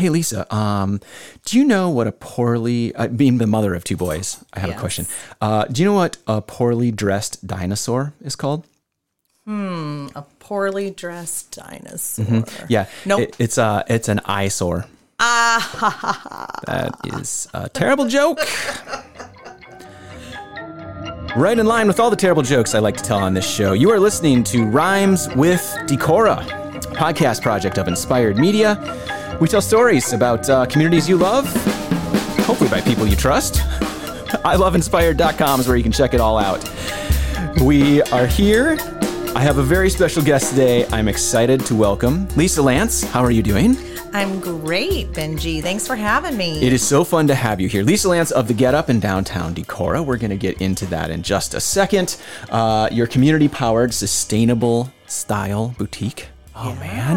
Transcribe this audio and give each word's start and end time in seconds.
Hey, 0.00 0.08
Lisa, 0.08 0.52
um, 0.54 0.98
do 1.44 1.58
you 1.58 1.64
know 1.64 1.90
what 1.90 2.06
a 2.06 2.12
poorly, 2.12 2.94
uh, 2.94 3.08
being 3.08 3.36
the 3.36 3.46
mother 3.46 3.74
of 3.74 3.84
two 3.84 3.98
boys, 3.98 4.42
I 4.54 4.60
have 4.60 4.70
Yes. 4.70 4.78
a 4.78 4.80
question. 4.80 5.06
Uh, 5.42 5.64
do 5.66 5.82
you 5.82 5.88
know 5.88 5.94
what 5.94 6.16
a 6.26 6.40
poorly 6.40 6.90
dressed 6.90 7.46
dinosaur 7.46 8.14
is 8.24 8.34
called? 8.34 8.64
Hmm, 9.44 10.06
a 10.16 10.22
poorly 10.38 10.90
dressed 10.90 11.50
dinosaur. 11.50 12.24
Mm-hmm. 12.24 12.64
Yeah. 12.70 12.86
Nope. 13.04 13.20
It- 13.20 13.36
it's, 13.38 13.58
uh, 13.58 13.82
it's 13.88 14.08
an 14.08 14.20
eyesore. 14.24 14.86
Ah, 15.20 16.48
that 16.66 16.94
is 17.20 17.46
a 17.52 17.68
terrible 17.68 18.06
joke. 18.08 18.38
Right 21.36 21.58
in 21.58 21.66
line 21.66 21.86
with 21.88 22.00
all 22.00 22.08
the 22.08 22.16
terrible 22.16 22.42
jokes 22.42 22.74
I 22.74 22.78
like 22.78 22.96
to 22.96 23.04
tell 23.04 23.18
on 23.18 23.34
this 23.34 23.46
show, 23.46 23.74
you 23.74 23.90
are 23.90 24.00
listening 24.00 24.42
to 24.44 24.64
Rhymes 24.64 25.28
with 25.36 25.60
Decorah, 25.86 26.40
a 26.74 26.94
podcast 26.94 27.42
project 27.42 27.76
of 27.76 27.86
Inspired 27.86 28.38
Media. 28.38 28.76
We 29.40 29.48
tell 29.48 29.62
stories 29.62 30.12
about 30.12 30.50
uh, 30.50 30.66
communities 30.66 31.08
you 31.08 31.16
love, 31.16 31.46
hopefully 32.44 32.68
by 32.68 32.82
people 32.82 33.06
you 33.06 33.16
trust. 33.16 33.54
iloveinspired.com 34.44 35.60
is 35.60 35.66
where 35.66 35.78
you 35.78 35.82
can 35.82 35.92
check 35.92 36.12
it 36.12 36.20
all 36.20 36.36
out. 36.36 36.62
We 37.62 38.02
are 38.02 38.26
here. 38.26 38.76
I 39.34 39.40
have 39.40 39.56
a 39.56 39.62
very 39.62 39.88
special 39.88 40.22
guest 40.22 40.50
today. 40.50 40.86
I'm 40.88 41.08
excited 41.08 41.64
to 41.66 41.74
welcome 41.74 42.28
Lisa 42.36 42.60
Lantz. 42.60 43.02
How 43.02 43.22
are 43.22 43.30
you 43.30 43.42
doing? 43.42 43.78
I'm 44.12 44.40
great, 44.40 45.12
Benji. 45.12 45.62
Thanks 45.62 45.86
for 45.86 45.96
having 45.96 46.36
me. 46.36 46.62
It 46.62 46.74
is 46.74 46.86
so 46.86 47.02
fun 47.02 47.26
to 47.28 47.34
have 47.34 47.62
you 47.62 47.68
here. 47.68 47.82
Lisa 47.82 48.08
Lantz 48.08 48.32
of 48.32 48.46
the 48.46 48.52
Getup 48.52 48.90
in 48.90 49.00
downtown 49.00 49.54
Decorah. 49.54 50.04
We're 50.04 50.18
going 50.18 50.32
to 50.32 50.36
get 50.36 50.60
into 50.60 50.84
that 50.86 51.08
in 51.10 51.22
just 51.22 51.54
a 51.54 51.60
second. 51.60 52.20
Uh, 52.50 52.90
your 52.92 53.06
community 53.06 53.48
powered, 53.48 53.94
sustainable 53.94 54.92
style 55.06 55.74
boutique. 55.78 56.28
Oh, 56.62 56.74
man. 56.74 57.14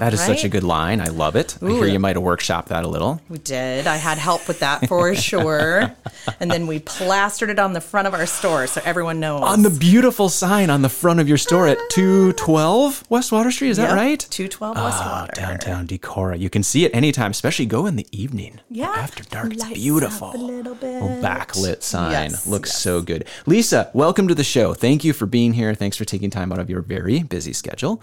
That 0.00 0.12
is 0.12 0.20
such 0.20 0.42
a 0.44 0.48
good 0.48 0.64
line. 0.64 1.00
I 1.00 1.06
love 1.06 1.36
it. 1.36 1.56
I 1.62 1.70
hear 1.70 1.86
you 1.86 1.98
might 2.00 2.16
have 2.16 2.24
workshopped 2.24 2.66
that 2.66 2.84
a 2.84 2.88
little. 2.88 3.20
we 3.28 3.38
did. 3.38 3.86
I 3.86 3.96
had 3.96 4.18
help 4.18 4.48
with 4.48 4.60
that 4.60 4.88
for 4.88 5.14
sure. 5.30 5.94
And 6.40 6.50
then 6.50 6.66
we 6.66 6.80
plastered 6.80 7.50
it 7.50 7.58
on 7.58 7.72
the 7.72 7.80
front 7.80 8.08
of 8.08 8.14
our 8.14 8.26
store 8.26 8.66
so 8.66 8.80
everyone 8.84 9.20
knows. 9.20 9.42
On 9.42 9.62
the 9.62 9.70
beautiful 9.70 10.28
sign 10.28 10.70
on 10.70 10.82
the 10.82 10.88
front 10.88 11.20
of 11.20 11.28
your 11.28 11.38
store 11.38 11.68
at 11.68 11.78
ah. 11.78 11.86
212 11.90 13.04
West 13.08 13.30
Water 13.32 13.50
Street, 13.50 13.70
is 13.70 13.76
that 13.76 13.94
right? 13.94 14.18
212 14.30 14.76
West 14.76 14.98
Oh, 15.02 15.08
Water. 15.10 15.32
downtown 15.34 15.86
Decorah. 15.86 16.38
You 16.38 16.50
can 16.50 16.62
see 16.62 16.84
it 16.84 16.94
anytime, 16.94 17.30
especially 17.30 17.66
go 17.66 17.86
in 17.86 17.96
the 17.96 18.06
evening. 18.12 18.60
Yeah. 18.70 18.88
After 18.88 19.22
dark. 19.24 19.52
It's 19.52 19.62
Lights 19.62 19.74
beautiful. 19.74 20.32
a 20.34 20.36
little 20.36 20.74
bit. 20.74 21.00
Little 21.02 21.22
backlit 21.22 21.82
sign. 21.82 22.30
Yes, 22.30 22.46
Looks 22.46 22.70
yes. 22.70 22.78
so 22.80 23.02
good. 23.02 23.24
Lisa, 23.46 23.90
welcome 23.94 24.26
to 24.28 24.34
the 24.34 24.44
show. 24.44 24.74
Thank 24.74 25.04
you 25.04 25.12
for 25.12 25.26
being 25.26 25.52
here. 25.52 25.74
Thanks 25.74 25.96
for 25.96 26.04
taking 26.04 26.30
time 26.30 26.52
out 26.52 26.58
of 26.58 26.68
your 26.68 26.80
very 26.82 27.22
busy 27.22 27.52
schedule. 27.52 28.02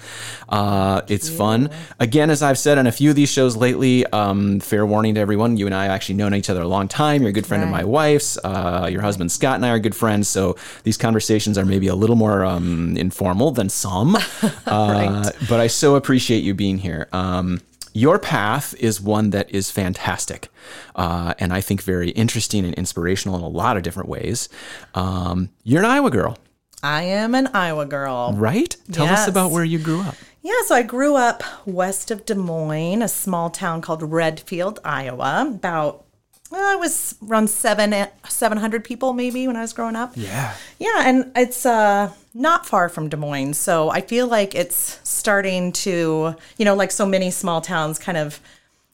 Uh, 0.50 0.77
Uh, 0.78 1.02
it's 1.08 1.28
fun. 1.28 1.70
Again, 2.00 2.30
as 2.30 2.44
I've 2.44 2.60
said 2.60 2.78
on 2.78 2.86
a 2.86 2.92
few 2.92 3.10
of 3.10 3.16
these 3.16 3.32
shows 3.32 3.56
lately, 3.56 4.06
um, 4.08 4.60
fair 4.60 4.86
warning 4.86 5.16
to 5.16 5.20
everyone, 5.22 5.58
you 5.58 5.66
and 5.66 5.74
I 5.74 5.84
have 5.84 5.92
actually 5.92 6.16
known 6.16 6.36
each 6.36 6.52
other 6.52 6.62
a 6.62 6.68
long 6.68 6.88
time. 6.88 7.22
You're 7.22 7.32
a 7.32 7.34
good 7.34 7.48
friend 7.48 7.64
of 7.64 7.70
my 7.70 7.84
wife's. 7.84 8.38
Uh, 8.44 8.88
your 8.92 9.02
husband 9.02 9.32
Scott 9.32 9.56
and 9.56 9.66
I 9.66 9.70
are 9.70 9.80
good 9.80 9.96
friends. 9.96 10.28
So 10.28 10.56
these 10.84 10.98
conversations 10.98 11.58
are 11.58 11.66
maybe 11.66 11.88
a 11.88 11.96
little 11.96 12.16
more 12.16 12.46
um, 12.46 12.96
informal 12.96 13.50
than 13.52 13.70
some. 13.70 14.16
uh, 14.68 15.32
But 15.50 15.60
I 15.60 15.68
so 15.68 15.96
appreciate 15.96 16.44
you 16.44 16.54
being 16.54 16.78
here. 16.78 17.08
Um, 17.12 17.62
your 17.94 18.20
path 18.20 18.76
is 18.76 19.02
one 19.02 19.32
that 19.32 19.50
is 19.50 19.72
fantastic, 19.72 20.50
uh, 20.96 21.34
and 21.40 21.52
I 21.52 21.62
think 21.62 21.82
very 21.82 22.12
interesting 22.12 22.64
and 22.66 22.76
inspirational 22.76 23.36
in 23.36 23.42
a 23.42 23.48
lot 23.48 23.76
of 23.78 23.82
different 23.82 24.10
ways. 24.10 24.50
Um, 24.94 25.50
you're 25.64 25.84
an 25.84 25.90
Iowa 25.90 26.12
girl, 26.12 26.38
I 26.84 27.04
am 27.04 27.34
an 27.34 27.48
Iowa 27.54 27.86
girl. 27.86 28.34
right? 28.38 28.76
Tell 28.92 29.08
us 29.08 29.28
about 29.28 29.52
where 29.52 29.64
you 29.64 29.80
grew 29.80 30.02
up. 30.02 30.16
Yeah, 30.48 30.62
so 30.66 30.76
I 30.76 30.82
grew 30.82 31.18
up 31.18 31.44
west 31.66 32.10
of 32.10 32.26
Des 32.26 32.34
Moines, 32.34 33.02
a 33.02 33.10
small 33.10 33.50
town 33.50 33.82
called 33.82 34.02
Redfield, 34.02 34.80
Iowa. 34.86 35.46
About 35.46 36.06
well, 36.50 36.66
I 36.66 36.78
was 36.78 37.16
around 37.28 37.50
seven 37.50 38.08
seven 38.30 38.58
hundred 38.58 38.86
people 38.86 39.12
maybe 39.12 39.46
when 39.46 39.58
I 39.58 39.62
was 39.62 39.74
growing 39.74 39.98
up. 39.98 40.14
Yeah. 40.16 40.56
Yeah, 40.80 41.04
and 41.04 41.34
it's 41.36 41.66
uh, 41.66 42.14
not 42.34 42.66
far 42.66 42.88
from 42.88 43.10
Des 43.10 43.18
Moines, 43.18 43.56
so 43.56 43.90
I 43.90 44.00
feel 44.00 44.26
like 44.26 44.56
it's 44.56 45.02
starting 45.04 45.74
to, 45.84 46.38
you 46.58 46.64
know, 46.64 46.76
like 46.76 46.92
so 46.92 47.06
many 47.06 47.30
small 47.30 47.60
towns, 47.60 48.00
kind 48.00 48.18
of 48.18 48.40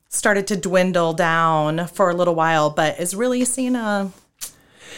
started 0.10 0.48
to 0.48 0.58
dwindle 0.58 1.14
down 1.14 1.86
for 1.86 2.10
a 2.10 2.16
little 2.16 2.34
while, 2.34 2.72
but 2.72 3.00
is 3.00 3.14
really 3.16 3.46
seeing 3.46 3.76
a, 3.76 4.12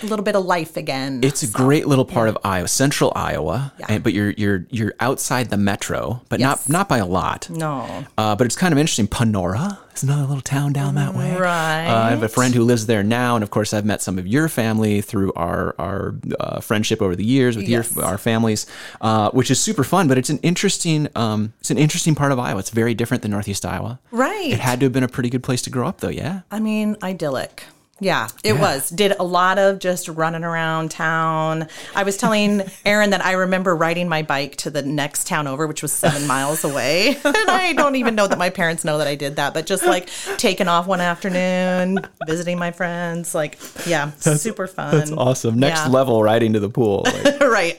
a 0.04 0.06
little 0.06 0.24
bit 0.24 0.36
of 0.36 0.46
life 0.46 0.78
again. 0.78 1.20
It's 1.24 1.44
a 1.44 1.48
great 1.48 1.88
little 1.88 2.06
part 2.06 2.30
of 2.30 2.38
Iowa, 2.44 2.68
central 2.68 3.12
Iowa, 3.16 3.74
Yeah. 3.80 3.86
and, 3.90 4.04
but 4.04 4.14
you're 4.14 4.32
you're 4.32 4.66
you're 4.70 4.94
outside 5.00 5.50
the 5.50 5.58
metro, 5.58 6.22
but 6.30 6.40
Yes. 6.40 6.68
not 6.70 6.78
not 6.80 6.90
by 6.90 6.98
a 7.00 7.06
lot. 7.06 7.50
no, 7.50 8.06
Uh, 8.18 8.36
but 8.36 8.46
it's 8.46 8.56
kind 8.56 8.72
of 8.74 8.78
interesting. 8.78 9.08
Panora 9.08 9.78
is 9.96 10.04
another 10.04 10.24
little 10.24 10.42
town 10.42 10.74
down 10.74 10.96
that 10.96 11.14
way. 11.16 11.36
Right. 11.36 11.88
Uh, 11.88 12.04
I 12.08 12.10
have 12.10 12.24
a 12.24 12.28
friend 12.28 12.54
who 12.54 12.64
lives 12.64 12.86
there 12.86 13.04
now, 13.04 13.36
and 13.36 13.44
of 13.44 13.50
course, 13.50 13.74
I've 13.74 13.86
met 13.86 14.02
some 14.02 14.20
of 14.20 14.28
your 14.28 14.48
family 14.50 15.02
through 15.02 15.32
our 15.36 15.74
our 15.80 16.16
uh, 16.40 16.60
friendship 16.60 17.02
over 17.02 17.16
the 17.16 17.26
years 17.26 17.56
with 17.56 17.68
Yes. 17.68 17.96
your 17.96 18.04
our 18.06 18.18
families, 18.18 18.66
uh, 19.02 19.30
which 19.32 19.50
is 19.50 19.60
super 19.60 19.84
fun. 19.84 20.08
But 20.08 20.18
it's 20.18 20.30
an 20.30 20.40
interesting 20.44 21.08
um, 21.16 21.54
it's 21.60 21.72
an 21.72 21.78
interesting 21.78 22.16
part 22.16 22.32
of 22.32 22.40
Iowa. 22.40 22.60
It's 22.60 22.70
very 22.72 22.94
different 22.94 23.22
than 23.24 23.32
Northeast 23.32 23.66
Iowa. 23.66 24.00
right. 24.12 24.52
It 24.52 24.60
had 24.60 24.80
to 24.82 24.86
have 24.86 24.94
been 24.94 25.04
a 25.04 25.08
pretty 25.08 25.30
good 25.30 25.44
place 25.44 25.62
to 25.64 25.70
grow 25.70 25.88
up, 25.88 26.02
though. 26.02 26.10
Yeah. 26.10 26.42
I 26.52 26.60
mean, 26.60 26.98
idyllic. 27.02 27.64
Yeah, 28.02 28.28
it 28.44 28.54
was. 28.60 28.90
Did 28.90 29.14
a 29.18 29.24
lot 29.24 29.58
of 29.58 29.80
just 29.80 30.10
running 30.10 30.44
around 30.44 30.92
town. 30.92 31.70
I 31.96 32.04
was 32.04 32.18
telling 32.18 32.62
Erin 32.86 33.12
that 33.12 33.26
I 33.26 33.32
remember 33.32 33.74
riding 33.74 34.10
my 34.10 34.22
bike 34.22 34.58
to 34.58 34.70
the 34.70 34.82
next 34.82 35.28
town 35.28 35.48
over, 35.48 35.66
which 35.66 35.82
was 35.82 35.94
seven 35.94 36.28
miles 36.36 36.66
away. 36.66 37.16
and 37.24 37.50
I 37.50 37.72
don't 37.72 37.96
even 37.96 38.14
know 38.14 38.28
that 38.28 38.38
my 38.38 38.50
parents 38.50 38.84
know 38.84 38.98
that 38.98 39.08
I 39.08 39.16
did 39.16 39.38
that, 39.38 39.54
but 39.54 39.66
just 39.66 39.86
like 39.86 40.10
taking 40.38 40.68
off 40.68 40.88
one 40.88 41.00
afternoon, 41.00 42.00
visiting 42.28 42.60
my 42.60 42.72
friends. 42.72 43.34
Like, 43.34 43.58
yeah, 43.88 44.12
super 44.12 44.68
fun. 44.68 44.98
That's 44.98 45.12
awesome. 45.12 45.58
Next 45.58 45.86
Yeah. 45.86 45.88
level, 45.88 46.22
riding 46.22 46.52
to 46.54 46.60
the 46.60 46.70
pool. 46.70 47.06
Like, 47.26 47.40
right. 47.42 47.78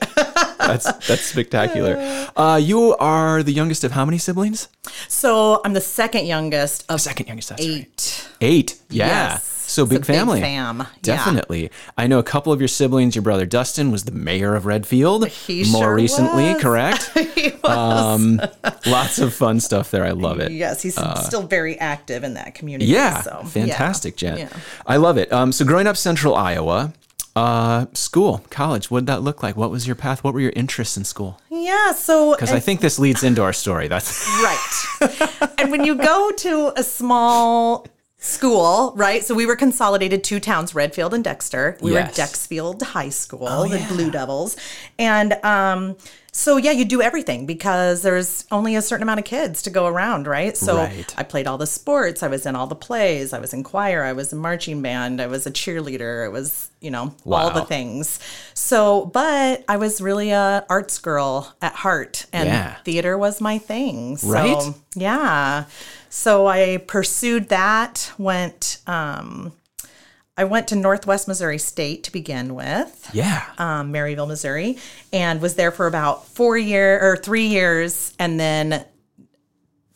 that's 0.57 0.91
that's 1.07 1.21
spectacular. 1.21 1.95
Uh, 2.35 2.59
you 2.61 2.95
are 2.97 3.43
the 3.43 3.53
youngest 3.53 3.83
of 3.83 3.91
how 3.91 4.03
many 4.03 4.17
siblings? 4.17 4.67
so 5.07 5.61
I'm 5.63 5.73
the 5.73 5.81
second 5.81 6.25
youngest 6.25 6.85
of 6.89 7.01
Second 7.01 7.27
youngest. 7.27 7.49
That's 7.49 7.65
right. 7.67 7.77
eight. 7.77 8.27
Eight. 8.41 8.81
Yeah. 8.89 9.07
Yes. 9.07 9.53
So 9.67 9.85
big 9.85 10.05
family. 10.05 10.39
fam. 10.41 10.79
Yeah. 10.79 10.85
Definitely. 11.01 11.69
I 11.97 12.07
know 12.07 12.19
a 12.19 12.23
couple 12.23 12.53
of 12.53 12.61
your 12.61 12.67
siblings. 12.69 13.15
Your 13.15 13.21
brother 13.21 13.45
Dustin 13.45 13.91
was 13.91 14.05
the 14.05 14.11
mayor 14.13 14.55
of 14.55 14.65
Redfield. 14.65 15.27
He 15.27 15.69
more 15.69 15.83
sure 15.83 15.93
recently, 15.95 16.53
was. 16.53 16.61
correct? 16.61 17.11
Um, 17.67 18.39
lots 18.85 19.19
of 19.19 19.33
fun 19.33 19.59
stuff 19.59 19.91
there. 19.91 20.05
I 20.05 20.11
love 20.11 20.39
it. 20.39 20.51
Yes, 20.53 20.81
he's 20.81 20.95
still 21.25 21.43
very 21.45 21.77
active 21.79 22.23
in 22.23 22.35
that 22.35 22.55
community. 22.55 22.89
Uh, 22.91 22.95
Yeah, 22.95 23.21
so, 23.21 23.39
yeah. 23.43 23.47
fantastic, 23.49 24.15
Jen. 24.15 24.37
Yeah. 24.37 24.49
I 24.85 24.95
love 24.97 25.17
it. 25.17 25.31
Um, 25.33 25.51
so 25.51 25.65
growing 25.65 25.85
up 25.85 25.97
central 25.97 26.33
Iowa, 26.33 26.93
uh, 27.35 27.85
school, 27.93 28.43
college, 28.49 28.89
what 28.89 29.01
did 29.01 29.07
that 29.07 29.21
look 29.21 29.43
like? 29.43 29.57
What 29.57 29.69
was 29.69 29.85
your 29.85 29.95
path? 29.97 30.23
What 30.23 30.33
were 30.33 30.39
your 30.39 30.53
interests 30.55 30.95
in 30.97 31.03
school? 31.03 31.39
Yeah, 31.49 31.91
so 31.91 32.31
Because 32.35 32.51
I 32.53 32.59
think 32.59 32.79
this 32.79 32.97
leads 32.99 33.23
into 33.23 33.43
our 33.43 33.53
story. 33.53 33.87
That's 33.89 34.25
right. 34.41 35.51
and 35.57 35.69
when 35.71 35.83
you 35.83 35.95
go 35.95 36.31
to 36.31 36.71
a 36.77 36.83
small 36.83 37.85
school, 38.19 38.93
right? 38.95 39.23
So 39.23 39.35
we 39.35 39.45
were 39.45 39.55
consolidated 39.55 40.23
two 40.23 40.39
towns, 40.39 40.73
Redfield 40.73 41.13
and 41.13 41.23
Dexter. 41.23 41.77
We 41.81 41.91
Yes. 41.91 42.07
were 42.17 42.23
Dexfield 42.23 42.81
High 42.81 43.09
School, 43.09 43.47
Oh, 43.47 43.67
the 43.67 43.77
yeah. 43.79 43.87
Blue 43.87 44.09
Devils. 44.09 44.57
And 44.97 45.33
um 45.45 45.95
so 46.31 46.57
yeah, 46.57 46.71
you 46.71 46.85
do 46.85 47.01
everything 47.01 47.47
because 47.47 48.03
there's 48.03 48.45
only 48.51 48.75
a 48.75 48.81
certain 48.81 49.01
amount 49.01 49.17
of 49.19 49.25
kids 49.25 49.63
to 49.63 49.71
go 49.71 49.87
around, 49.87 50.27
right? 50.27 50.55
So 50.57 50.77
Right. 50.77 51.13
I 51.17 51.23
played 51.23 51.47
all 51.47 51.57
the 51.57 51.65
sports, 51.67 52.21
I 52.21 52.27
was 52.27 52.45
in 52.45 52.55
all 52.55 52.67
the 52.67 52.75
plays, 52.75 53.33
I 53.33 53.39
was 53.39 53.53
in 53.53 53.63
choir, 53.63 54.03
I 54.03 54.13
was 54.13 54.31
in 54.33 54.39
marching 54.39 54.81
band, 54.81 55.19
I 55.21 55.25
was 55.27 55.47
a 55.47 55.51
cheerleader, 55.51 56.25
it 56.25 56.31
was, 56.31 56.69
you 56.79 56.91
know, 56.91 57.13
all 57.25 57.49
the 57.51 57.65
things. 57.65 58.19
So, 58.53 59.05
but 59.05 59.63
I 59.67 59.77
was 59.77 59.99
really 60.01 60.29
a 60.31 60.63
arts 60.69 60.99
girl 60.99 61.55
at 61.61 61.73
heart 61.73 62.25
and 62.33 62.47
Yeah. 62.49 62.75
theater 62.83 63.17
was 63.17 63.41
my 63.41 63.57
thing. 63.57 64.17
So, 64.17 64.29
Right? 64.29 64.73
yeah. 64.95 65.63
So 66.17 66.47
I 66.47 66.77
pursued 66.77 67.49
that, 67.49 68.11
went 68.17 68.79
um 68.87 69.53
I 70.35 70.45
went 70.45 70.67
to 70.69 70.75
Northwest 70.75 71.27
Missouri 71.27 71.57
State 71.59 72.03
to 72.03 72.11
begin 72.11 72.53
with, 72.53 73.09
yeah. 73.11 73.43
um, 73.57 73.91
Maryville, 73.91 74.27
Missouri, 74.27 74.77
and 75.11 75.41
was 75.41 75.55
there 75.55 75.71
for 75.71 75.87
about 75.87 76.27
four 76.27 76.57
year 76.57 76.99
or 76.99 77.17
three 77.17 77.47
years, 77.47 78.13
and 78.19 78.39
then 78.39 78.85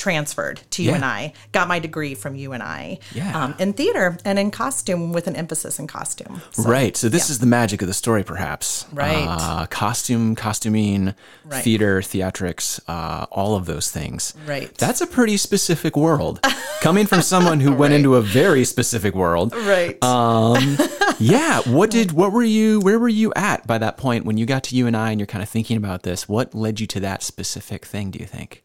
transferred 0.01 0.61
to 0.71 0.81
Yeah. 0.81 0.93
UNI. 0.97 1.33
Got 1.51 1.67
my 1.67 1.77
degree 1.77 2.15
from 2.15 2.35
UNI 2.35 2.99
Yeah. 3.13 3.39
um, 3.39 3.53
in 3.59 3.73
theater 3.73 4.17
and 4.25 4.39
in 4.39 4.49
costume 4.49 5.13
with 5.13 5.27
an 5.27 5.35
emphasis 5.35 5.77
in 5.77 5.85
costume. 5.85 6.41
So, 6.51 6.63
right. 6.63 6.97
So 6.97 7.07
this 7.07 7.29
is 7.29 7.37
the 7.37 7.45
magic 7.45 7.83
of 7.83 7.87
the 7.87 7.93
story, 7.93 8.23
perhaps. 8.23 8.85
Right. 8.91 9.27
Uh, 9.27 9.67
costume, 9.67 10.33
costuming, 10.35 11.13
Right. 11.45 11.63
theater, 11.63 12.01
theatrics, 12.01 12.79
uh, 12.87 13.27
all 13.31 13.55
of 13.55 13.67
those 13.67 13.91
things. 13.91 14.33
Right. 14.47 14.75
That's 14.79 15.01
a 15.01 15.07
pretty 15.07 15.37
specific 15.37 15.95
world. 15.95 16.39
Coming 16.81 17.05
from 17.05 17.21
someone 17.21 17.59
who 17.59 17.71
went 17.71 17.93
into 17.93 18.15
a 18.15 18.21
very 18.23 18.65
specific 18.65 19.13
world. 19.13 19.53
Right. 19.55 20.03
Um, 20.03 20.77
yeah. 21.19 21.59
What 21.61 21.91
did? 21.91 22.11
What 22.13 22.31
were 22.31 22.41
you? 22.43 22.79
Where 22.79 22.97
were 22.97 23.07
you 23.21 23.31
at 23.35 23.67
by 23.67 23.77
that 23.77 23.97
point 23.97 24.25
when 24.25 24.37
you 24.37 24.47
got 24.47 24.63
to 24.63 24.75
UNI 24.75 25.11
and 25.11 25.19
you're 25.19 25.27
kind 25.27 25.43
of 25.43 25.49
thinking 25.49 25.77
about 25.77 26.01
this? 26.01 26.27
What 26.27 26.55
led 26.55 26.79
you 26.79 26.87
to 26.87 26.99
that 27.01 27.21
specific 27.21 27.85
thing? 27.85 28.09
Do 28.09 28.17
you 28.17 28.25
think? 28.25 28.63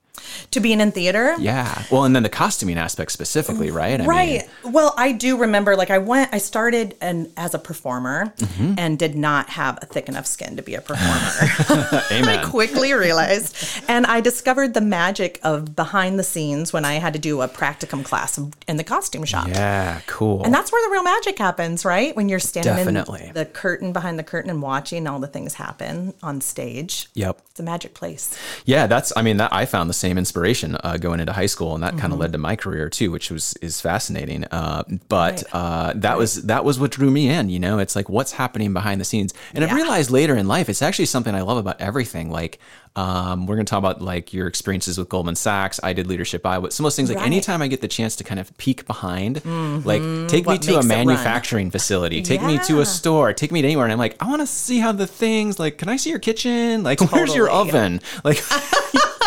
To 0.51 0.61
being 0.61 0.81
in 0.81 0.93
theater. 0.93 1.35
Yeah. 1.39 1.85
Well, 1.91 2.05
and 2.05 2.15
then 2.15 2.23
the 2.23 2.29
costuming 2.29 2.79
aspect 2.79 3.13
specifically, 3.13 3.71
right? 3.71 4.01
I 4.01 4.05
right. 4.07 4.49
well, 4.65 4.95
I 4.97 5.13
do 5.13 5.37
remember 5.39 5.77
like 5.77 5.91
I 5.91 5.99
went 5.99 6.33
I 6.33 6.39
started 6.39 6.97
and 7.01 7.33
as 7.37 7.55
a 7.55 7.59
performer 7.59 8.33
Mm-hmm. 8.37 8.75
and 8.79 8.99
did 8.99 9.15
not 9.17 9.51
have 9.51 9.79
a 9.83 9.87
thick 9.87 10.09
enough 10.09 10.27
skin 10.27 10.57
to 10.57 10.63
be 10.63 10.75
a 10.75 10.81
performer. 10.81 12.03
Amen. 12.13 12.39
I 12.41 12.45
quickly 12.49 12.93
realized. 12.93 13.57
And 13.89 14.07
I 14.07 14.21
discovered 14.21 14.75
the 14.75 14.81
magic 14.81 15.39
of 15.43 15.75
behind 15.77 16.19
the 16.19 16.23
scenes 16.23 16.73
when 16.73 16.85
I 16.85 16.95
had 16.95 17.13
to 17.15 17.19
do 17.19 17.41
a 17.43 17.49
practicum 17.49 18.05
class 18.05 18.39
in 18.69 18.77
the 18.77 18.85
costume 18.85 19.25
shop. 19.25 19.49
Yeah, 19.49 20.01
cool. 20.07 20.43
And 20.45 20.53
that's 20.55 20.71
where 20.73 20.87
the 20.89 20.93
real 20.93 21.03
magic 21.03 21.39
happens, 21.39 21.85
right? 21.85 22.15
When 22.17 22.29
you're 22.29 22.39
standing 22.39 22.77
Definitely. 22.77 23.27
in 23.29 23.35
the 23.35 23.45
curtain 23.45 23.93
behind 23.93 24.19
the 24.19 24.23
curtain 24.25 24.51
and 24.51 24.63
watching 24.63 25.07
all 25.07 25.19
the 25.19 25.27
things 25.27 25.55
happen 25.55 26.15
on 26.23 26.41
stage. 26.41 27.09
yep. 27.15 27.41
It's 27.51 27.61
a 27.61 27.63
magic 27.63 27.95
place. 27.95 28.39
Yeah, 28.67 28.87
that's. 28.87 29.15
I 29.17 29.23
mean, 29.23 29.39
that 29.39 29.51
I 29.51 29.65
found 29.65 29.89
the 29.89 29.95
same 29.95 30.06
inspiration 30.19 30.77
uh, 30.85 30.97
going 30.97 31.21
into 31.21 31.33
high 31.33 31.47
school, 31.47 31.75
and 31.75 31.83
that 31.83 31.93
Mm-hmm. 31.93 32.01
kind 32.01 32.13
of 32.13 32.19
led 32.19 32.33
to 32.33 32.39
my 32.39 32.57
career 32.57 32.89
too, 32.89 33.11
which 33.11 33.31
was 33.31 33.55
is 33.63 33.81
fascinating. 33.81 34.45
Uh, 34.51 34.83
but 35.09 35.43
Right. 35.53 35.55
uh, 35.55 35.93
that 35.97 36.17
was 36.19 36.43
that 36.45 36.65
was 36.65 36.79
what 36.79 36.91
drew 36.93 37.11
me 37.11 37.29
in. 37.29 37.49
You 37.51 37.59
know, 37.59 37.79
it's 37.79 37.97
like 37.97 38.09
what's 38.09 38.33
happening 38.33 38.73
behind 38.73 39.01
the 39.01 39.05
scenes, 39.05 39.35
and 39.55 39.65
I've 39.65 39.73
realized 39.73 40.11
later 40.11 40.37
in 40.37 40.47
life, 40.49 40.69
it's 40.69 40.83
actually 40.83 41.07
something 41.07 41.35
I 41.35 41.43
love 41.43 41.59
about 41.59 41.81
everything. 41.81 42.31
Like, 42.31 42.59
um, 42.97 43.47
we're 43.47 43.55
going 43.57 43.67
to 43.67 43.71
talk 43.71 43.79
about 43.79 44.03
like 44.03 44.33
your 44.33 44.47
experiences 44.47 44.99
with 44.99 45.09
Goldman 45.09 45.37
Sachs. 45.37 45.79
I 45.83 45.93
did 45.93 46.07
leadership 46.07 46.45
Iowa. 46.45 46.71
Some 46.71 46.85
of 46.85 46.89
those 46.89 46.97
things. 46.97 47.09
Like 47.11 47.19
Right. 47.19 47.27
anytime 47.27 47.63
I 47.63 47.69
get 47.69 47.81
the 47.83 47.89
chance 47.89 48.17
to 48.17 48.25
kind 48.25 48.41
of 48.41 48.57
peek 48.59 48.87
behind, 48.87 49.45
like 49.85 50.03
take 50.29 50.47
me 50.47 50.59
to 50.59 50.73
a 50.73 50.77
makes 50.77 50.87
it 50.89 50.89
run. 50.89 50.89
manufacturing 50.89 51.71
facility, 51.71 52.23
take 52.23 52.43
me 52.43 52.59
to 52.67 52.81
a 52.81 52.87
store, 52.87 53.33
take 53.33 53.53
me 53.53 53.63
to 53.63 53.69
anywhere, 53.69 53.85
and 53.87 53.93
I'm 53.93 53.99
like, 53.99 54.17
I 54.21 54.27
want 54.29 54.41
to 54.41 54.47
see 54.47 54.79
how 54.79 54.93
the 54.93 55.07
things. 55.07 55.59
Like, 55.59 55.79
can 55.79 55.89
I 55.89 55.97
see 55.97 56.11
your 56.11 56.19
kitchen? 56.19 56.83
Like, 56.83 57.01
where's 57.13 57.35
your 57.35 57.51
oven? 57.51 58.01
Like. 58.25 58.43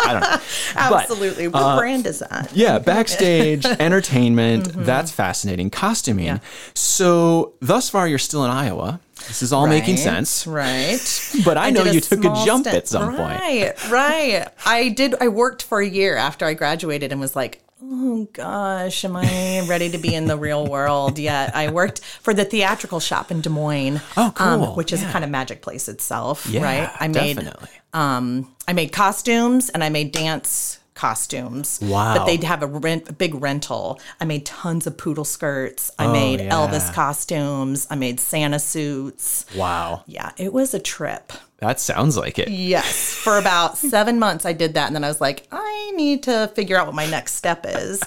I 0.01 0.13
don't 0.13 0.21
know. 0.21 0.39
But, 0.89 1.01
Absolutely. 1.03 1.47
what 1.49 1.77
brand 1.77 2.07
is 2.07 2.19
that? 2.19 2.51
yeah, 2.55 2.79
backstage, 2.79 3.65
entertainment, 3.79 4.71
that's 4.73 5.11
fascinating. 5.11 5.69
Costuming. 5.69 6.25
Mm-hmm. 6.25 6.35
Yeah. 6.37 6.71
So, 6.73 7.53
thus 7.59 7.89
far, 7.89 8.07
you're 8.07 8.17
still 8.17 8.45
in 8.45 8.49
Iowa. 8.51 8.99
This 9.27 9.41
is 9.41 9.53
all 9.53 9.67
making 9.67 9.97
sense. 9.97 10.47
Right. 10.47 10.99
But 11.45 11.57
I, 11.57 11.69
know 11.69 11.83
you 11.83 12.01
took 12.01 12.19
a 12.19 12.33
jump 12.45 12.65
stint- 12.65 12.75
at 12.75 12.87
some 12.87 13.15
point. 13.15 13.39
Right, 13.39 13.73
right. 13.89 14.47
I 14.65 14.89
did. 14.89 15.15
I 15.21 15.27
worked 15.27 15.63
for 15.63 15.79
a 15.79 15.87
year 15.87 16.15
after 16.17 16.45
I 16.45 16.53
graduated 16.53 17.11
and 17.11 17.21
was 17.21 17.35
like, 17.35 17.61
oh 17.81 18.27
gosh, 18.33 19.05
am 19.05 19.15
I 19.15 19.65
ready 19.67 19.89
to 19.91 19.97
be 19.97 20.13
in 20.13 20.25
the 20.27 20.37
real 20.37 20.67
world 20.67 21.17
yet? 21.19 21.55
I 21.55 21.71
worked 21.71 22.01
for 22.03 22.33
the 22.33 22.45
theatrical 22.45 22.99
shop 22.99 23.31
in 23.31 23.41
Des 23.41 23.49
Moines. 23.49 24.01
Oh, 24.17 24.31
cool. 24.35 24.75
which 24.75 24.91
is 24.91 25.01
Yeah. 25.01 25.09
a 25.09 25.11
kind 25.11 25.23
of 25.23 25.29
magic 25.31 25.61
place 25.61 25.87
itself, 25.87 26.45
Yeah, 26.47 26.63
right? 26.63 26.91
I 26.99 27.07
made 27.07 27.35
definitely. 27.35 27.69
um, 27.93 28.53
I 28.67 28.73
made 28.73 28.91
costumes 28.91 29.69
and 29.69 29.83
I 29.83 29.89
made 29.89 30.11
dance 30.11 30.78
costumes. 30.99 31.79
Wow. 31.81 32.17
But 32.17 32.25
they'd 32.25 32.43
have 32.43 32.61
a, 32.61 32.67
rent, 32.67 33.07
a 33.09 33.13
big 33.13 33.33
rental. 33.41 34.01
I 34.19 34.25
made 34.25 34.45
tons 34.45 34.85
of 34.85 34.97
poodle 34.97 35.23
skirts. 35.23 35.89
I 35.97 36.07
Oh, 36.07 36.11
made 36.11 36.41
yeah. 36.41 36.49
Elvis 36.51 36.93
costumes. 36.93 37.87
I 37.89 37.95
made 37.95 38.19
Santa 38.19 38.59
suits. 38.59 39.45
Wow. 39.55 40.03
Yeah, 40.07 40.31
it 40.35 40.51
was 40.51 40.73
a 40.73 40.79
trip. 40.79 41.31
That 41.59 41.79
sounds 41.79 42.15
like 42.17 42.39
it. 42.39 42.47
Yes. 42.49 43.13
For 43.13 43.37
about 43.37 43.77
seven 43.93 44.17
months, 44.17 44.45
I 44.45 44.53
did 44.53 44.75
that. 44.75 44.87
And 44.87 44.95
then 44.95 45.03
I 45.03 45.09
was 45.09 45.19
like, 45.19 45.45
I 45.51 45.91
need 45.95 46.23
to 46.23 46.49
figure 46.55 46.77
out 46.77 46.85
what 46.85 46.95
my 46.95 47.05
next 47.05 47.33
step 47.35 47.65
is. 47.67 48.01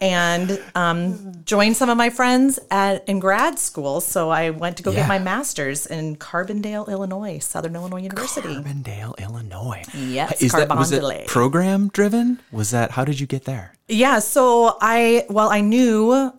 And 0.00 0.60
um, 0.74 1.32
joined 1.44 1.76
some 1.76 1.88
of 1.90 1.96
my 1.96 2.10
friends 2.10 2.58
at 2.70 3.08
in 3.08 3.18
grad 3.20 3.58
school. 3.58 4.00
So 4.00 4.30
I 4.30 4.50
went 4.50 4.76
to 4.78 4.82
go 4.82 4.90
Yeah. 4.90 5.00
get 5.00 5.08
my 5.08 5.18
master's 5.18 5.86
in 5.86 6.16
Carbondale, 6.16 6.88
Illinois, 6.88 7.38
Southern 7.38 7.74
Illinois 7.76 8.02
University. 8.02 8.48
Carbondale, 8.48 9.16
Illinois. 9.18 9.82
Yes, 9.94 10.42
Is 10.42 10.52
that 10.52 10.68
was 10.68 10.92
it 10.92 11.26
program 11.28 11.88
driven? 11.88 12.40
Was 12.52 12.70
that 12.72 12.92
how 12.92 13.04
did 13.04 13.20
you 13.20 13.26
get 13.26 13.44
there? 13.44 13.74
Yeah. 13.88 14.18
So 14.18 14.76
I, 14.80 15.24
well, 15.30 15.50
I 15.50 15.60
knew 15.60 16.32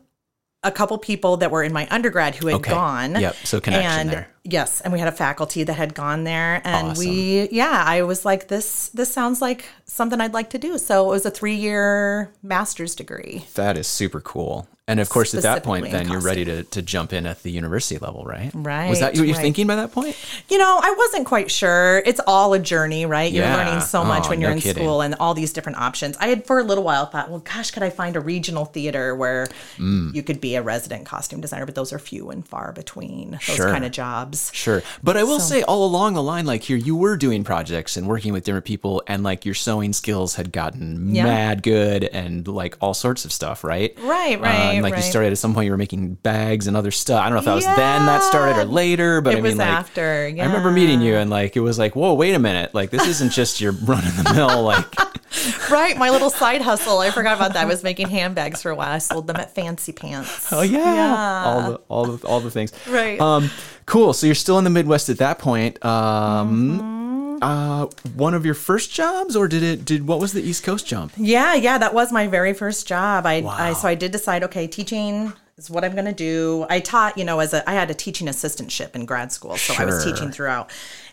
a 0.64 0.72
couple 0.72 0.98
people 0.98 1.38
that 1.38 1.52
were 1.52 1.64
in 1.64 1.72
my 1.72 1.88
undergrad 1.90 2.36
who 2.36 2.48
had 2.48 2.58
Okay. 2.58 2.72
gone. 2.72 3.16
Yep, 3.20 3.36
so 3.44 3.62
connection 3.62 4.00
and, 4.02 4.10
there. 4.10 4.30
Yes, 4.44 4.82
and 4.82 4.92
we 4.92 5.00
had 5.00 5.08
a 5.08 5.12
faculty 5.14 5.64
that 5.64 5.74
had 5.74 5.94
gone 5.94 6.24
there, 6.26 6.62
and 6.66 6.98
we, 6.98 7.48
yeah, 7.52 7.84
I 7.86 8.02
was 8.02 8.26
like, 8.26 8.48
this, 8.50 8.90
this 8.90 9.12
sounds 9.12 9.42
like 9.42 9.66
something 9.86 10.20
I'd 10.20 10.34
like 10.34 10.50
to 10.52 10.58
do. 10.58 10.78
So 10.78 11.06
it 11.06 11.10
was 11.10 11.26
a 11.26 11.32
three-year 11.32 12.34
master's 12.44 12.96
degree. 12.96 13.46
That 13.56 13.78
is 13.78 13.88
super 13.88 14.20
cool. 14.20 14.68
And 14.90 15.00
of 15.00 15.08
course, 15.10 15.34
at 15.36 15.44
that 15.44 15.64
point, 15.64 15.92
then 15.92 16.10
you're 16.10 16.20
ready 16.20 16.44
to, 16.46 16.64
to 16.64 16.82
jump 16.82 17.14
in 17.14 17.28
at 17.28 17.44
the 17.44 17.52
university 17.52 18.00
level, 18.00 18.24
right? 18.26 18.50
Right, 18.56 18.90
Was 18.90 19.00
that 19.02 19.14
what 19.14 19.16
you 19.18 19.22
were 19.28 19.34
right. 19.34 19.42
thinking 19.42 19.68
by 19.68 19.76
that 19.76 19.92
point? 19.92 20.16
You 20.50 20.58
know, 20.58 20.80
I 20.82 20.96
wasn't 20.98 21.28
quite 21.28 21.52
sure. 21.52 22.00
It's 22.06 22.20
all 22.26 22.54
a 22.54 22.60
journey, 22.60 23.06
right? 23.06 23.32
You're 23.32 23.46
Yeah. 23.46 23.56
learning 23.58 23.82
so 23.82 24.04
much 24.04 24.26
Oh, 24.26 24.30
when 24.30 24.42
you're 24.42 24.50
no 24.50 24.56
in 24.56 24.62
kidding. 24.62 24.82
school 24.84 25.02
and 25.02 25.14
all 25.20 25.34
these 25.36 25.54
different 25.54 25.78
options. 25.78 26.18
I 26.20 26.28
had 26.28 26.46
for 26.48 26.58
a 26.60 26.64
little 26.64 26.84
while 26.84 27.06
thought, 27.06 27.30
well, 27.30 27.40
gosh, 27.40 27.70
could 27.72 27.84
I 27.84 27.92
find 27.92 28.16
a 28.16 28.20
regional 28.20 28.66
theater 28.66 29.16
where 29.16 29.48
Mm. 29.78 30.14
you 30.16 30.24
could 30.24 30.42
be 30.42 30.56
a 30.56 30.62
resident 30.64 31.06
costume 31.06 31.40
designer? 31.40 31.66
But 31.68 31.76
those 31.76 31.94
are 31.94 32.00
few 32.00 32.32
and 32.32 32.46
far 32.48 32.72
between. 32.72 33.32
Those 33.32 33.42
Sure. 33.42 33.72
kind 33.72 33.86
of 33.86 33.92
jobs. 33.92 34.50
Sure. 34.54 34.82
But 35.04 35.18
I 35.18 35.24
will 35.24 35.40
say 35.40 35.62
all 35.62 35.86
along 35.86 36.16
the 36.16 36.24
line, 36.24 36.46
like 36.48 36.64
here, 36.64 36.78
you 36.78 36.96
were 36.96 37.16
doing 37.16 37.44
projects 37.44 37.96
and 37.96 38.08
working 38.08 38.34
with 38.34 38.44
different 38.44 38.66
people, 38.66 39.04
and 39.08 39.24
like 39.24 39.46
your 39.46 39.56
sewing 39.56 39.94
skills 39.94 40.36
had 40.36 40.52
gotten 40.52 41.14
Yeah. 41.14 41.26
mad 41.26 41.62
good 41.64 42.06
and 42.06 42.48
like 42.48 42.76
all 42.82 42.96
sorts 42.96 43.24
of 43.24 43.32
stuff, 43.32 43.64
right? 43.64 43.96
Right, 44.02 44.40
right, 44.42 44.78
Um, 44.78 44.79
like 44.84 44.94
right. 44.94 45.04
you 45.04 45.10
started 45.10 45.32
at 45.32 45.38
some 45.38 45.54
point, 45.54 45.66
you 45.66 45.72
were 45.72 45.78
making 45.78 46.16
bags 46.16 46.68
and 46.68 46.76
other 46.78 46.92
stuff. 46.92 47.22
I 47.22 47.26
don't 47.26 47.34
know 47.34 47.40
if 47.40 47.46
that 47.46 47.56
was 47.56 47.66
then 47.66 48.06
that 48.06 48.24
started 48.24 48.60
or 48.60 48.66
later, 48.66 49.22
but 49.22 49.34
It 49.34 49.38
I 49.38 49.42
mean, 49.42 49.58
like, 49.58 49.68
after, 49.68 50.26
I 50.26 50.46
remember 50.46 50.72
meeting 50.72 51.02
you 51.02 51.16
and 51.16 51.30
like, 51.30 51.56
it 51.56 51.62
was 51.62 51.78
like, 51.80 51.96
whoa, 51.96 52.14
wait 52.14 52.34
a 52.36 52.40
minute. 52.40 52.74
Like, 52.74 52.90
this 52.90 53.08
isn't 53.08 53.32
just 53.32 53.62
your 53.62 53.72
run 53.84 54.06
of 54.06 54.24
the 54.24 54.34
mill, 54.34 54.64
like, 54.74 54.86
Right, 55.70 55.96
my 55.96 56.10
little 56.10 56.32
side 56.32 56.62
hustle. 56.62 57.00
I 57.00 57.12
forgot 57.12 57.38
about 57.38 57.54
that. 57.54 57.64
I 57.64 57.66
was 57.66 57.84
making 57.84 58.10
handbags 58.10 58.62
for 58.64 58.72
a 58.72 58.76
while. 58.76 58.92
I 58.94 58.98
sold 58.98 59.28
them 59.28 59.36
at 59.38 59.54
Fancy 59.54 59.92
Pants. 59.92 60.52
oh 60.52 60.62
yeah, 60.62 60.94
Yeah. 60.96 61.44
all 61.46 61.62
the, 61.72 61.82
all 61.88 62.06
the, 62.06 62.28
all 62.28 62.40
the 62.40 62.50
things. 62.52 62.74
Right. 62.88 63.20
Um, 63.22 63.52
cool. 63.86 64.14
So 64.14 64.26
you're 64.26 64.36
still 64.36 64.58
in 64.58 64.64
the 64.64 64.70
Midwest 64.72 65.10
at 65.10 65.18
that 65.20 65.40
point. 65.40 65.84
Um, 65.86 66.80
Mm-hmm. 66.80 67.09
Uh, 67.42 67.88
one 68.16 68.34
of 68.34 68.46
your 68.46 68.54
first 68.54 68.92
jobs, 68.92 69.36
or 69.36 69.48
did 69.48 69.64
it? 69.64 69.86
Did 69.86 70.08
what 70.08 70.20
was 70.20 70.34
the 70.34 70.42
East 70.42 70.64
Coast 70.64 70.86
jump? 70.86 71.14
Yeah, 71.18 71.56
yeah, 71.56 71.78
that 71.78 71.94
was 71.94 72.12
my 72.12 72.28
very 72.28 72.54
first 72.54 72.88
job. 72.88 73.26
I, 73.26 73.36
I 73.36 73.42
Wow. 73.42 73.74
so 73.74 73.88
I 73.88 73.96
did 73.96 74.12
decide, 74.12 74.44
okay, 74.44 74.68
teaching 74.68 75.34
is 75.58 75.70
what 75.70 75.84
I'm 75.84 75.94
going 75.94 76.06
to 76.06 76.14
do. 76.14 76.66
I 76.70 76.80
taught, 76.80 77.18
you 77.18 77.26
know, 77.26 77.40
as 77.40 77.54
a 77.54 77.68
I 77.70 77.74
had 77.74 77.90
a 77.92 77.94
teaching 77.94 78.28
assistantship 78.28 78.96
in 78.96 79.06
grad 79.06 79.32
school, 79.32 79.58
so 79.58 79.74
I 79.78 79.86
was 79.86 80.04
teaching 80.04 80.32
throughout. 80.32 80.70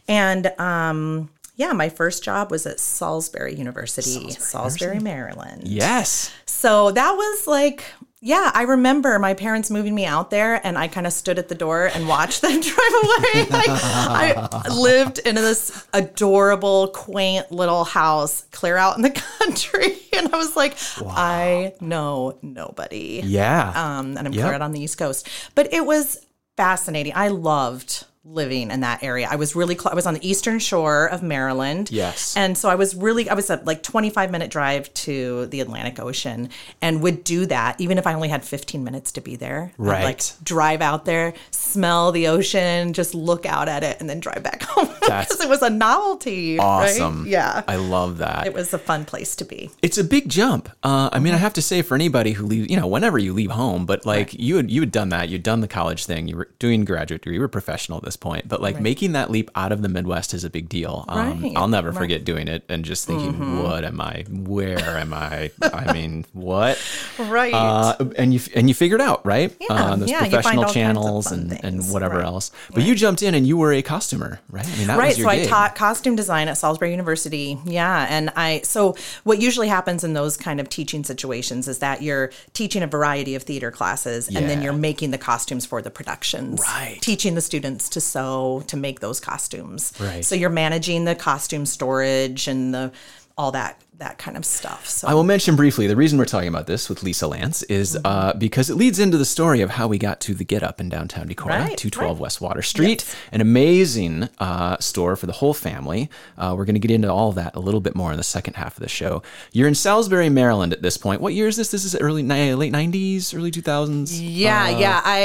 And 0.08 0.46
um 0.58 1.30
yeah, 1.58 1.72
my 1.72 1.88
first 1.88 2.22
job 2.22 2.50
was 2.50 2.66
at 2.66 2.78
Salisbury 2.78 3.54
University, 3.54 4.30
Salisbury, 4.32 4.98
Maryland. 4.98 5.66
Yes. 5.66 6.30
So 6.44 6.90
that 6.90 7.12
was 7.12 7.46
like, 7.46 7.82
yeah, 8.26 8.50
I 8.52 8.62
remember 8.62 9.18
my 9.20 9.34
parents 9.34 9.70
moving 9.70 9.94
me 9.94 10.04
out 10.04 10.30
there 10.30 10.60
and 10.66 10.76
I 10.76 10.88
kind 10.88 11.06
of 11.06 11.12
stood 11.12 11.38
at 11.38 11.48
the 11.48 11.54
door 11.54 11.86
and 11.86 12.08
watched 12.08 12.42
them 12.42 12.60
drive 12.60 12.94
away. 13.04 13.46
Like, 13.50 13.68
I 13.68 14.68
lived 14.74 15.20
in 15.20 15.36
this 15.36 15.86
adorable, 15.92 16.88
quaint 16.88 17.52
little 17.52 17.84
house 17.84 18.44
clear 18.50 18.76
out 18.76 18.96
in 18.96 19.02
the 19.02 19.10
country. 19.38 19.96
And 20.12 20.34
I 20.34 20.36
was 20.38 20.56
like, 20.56 20.76
I 21.06 21.74
know 21.80 22.36
nobody. 22.42 23.20
Yeah. 23.24 23.68
Um, 23.74 24.16
and 24.16 24.26
I'm 24.26 24.32
Yep. 24.32 24.42
clear 24.42 24.54
out 24.54 24.62
on 24.62 24.72
the 24.72 24.80
East 24.80 24.98
Coast. 24.98 25.28
But 25.54 25.72
it 25.72 25.86
was 25.86 26.26
fascinating. 26.56 27.12
I 27.14 27.28
loved 27.28 28.06
living 28.28 28.70
in 28.70 28.80
that 28.80 29.02
area. 29.02 29.28
I 29.30 29.36
was 29.36 29.54
really 29.54 29.74
close. 29.74 29.92
I 29.92 29.94
was 29.94 30.06
on 30.06 30.14
the 30.14 30.28
eastern 30.28 30.58
shore 30.58 31.06
of 31.06 31.22
Maryland. 31.22 31.90
Yes. 31.90 32.36
And 32.36 32.58
so 32.58 32.68
I 32.68 32.74
was 32.74 32.94
really 32.94 33.28
I 33.30 33.34
was 33.34 33.50
a 33.50 33.60
like 33.64 33.82
25 33.82 34.30
minute 34.30 34.50
drive 34.50 34.92
to 34.94 35.46
the 35.46 35.60
Atlantic 35.60 36.00
Ocean 36.00 36.50
and 36.82 37.02
would 37.02 37.22
do 37.24 37.46
that 37.46 37.80
even 37.80 37.98
if 37.98 38.06
I 38.06 38.14
only 38.14 38.28
had 38.28 38.44
15 38.44 38.82
minutes 38.82 39.12
to 39.12 39.20
be 39.20 39.36
there. 39.36 39.72
I'd, 39.78 39.78
Right. 39.86 40.04
like 40.04 40.20
drive 40.42 40.82
out 40.82 41.04
there, 41.04 41.34
smell 41.50 42.12
the 42.12 42.28
ocean, 42.28 42.92
just 42.92 43.14
look 43.14 43.46
out 43.46 43.68
at 43.68 43.82
it 43.84 43.98
and 44.00 44.10
then 44.10 44.20
drive 44.20 44.42
back 44.42 44.62
home 44.64 44.88
because 45.00 45.40
it 45.44 45.48
was 45.48 45.62
a 45.62 45.70
novelty, 45.70 46.58
awesome. 46.58 47.22
right? 47.22 47.30
Yeah. 47.30 47.62
I 47.68 47.76
love 47.76 48.18
that. 48.18 48.46
it 48.46 48.54
was 48.54 48.74
a 48.74 48.78
fun 48.78 49.04
place 49.04 49.36
to 49.36 49.44
be. 49.44 49.70
it's 49.82 49.98
a 49.98 50.04
big 50.04 50.28
jump. 50.28 50.68
Uh, 50.82 51.08
I 51.12 51.18
mean, 51.20 51.34
I 51.34 51.38
have 51.38 51.52
to 51.54 51.62
say 51.62 51.82
for 51.82 51.94
anybody 51.94 52.32
who 52.32 52.44
leaves, 52.46 52.70
you 52.70 52.76
know, 52.76 52.86
whenever 52.86 53.18
you 53.18 53.32
leave 53.32 53.50
home, 53.52 53.86
but 53.86 54.04
like 54.04 54.34
you 54.34 54.56
had 54.56 54.70
you 54.70 54.80
had 54.80 54.90
done 54.92 55.10
that, 55.10 55.28
you'd 55.28 55.42
done 55.42 55.60
the 55.60 55.68
college 55.68 56.04
thing, 56.06 56.28
you 56.28 56.36
were 56.36 56.48
doing 56.58 56.84
graduate 56.84 57.22
degree, 57.22 57.34
you 57.36 57.40
were 57.40 57.48
professional 57.48 57.98
at 57.98 58.04
this 58.04 58.15
point, 58.16 58.48
but 58.48 58.60
like 58.60 58.80
making 58.80 59.12
that 59.12 59.30
leap 59.30 59.50
out 59.54 59.72
of 59.72 59.82
the 59.82 59.88
Midwest 59.88 60.34
is 60.34 60.44
a 60.44 60.50
big 60.50 60.68
deal. 60.68 61.04
Um, 61.08 61.42
Right, 61.42 61.52
I'll 61.56 61.68
never 61.68 61.90
right. 61.90 61.98
forget 61.98 62.24
doing 62.24 62.48
it 62.48 62.64
and 62.68 62.84
just 62.84 63.06
thinking, 63.06 63.62
what 63.62 63.84
am 63.84 64.00
I? 64.00 64.24
Where 64.28 64.78
am 64.78 65.12
I? 65.14 65.50
I 65.62 65.92
mean, 65.92 66.24
what? 66.32 66.78
Right. 67.18 67.52
Uh, 67.54 67.96
and 68.16 68.32
you 68.34 68.40
and 68.54 68.68
you 68.68 68.74
figured 68.74 69.00
it 69.00 69.04
out 69.04 69.24
right 69.26 69.54
Yeah, 69.58 69.66
uh, 69.70 69.96
those 69.96 70.10
yeah, 70.10 70.20
professional 70.20 70.58
all 70.58 70.64
kinds 70.64 70.70
of 70.70 70.74
channels 70.74 71.32
and, 71.32 71.64
and 71.64 71.90
whatever 71.90 72.16
right, 72.16 72.24
else. 72.26 72.50
But 72.74 72.84
you 72.84 72.94
jumped 72.94 73.22
in 73.22 73.34
and 73.34 73.46
you 73.46 73.56
were 73.56 73.72
a 73.72 73.82
costumer, 73.82 74.38
right? 74.50 74.66
I 74.66 74.76
mean, 74.76 74.86
that 74.88 74.98
right 74.98 75.08
was 75.08 75.18
your 75.18 75.26
so 75.30 75.36
i 75.36 75.44
taught 75.44 75.74
costume 75.74 76.14
design 76.14 76.48
at 76.48 76.56
salisbury 76.58 76.90
university 76.90 77.58
yeah 77.64 78.06
and 78.08 78.30
i 78.36 78.60
so 78.64 78.94
what 79.24 79.40
usually 79.40 79.68
happens 79.68 80.04
in 80.04 80.12
those 80.14 80.36
kind 80.36 80.60
of 80.60 80.68
teaching 80.68 81.04
situations 81.04 81.68
is 81.68 81.78
that 81.78 82.02
you're 82.02 82.30
teaching 82.52 82.82
a 82.82 82.86
variety 82.86 83.34
of 83.34 83.42
theater 83.42 83.70
classes 83.70 84.28
and 84.28 84.48
then 84.48 84.62
you're 84.62 84.72
making 84.72 85.10
the 85.10 85.18
costumes 85.18 85.64
for 85.66 85.80
the 85.82 85.90
productions 85.90 86.60
Right. 86.60 86.98
teaching 87.00 87.34
the 87.34 87.40
students 87.40 87.88
to 87.90 88.00
sew 88.06 88.62
to 88.68 88.76
make 88.76 89.00
those 89.00 89.20
costumes 89.20 89.92
Right. 90.00 90.24
so 90.24 90.34
you're 90.34 90.50
managing 90.50 91.04
the 91.04 91.14
costume 91.14 91.66
storage 91.66 92.48
and 92.48 92.72
the 92.74 92.92
all 93.38 93.52
that 93.52 93.80
that 93.98 94.18
kind 94.18 94.36
of 94.36 94.44
stuff. 94.44 94.86
So 94.88 95.08
I 95.08 95.14
will 95.14 95.24
mention 95.24 95.56
briefly 95.56 95.86
the 95.86 95.96
reason 95.96 96.18
we're 96.18 96.26
talking 96.26 96.48
about 96.48 96.66
this 96.66 96.88
with 96.88 97.02
Lisa 97.02 97.24
Lantz 97.26 97.64
is 97.68 97.94
Mm-hmm. 97.96 98.06
uh, 98.06 98.32
because 98.34 98.68
it 98.68 98.74
leads 98.74 98.98
into 98.98 99.16
the 99.16 99.24
story 99.24 99.60
of 99.62 99.70
how 99.70 99.86
we 99.88 99.96
got 99.96 100.20
to 100.20 100.34
the 100.34 100.44
Getup 100.44 100.80
in 100.80 100.88
downtown 100.88 101.28
Decorah, 101.28 101.46
Right, 101.46 101.78
212 101.78 102.16
right. 102.18 102.20
West 102.20 102.40
Water 102.40 102.60
Street, 102.62 103.04
an 103.32 103.40
amazing 103.40 104.28
uh, 104.38 104.76
store 104.80 105.16
for 105.16 105.26
the 105.26 105.32
whole 105.32 105.54
family. 105.54 106.10
Uh, 106.36 106.54
we're 106.56 106.64
going 106.66 106.74
to 106.74 106.80
get 106.80 106.90
into 106.90 107.10
all 107.10 107.30
of 107.30 107.36
that 107.36 107.54
a 107.56 107.60
little 107.60 107.80
bit 107.80 107.94
more 107.94 108.10
in 108.10 108.16
the 108.18 108.22
second 108.24 108.54
half 108.54 108.76
of 108.76 108.82
the 108.82 108.88
show. 108.88 109.22
You're 109.52 109.68
in 109.68 109.74
Salisbury, 109.74 110.28
Maryland 110.28 110.72
at 110.72 110.82
this 110.82 110.96
point. 110.98 111.20
What 111.22 111.32
year 111.34 111.46
is 111.48 111.56
this? 111.56 111.70
This 111.70 111.84
is 111.84 111.94
early 111.96 112.22
late 112.22 112.72
90s, 112.72 113.34
early 113.34 113.50
2000s. 113.50 114.10
yeah, 114.20 114.68
yeah, 114.68 115.00
I 115.04 115.18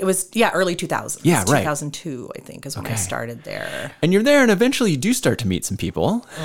it 0.00 0.04
was 0.04 0.28
yeah 0.34 0.50
early 0.52 0.76
2000s. 0.76 1.16
Uh, 1.16 1.20
Yeah, 1.22 1.38
right. 1.48 1.60
2002 1.62 2.30
I 2.36 2.40
think 2.40 2.66
is 2.66 2.76
when 2.76 2.86
I 2.86 2.94
started 2.96 3.44
there. 3.44 3.92
And 4.02 4.12
you're 4.12 4.22
there, 4.22 4.42
and 4.42 4.50
eventually 4.50 4.90
you 4.90 4.96
do 4.98 5.12
start 5.14 5.38
to 5.40 5.46
meet 5.48 5.64
some 5.64 5.76
people. 5.76 6.26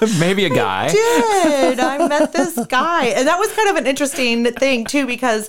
Maybe 0.18 0.44
a 0.44 0.50
guy. 0.50 0.86
I 0.86 0.92
did. 0.92 1.80
I 1.80 2.06
met 2.08 2.32
this 2.32 2.64
guy. 2.66 3.06
And 3.06 3.26
that 3.28 3.38
was 3.38 3.52
kind 3.52 3.68
of 3.68 3.76
an 3.76 3.86
interesting 3.86 4.44
thing, 4.52 4.84
too, 4.84 5.06
because 5.06 5.48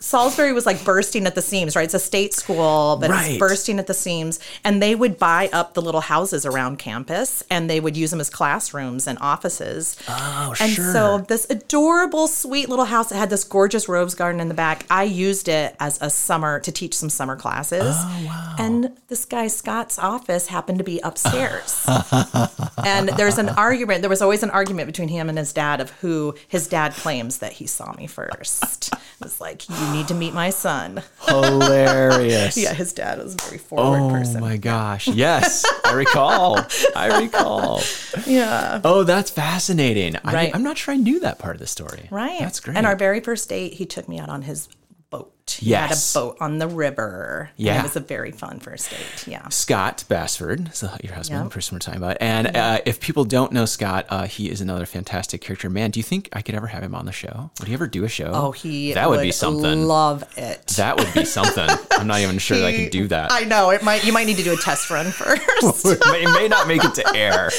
Salisbury 0.00 0.52
was 0.52 0.66
like 0.66 0.84
bursting 0.84 1.26
at 1.26 1.34
the 1.34 1.42
seams, 1.42 1.76
right? 1.76 1.84
It's 1.84 1.94
a 1.94 1.98
state 1.98 2.34
school, 2.34 2.96
but 3.00 3.10
Right. 3.10 3.30
it's 3.32 3.38
bursting 3.38 3.78
at 3.78 3.86
the 3.86 3.94
seams. 3.94 4.38
And 4.64 4.82
they 4.82 4.94
would 4.94 5.18
buy 5.18 5.48
up 5.52 5.74
the 5.74 5.82
little 5.82 6.00
houses 6.02 6.44
around 6.46 6.78
campus 6.78 7.42
and 7.50 7.68
they 7.70 7.80
would 7.80 7.96
use 7.96 8.10
them 8.10 8.20
as 8.20 8.30
classrooms 8.30 9.06
and 9.06 9.18
offices. 9.20 9.96
Oh, 10.08 10.54
and 10.60 10.70
sure. 10.72 10.92
so 10.92 11.18
this 11.28 11.46
adorable, 11.50 12.26
sweet 12.28 12.68
little 12.68 12.84
house 12.86 13.08
that 13.10 13.16
had 13.16 13.30
this 13.30 13.44
gorgeous 13.44 13.88
rose 13.88 14.14
garden 14.14 14.40
in 14.40 14.48
the 14.48 14.54
back, 14.54 14.84
I 14.90 15.04
used 15.04 15.48
it 15.48 15.76
as 15.80 15.98
a 16.00 16.10
summer 16.10 16.60
to 16.60 16.72
teach 16.72 16.94
some 16.94 17.08
summer 17.10 17.36
classes. 17.36 17.94
Oh, 17.98 18.22
wow. 18.26 18.56
And 18.58 18.96
this 19.08 19.24
guy, 19.24 19.46
Scott's 19.48 19.98
office 19.98 20.48
happened 20.48 20.78
to 20.78 20.84
be 20.84 21.00
upstairs. 21.00 21.84
and 22.84 23.08
there's 23.10 23.38
an 23.38 23.48
argument. 23.50 24.02
There 24.02 24.10
was 24.10 24.22
always 24.22 24.42
an 24.42 24.50
argument 24.50 24.86
between 24.86 25.08
him 25.08 25.28
and 25.28 25.38
his 25.38 25.52
dad 25.52 25.80
of 25.80 25.90
who 26.00 26.34
his 26.48 26.66
dad 26.66 26.92
claims 26.94 27.38
that 27.38 27.52
he 27.54 27.66
saw 27.66 27.92
me 27.94 28.06
first. 28.06 28.92
It 28.92 28.98
was 29.20 29.40
like, 29.40 29.53
you 29.68 29.92
need 29.92 30.08
to 30.08 30.14
meet 30.14 30.34
my 30.34 30.50
son. 30.50 31.02
Hilarious. 31.26 32.56
Yeah, 32.56 32.74
his 32.74 32.92
dad 32.92 33.18
was 33.18 33.34
a 33.34 33.36
very 33.44 33.58
forward 33.58 34.00
Oh 34.02 34.10
person. 34.10 34.38
Oh 34.38 34.40
my 34.40 34.56
gosh. 34.56 35.08
Yes, 35.08 35.64
I 35.84 35.92
recall. 35.92 36.58
I 36.96 37.20
recall. 37.22 37.82
Yeah. 38.26 38.80
Oh, 38.84 39.04
that's 39.04 39.30
fascinating. 39.30 40.14
Right. 40.24 40.52
I, 40.52 40.56
I'm 40.56 40.62
not 40.62 40.78
sure 40.78 40.94
I 40.94 40.96
knew 40.96 41.20
that 41.20 41.38
part 41.38 41.56
of 41.56 41.60
the 41.60 41.66
story. 41.66 42.08
Right. 42.10 42.40
That's 42.40 42.60
great. 42.60 42.76
And 42.76 42.86
our 42.86 42.96
very 42.96 43.20
first 43.20 43.48
date, 43.48 43.74
he 43.74 43.86
took 43.86 44.08
me 44.08 44.18
out 44.18 44.28
on 44.28 44.42
his 44.42 44.68
boat. 45.10 45.33
He 45.46 45.70
Yes. 45.70 46.12
had 46.14 46.20
a 46.20 46.24
boat 46.24 46.36
on 46.40 46.58
the 46.58 46.66
river. 46.66 47.50
Yeah. 47.56 47.78
it 47.80 47.82
was 47.82 47.96
a 47.96 48.00
very 48.00 48.30
fun 48.32 48.60
first 48.60 48.90
date. 48.90 49.26
Yeah. 49.26 49.46
Scott 49.50 50.02
Bassford, 50.08 50.74
so 50.74 50.88
your 51.02 51.12
husband, 51.14 51.40
Yep. 51.40 51.50
the 51.50 51.54
person 51.54 51.74
we're 51.74 51.80
talking 51.80 52.00
about. 52.02 52.16
And 52.20 52.56
uh, 52.56 52.80
if 52.86 52.98
people 52.98 53.24
don't 53.26 53.52
know 53.52 53.66
Scott, 53.66 54.06
uh, 54.08 54.26
he 54.26 54.50
is 54.50 54.60
another 54.62 54.86
fantastic 54.86 55.42
character. 55.42 55.68
Man, 55.68 55.90
do 55.90 56.00
you 56.00 56.04
think 56.04 56.28
I 56.32 56.40
could 56.40 56.54
ever 56.54 56.66
have 56.68 56.82
him 56.82 56.94
on 56.94 57.04
the 57.04 57.12
show? 57.12 57.50
Would 57.60 57.68
he 57.68 57.74
ever 57.74 57.86
do 57.86 58.04
a 58.04 58.08
show? 58.08 58.30
Oh, 58.32 58.52
he 58.52 58.94
that 58.94 59.08
would, 59.08 59.20
be 59.20 59.32
something. 59.32 59.84
Love 59.84 60.24
it. 60.38 60.66
that 60.78 60.96
would 60.96 61.12
be 61.12 61.24
something. 61.36 61.68
I'm 61.92 62.06
not 62.06 62.20
even 62.20 62.38
sure 62.38 62.56
that 62.58 62.66
I 62.66 62.72
He- 62.72 62.84
could 62.84 62.92
do 62.92 63.08
that. 63.08 63.30
I 63.30 63.44
know 63.44 63.70
it 63.70 63.82
might. 63.82 64.04
You 64.04 64.12
might 64.14 64.26
need 64.26 64.38
to 64.38 64.42
do 64.44 64.54
a 64.54 64.56
test 64.56 64.88
run 64.90 65.06
first. 65.12 65.42
it 65.84 66.00
may, 66.10 66.24
may 66.32 66.48
not 66.48 66.66
make 66.66 66.82
it 66.84 66.94
to 66.94 67.14
air. 67.14 67.50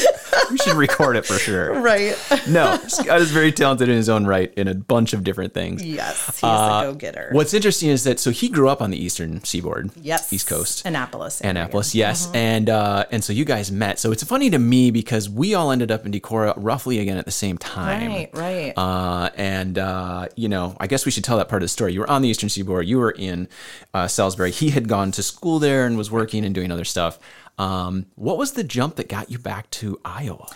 We 0.51 0.57
should 0.57 0.75
record 0.75 1.17
it 1.17 1.25
for 1.25 1.37
sure. 1.37 1.79
right. 1.79 2.15
No, 2.47 2.77
Scott 2.87 3.21
is 3.21 3.31
very 3.31 3.51
talented 3.51 3.89
in 3.89 3.95
his 3.95 4.09
own 4.09 4.25
right 4.25 4.51
in 4.55 4.67
a 4.67 4.73
bunch 4.75 5.13
of 5.13 5.23
different 5.23 5.53
things. 5.53 5.83
Yes, 5.83 6.25
he's 6.35 6.43
Uh, 6.43 6.81
a 6.83 6.91
go 6.91 6.93
getter. 6.95 7.29
What's 7.31 7.53
interesting 7.53 7.74
is 7.83 8.03
that 8.03 8.19
so 8.19 8.31
he 8.31 8.49
grew 8.49 8.69
up 8.69 8.81
on 8.81 8.91
the 8.91 8.97
eastern 9.03 9.43
seaboard, 9.43 9.91
Yes. 10.01 10.31
East 10.33 10.47
Coast, 10.47 10.85
Annapolis. 10.85 11.41
area. 11.41 11.51
Annapolis, 11.51 11.95
yes, 11.95 12.29
and 12.33 12.69
uh, 12.69 13.05
and 13.11 13.23
so 13.23 13.33
you 13.33 13.45
guys 13.45 13.71
met. 13.71 13.99
So 13.99 14.11
it's 14.11 14.23
funny 14.23 14.49
to 14.49 14.59
me 14.59 14.91
because 14.91 15.29
we 15.29 15.53
all 15.53 15.71
ended 15.71 15.91
up 15.91 16.05
in 16.05 16.11
Decorah 16.11 16.53
roughly 16.57 16.99
again 16.99 17.17
at 17.17 17.25
the 17.25 17.31
same 17.31 17.57
time. 17.57 18.09
Right. 18.11 18.29
Right. 18.33 18.73
Uh, 18.77 19.29
and 19.35 19.77
uh, 19.77 20.27
you 20.35 20.49
know, 20.49 20.75
I 20.79 20.87
guess 20.87 21.05
we 21.05 21.11
should 21.11 21.23
tell 21.23 21.37
that 21.37 21.49
part 21.49 21.61
of 21.61 21.65
the 21.65 21.69
story. 21.69 21.93
You 21.93 22.01
were 22.01 22.09
on 22.09 22.21
the 22.21 22.29
Eastern 22.29 22.49
Seaboard. 22.49 22.87
You 22.87 22.99
were 22.99 23.11
in 23.11 23.47
uh, 23.93 24.07
Salisbury. 24.07 24.51
He 24.51 24.69
had 24.71 24.87
gone 24.87 25.11
to 25.13 25.23
school 25.23 25.59
there 25.59 25.85
and 25.85 25.97
was 25.97 26.11
working 26.11 26.45
and 26.45 26.53
doing 26.55 26.71
other 26.71 26.85
stuff. 26.85 27.19
Um, 27.57 28.07
what 28.15 28.37
was 28.37 28.51
the 28.53 28.63
jump 28.65 28.97
that 28.97 29.07
got 29.07 29.31
you 29.31 29.39
back 29.39 29.69
to 29.71 29.99
Iowa? 30.03 30.47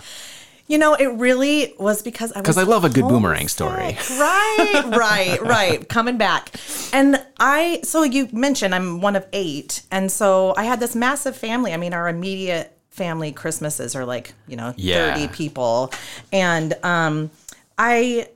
You 0.69 0.77
know, 0.77 0.93
it 0.93 1.07
really 1.07 1.73
was 1.79 2.01
because 2.03 2.31
I 2.31 2.39
was 2.39 2.45
'Cause 2.45 2.57
I 2.59 2.63
love 2.63 2.85
a 2.85 2.89
good 2.89 3.07
boomerang 3.07 3.47
story. 3.49 3.97
Right, 4.17 4.83
right, 4.95 5.39
right. 5.41 5.89
Coming 5.89 6.17
back. 6.17 6.51
And 6.93 7.21
I 7.39 7.81
so 7.83 8.03
you 8.03 8.29
mentioned 8.31 8.73
I'm 8.75 9.01
one 9.01 9.15
of 9.15 9.25
8 9.33 9.81
and 9.91 10.11
so 10.11 10.53
I 10.55 10.63
had 10.65 10.79
this 10.79 10.95
massive 10.95 11.35
family. 11.35 11.73
I 11.73 11.77
mean, 11.77 11.93
our 11.93 12.07
immediate 12.07 12.77
family 12.91 13.31
Christmases 13.31 13.95
are 13.95 14.05
like, 14.05 14.33
you 14.47 14.55
know, 14.57 14.73
Yeah. 14.77 15.15
30 15.15 15.27
people. 15.29 15.91
And 16.31 16.75
um 16.83 17.31
I 17.79 18.27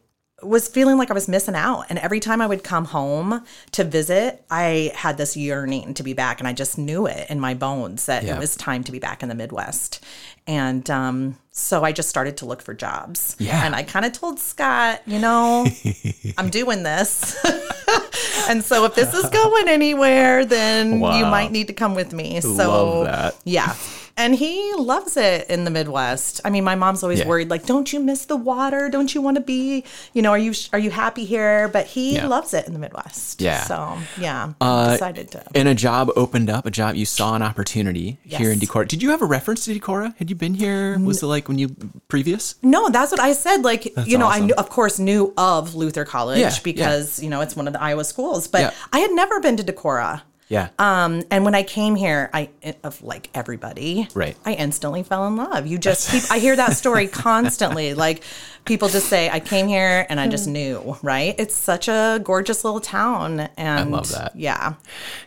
was 0.46 0.68
feeling 0.68 0.98
like 0.98 1.10
I 1.10 1.14
was 1.14 1.28
missing 1.28 1.56
out. 1.56 1.86
And 1.90 1.98
every 2.00 2.20
time 2.20 2.42
I 2.42 2.48
would 2.48 2.64
come 2.64 2.86
home 2.86 3.44
to 3.72 3.84
visit, 3.84 4.44
I 4.50 4.92
had 4.96 5.18
this 5.18 5.36
yearning 5.38 5.94
to 5.96 6.04
be 6.04 6.14
back. 6.14 6.40
And 6.40 6.48
I 6.48 6.54
just 6.54 6.78
knew 6.78 7.06
it 7.08 7.28
in 7.30 7.40
my 7.40 7.54
bones 7.54 8.06
that 8.06 8.24
Yeah. 8.24 8.36
it 8.36 8.40
was 8.40 8.56
time 8.56 8.84
to 8.86 8.92
be 8.92 9.00
back 9.00 9.24
in 9.24 9.30
the 9.30 9.36
Midwest. 9.36 10.04
And 10.46 10.90
um, 10.90 11.38
so 11.52 11.84
I 11.84 11.92
just 11.94 12.10
started 12.10 12.38
to 12.38 12.46
look 12.46 12.62
for 12.62 12.74
jobs. 12.74 13.36
Yeah. 13.40 13.66
And 13.66 13.76
I 13.76 13.84
kind 13.84 14.06
of 14.06 14.12
told 14.12 14.40
Scott, 14.40 15.02
you 15.06 15.20
know, 15.20 15.66
I'm 16.38 16.50
doing 16.50 16.84
this. 16.84 17.38
and 18.50 18.64
so 18.64 18.84
if 18.86 18.96
this 18.96 19.14
is 19.14 19.30
going 19.30 19.68
anywhere, 19.70 20.44
then 20.46 20.94
you 21.00 21.26
might 21.26 21.52
need 21.52 21.68
to 21.68 21.74
come 21.74 21.96
with 21.96 22.12
me. 22.14 22.42
So 22.42 23.32
yeah. 23.46 23.76
And 24.16 24.36
he 24.36 24.74
loves 24.78 25.18
it 25.18 25.50
in 25.50 25.64
the 25.64 25.72
Midwest. 25.72 26.40
I 26.46 26.52
mean, 26.52 26.64
my 26.64 26.76
mom's 26.76 27.02
always 27.02 27.20
Yeah. 27.20 27.28
worried, 27.28 27.50
like, 27.50 27.66
don't 27.66 27.92
you 27.92 28.00
miss 28.00 28.26
the 28.26 28.36
water? 28.36 28.88
Don't 28.90 29.16
you 29.16 29.22
want 29.24 29.36
to 29.36 29.42
be, 29.42 29.84
you 30.14 30.22
know, 30.22 30.30
are 30.32 30.38
you 30.38 30.54
are 30.72 30.78
you 30.80 30.92
happy 30.92 31.26
here? 31.26 31.68
But 31.68 31.88
he 31.88 32.16
Yeah. 32.16 32.28
loves 32.28 32.54
it 32.54 32.68
in 32.68 32.74
the 32.74 32.80
Midwest. 32.80 33.42
Yeah. 33.42 33.64
So 33.64 33.98
yeah, 34.20 34.50
Uh, 34.62 34.92
decided 34.94 35.32
to. 35.32 35.44
And 35.56 35.68
a 35.68 35.74
job 35.74 36.12
opened 36.16 36.50
up, 36.50 36.66
a 36.68 36.72
job 36.72 36.96
you 36.96 37.06
saw 37.06 37.36
an 37.36 37.42
opportunity 37.42 38.20
here 38.24 38.52
in 38.52 38.60
Yes. 38.60 38.70
Decorah. 38.70 38.88
Did 38.88 39.02
you 39.02 39.10
have 39.10 39.22
a 39.22 39.26
reference 39.26 39.66
to 39.66 39.74
Decorah? 39.80 40.14
Had 40.18 40.30
you 40.30 40.36
been 40.36 40.54
here? 40.54 41.00
Was 41.00 41.24
it 41.24 41.28
like 41.28 41.48
when 41.48 41.58
you 41.58 41.76
previous? 42.08 42.56
No, 42.62 42.90
that's 42.90 43.12
what 43.12 43.20
I 43.20 43.34
said. 43.34 43.64
Like, 43.64 43.86
you 44.06 44.18
know, 44.20 44.28
I 44.28 44.40
knew, 44.40 44.54
of 44.56 44.70
course 44.70 45.00
knew 45.00 45.34
of 45.38 45.74
Luther 45.76 46.06
College 46.06 46.40
Yeah, 46.40 46.54
because 46.64 47.22
you 47.22 47.30
know 47.30 47.42
it's 47.42 47.56
one 47.56 47.66
of 47.68 47.74
the 47.74 47.82
Iowa 47.82 48.04
schools, 48.04 48.48
but. 48.48 48.74
I 48.92 49.00
had 49.00 49.12
never 49.12 49.40
been 49.40 49.58
to 49.58 49.64
Decorah. 49.64 50.22
Yeah. 50.50 50.70
Um, 50.78 51.24
and 51.32 51.46
when 51.46 51.56
I 51.56 51.64
came 51.64 51.96
here, 51.96 52.30
I 52.34 52.50
of 52.84 53.02
like 53.02 53.30
everybody, 53.34 54.08
Right. 54.14 54.36
I 54.46 54.54
instantly 54.54 55.04
fell 55.04 55.26
in 55.28 55.36
love. 55.36 55.66
You 55.68 55.78
just 55.78 56.10
keep. 56.12 56.24
I 56.32 56.40
hear 56.40 56.56
that 56.56 56.74
story 56.74 57.08
constantly. 57.28 57.94
Like 57.94 58.24
people 58.66 58.88
just 58.90 59.08
say, 59.08 59.30
"I 59.30 59.40
came 59.40 59.68
here 59.68 60.06
and 60.10 60.20
I 60.20 60.28
just 60.28 60.48
knew." 60.48 60.98
Right? 61.02 61.36
It's 61.38 61.56
such 61.56 61.88
a 61.88 62.20
gorgeous 62.24 62.64
little 62.64 62.80
town, 62.80 63.42
and 63.58 63.80
I 63.80 63.84
love 63.84 64.10
that. 64.12 64.36
Yeah, 64.36 64.74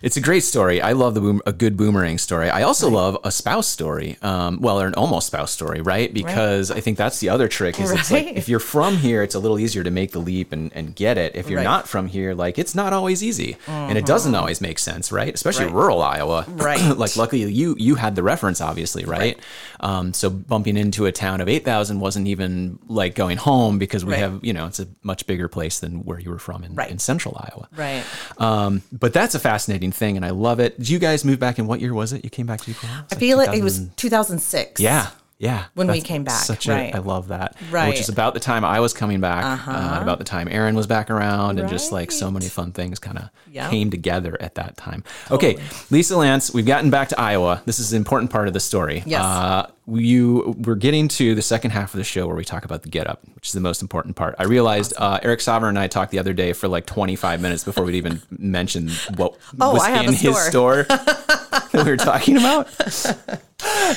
It's 0.03 0.17
a 0.17 0.21
great 0.21 0.45
story. 0.45 0.81
I 0.81 0.93
love 0.93 1.15
the 1.15 1.21
boom, 1.21 1.41
a 1.47 1.53
good 1.53 1.77
boomerang 1.77 2.19
story. 2.19 2.49
I 2.51 2.63
also 2.63 2.89
love 2.89 3.19
a 3.25 3.31
spouse 3.31 3.67
story. 3.67 4.17
Um, 4.23 4.61
well, 4.61 4.81
or 4.81 4.87
an 4.87 4.95
almost 4.95 5.27
spouse 5.29 5.51
story, 5.51 5.81
right? 5.81 6.13
Because 6.13 6.71
I 6.71 6.81
think 6.81 6.99
that's 6.99 7.19
the 7.21 7.29
other 7.29 7.49
trick. 7.49 7.79
Is 7.81 7.91
it's 7.91 8.11
like 8.11 8.27
if 8.37 8.49
you're 8.49 8.61
from 8.61 8.97
here, 8.97 9.23
it's 9.23 9.35
a 9.35 9.39
little 9.39 9.59
easier 9.59 9.83
to 9.85 9.91
make 9.91 10.13
the 10.13 10.19
leap 10.21 10.53
and, 10.53 10.71
and 10.75 10.95
get 10.95 11.19
it. 11.19 11.35
If 11.37 11.49
you're 11.51 11.59
Right. 11.59 11.65
not 11.65 11.89
from 11.89 12.07
here, 12.09 12.35
like 12.35 12.59
it's 12.59 12.75
not 12.75 12.93
always 12.93 13.23
easy, 13.23 13.57
and 13.67 13.97
it 13.99 14.07
doesn't 14.07 14.35
always 14.35 14.61
make 14.61 14.79
sense, 14.79 15.11
right? 15.13 15.33
Especially 15.35 15.67
Right. 15.67 15.75
rural 15.75 16.03
Iowa. 16.03 16.45
Right. 16.67 16.97
like 16.97 17.17
luckily 17.17 17.45
you 17.45 17.77
you 17.79 17.95
had 17.97 18.17
the 18.17 18.23
reference, 18.23 18.61
obviously, 18.61 19.05
right? 19.05 19.39
Um, 19.81 20.13
so 20.15 20.31
bumping 20.31 20.77
into 20.77 21.07
a 21.07 21.13
town 21.13 21.41
of 21.41 21.49
eight 21.49 21.65
thousand 21.65 22.01
wasn't 22.01 22.27
even 22.29 22.79
like 22.89 23.15
going 23.15 23.26
home 23.35 23.79
because 23.79 24.05
we 24.05 24.13
Right. 24.13 24.21
have 24.21 24.39
you 24.45 24.53
know 24.53 24.67
it's 24.67 24.79
a 24.79 24.87
much 25.03 25.27
bigger 25.27 25.49
place 25.49 25.81
than 25.81 26.05
where 26.05 26.21
you 26.21 26.31
were 26.31 26.39
from 26.39 26.63
in, 26.63 26.75
Right. 26.77 26.91
in 26.91 27.01
central 27.01 27.37
Iowa. 27.37 27.69
right. 27.77 28.05
Um, 28.39 28.83
but 28.93 29.13
that's 29.13 29.35
a 29.35 29.41
fascinating 29.41 29.91
thing, 29.91 30.17
and 30.17 30.25
I 30.25 30.31
love 30.31 30.61
it. 30.61 30.79
Did 30.79 30.89
you 30.89 31.01
guys 31.01 31.25
move 31.25 31.41
back 31.41 31.59
in 31.59 31.67
what 31.67 31.81
year 31.81 31.93
was 31.93 32.13
it? 32.13 32.23
You 32.23 32.31
came 32.31 32.47
back 32.47 32.61
to 32.61 32.71
Decorah? 32.71 33.05
I 33.11 33.15
feel 33.17 33.41
it. 33.41 33.53
It 33.53 33.65
was 33.65 33.89
2006. 33.97 34.81
Yeah, 34.81 35.09
yeah. 35.39 35.65
When 35.75 35.89
we 35.89 36.01
came 36.01 36.25
back, 36.25 36.43
such 36.45 36.67
right. 36.69 36.93
A, 36.95 36.97
I 36.97 37.01
love 37.01 37.29
that. 37.29 37.57
Right. 37.71 37.89
Which 37.89 38.01
is 38.01 38.09
about 38.09 38.35
the 38.35 38.41
time 38.41 38.65
I 38.65 38.81
was 38.81 38.93
coming 38.95 39.21
back, 39.21 39.45
uh 39.69 39.71
and 39.73 40.03
about 40.03 40.19
the 40.19 40.25
time 40.25 40.49
Erin 40.51 40.75
was 40.75 40.87
back 40.87 41.11
around, 41.11 41.59
and 41.59 41.69
just 41.69 41.93
like 41.93 42.11
so 42.13 42.31
many 42.31 42.49
fun 42.49 42.73
things 42.73 42.99
kind 42.99 43.19
of 43.19 43.25
Yeah. 43.51 43.69
came 43.71 43.91
together 43.91 44.37
at 44.41 44.55
that 44.57 44.77
time. 44.77 45.05
Okay, 45.31 45.59
Lisa 45.91 46.15
Lantz, 46.15 46.53
we've 46.55 46.67
gotten 46.67 46.91
back 46.91 47.09
to 47.11 47.21
Iowa. 47.21 47.63
This 47.67 47.79
is 47.79 47.93
an 47.93 47.97
important 47.99 48.31
part 48.31 48.49
of 48.49 48.55
the 48.55 48.61
story. 48.61 49.03
Yes. 49.07 49.23
Uh, 49.23 49.67
you 49.89 50.55
we're 50.59 50.75
getting 50.75 51.07
to 51.09 51.35
the 51.35 51.43
second 51.43 51.71
half 51.71 51.95
of 51.95 51.99
the 51.99 52.05
show 52.05 52.27
where 52.27 52.35
we 52.37 52.45
talk 52.45 52.65
about 52.65 52.83
the 52.83 52.89
Getup, 52.89 53.21
which 53.35 53.47
is 53.49 53.53
the 53.53 53.61
most 53.61 53.83
important 53.83 54.17
part. 54.17 54.35
I 54.39 54.45
realized 54.45 54.93
uh, 54.97 55.21
Eric 55.23 55.41
Sauber 55.41 55.69
and 55.69 55.79
I 55.79 55.87
talked 55.87 56.11
the 56.11 56.19
other 56.19 56.33
day 56.33 56.53
for 56.53 56.67
like 56.69 56.87
25 56.87 57.41
minutes 57.41 57.63
before 57.65 57.85
we'd 57.85 57.95
even 57.95 58.21
mention 58.31 58.89
what 59.17 59.37
Oh, 59.61 59.75
was 59.75 59.87
in 59.87 59.95
a 60.09 60.13
his 60.13 60.37
store 60.47 60.83
that 60.89 61.71
we 61.85 61.91
were 61.91 61.97
talking 61.97 62.37
about. 62.37 62.67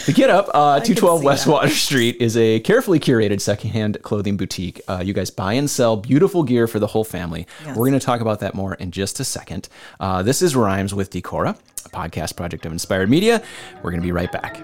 The 0.05 0.13
Getup, 0.15 0.49
uh, 0.53 0.79
212 0.79 1.23
West 1.23 1.45
that. 1.45 1.51
Water 1.51 1.69
Street, 1.69 2.17
is 2.19 2.37
a 2.37 2.59
carefully 2.61 2.99
curated 2.99 3.41
secondhand 3.41 4.01
clothing 4.03 4.37
boutique. 4.37 4.81
Uh, 4.87 5.01
you 5.03 5.13
guys 5.13 5.29
buy 5.31 5.53
and 5.53 5.69
sell 5.69 5.97
beautiful 5.97 6.43
gear 6.43 6.67
for 6.67 6.79
the 6.79 6.87
whole 6.87 7.03
family. 7.03 7.45
Yes. 7.65 7.75
We're 7.75 7.87
going 7.87 7.99
to 7.99 8.05
talk 8.05 8.21
about 8.21 8.39
that 8.41 8.53
more 8.53 8.75
in 8.75 8.91
just 8.91 9.19
a 9.19 9.23
second. 9.23 9.67
Uh, 9.99 10.21
this 10.23 10.41
is 10.41 10.55
Rhymes 10.55 10.93
with 10.93 11.09
Decorah, 11.11 11.57
a 11.85 11.89
podcast 11.89 12.35
project 12.35 12.65
of 12.65 12.71
Inspired 12.71 13.09
Media. 13.09 13.41
We're 13.83 13.91
going 13.91 14.01
to 14.01 14.05
be 14.07 14.11
right 14.13 14.31
back. 14.31 14.63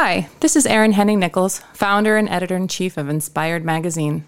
Hi, 0.00 0.28
this 0.38 0.54
is 0.54 0.64
Erin 0.64 0.92
Henning 0.92 1.18
Nichols, 1.18 1.58
founder 1.72 2.16
and 2.16 2.28
editor 2.28 2.54
in 2.54 2.68
chief 2.68 2.96
of 2.96 3.08
Inspired 3.08 3.64
Magazine. 3.64 4.24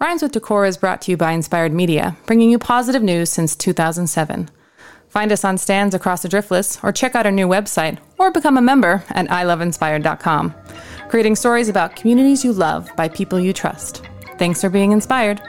Rhymes 0.00 0.22
with 0.22 0.32
Decorah 0.32 0.66
is 0.66 0.76
brought 0.76 1.00
to 1.02 1.12
you 1.12 1.16
by 1.16 1.30
Inspired 1.30 1.72
Media, 1.72 2.16
bringing 2.26 2.50
you 2.50 2.58
positive 2.58 3.00
news 3.00 3.30
since 3.30 3.54
2007. 3.54 4.50
Find 5.08 5.30
us 5.30 5.44
on 5.44 5.56
stands 5.56 5.94
across 5.94 6.22
the 6.22 6.28
Driftless, 6.28 6.82
or 6.82 6.90
check 6.90 7.14
out 7.14 7.26
our 7.26 7.30
new 7.30 7.46
website, 7.46 7.98
or 8.18 8.32
become 8.32 8.58
a 8.58 8.60
member 8.60 9.04
at 9.10 9.28
iloveinspired.com. 9.28 10.52
Creating 11.08 11.36
stories 11.36 11.68
about 11.68 11.94
communities 11.94 12.44
you 12.44 12.52
love 12.52 12.90
by 12.96 13.08
people 13.08 13.38
you 13.38 13.52
trust. 13.52 14.04
Thanks 14.36 14.60
for 14.60 14.68
being 14.68 14.90
inspired. 14.90 15.40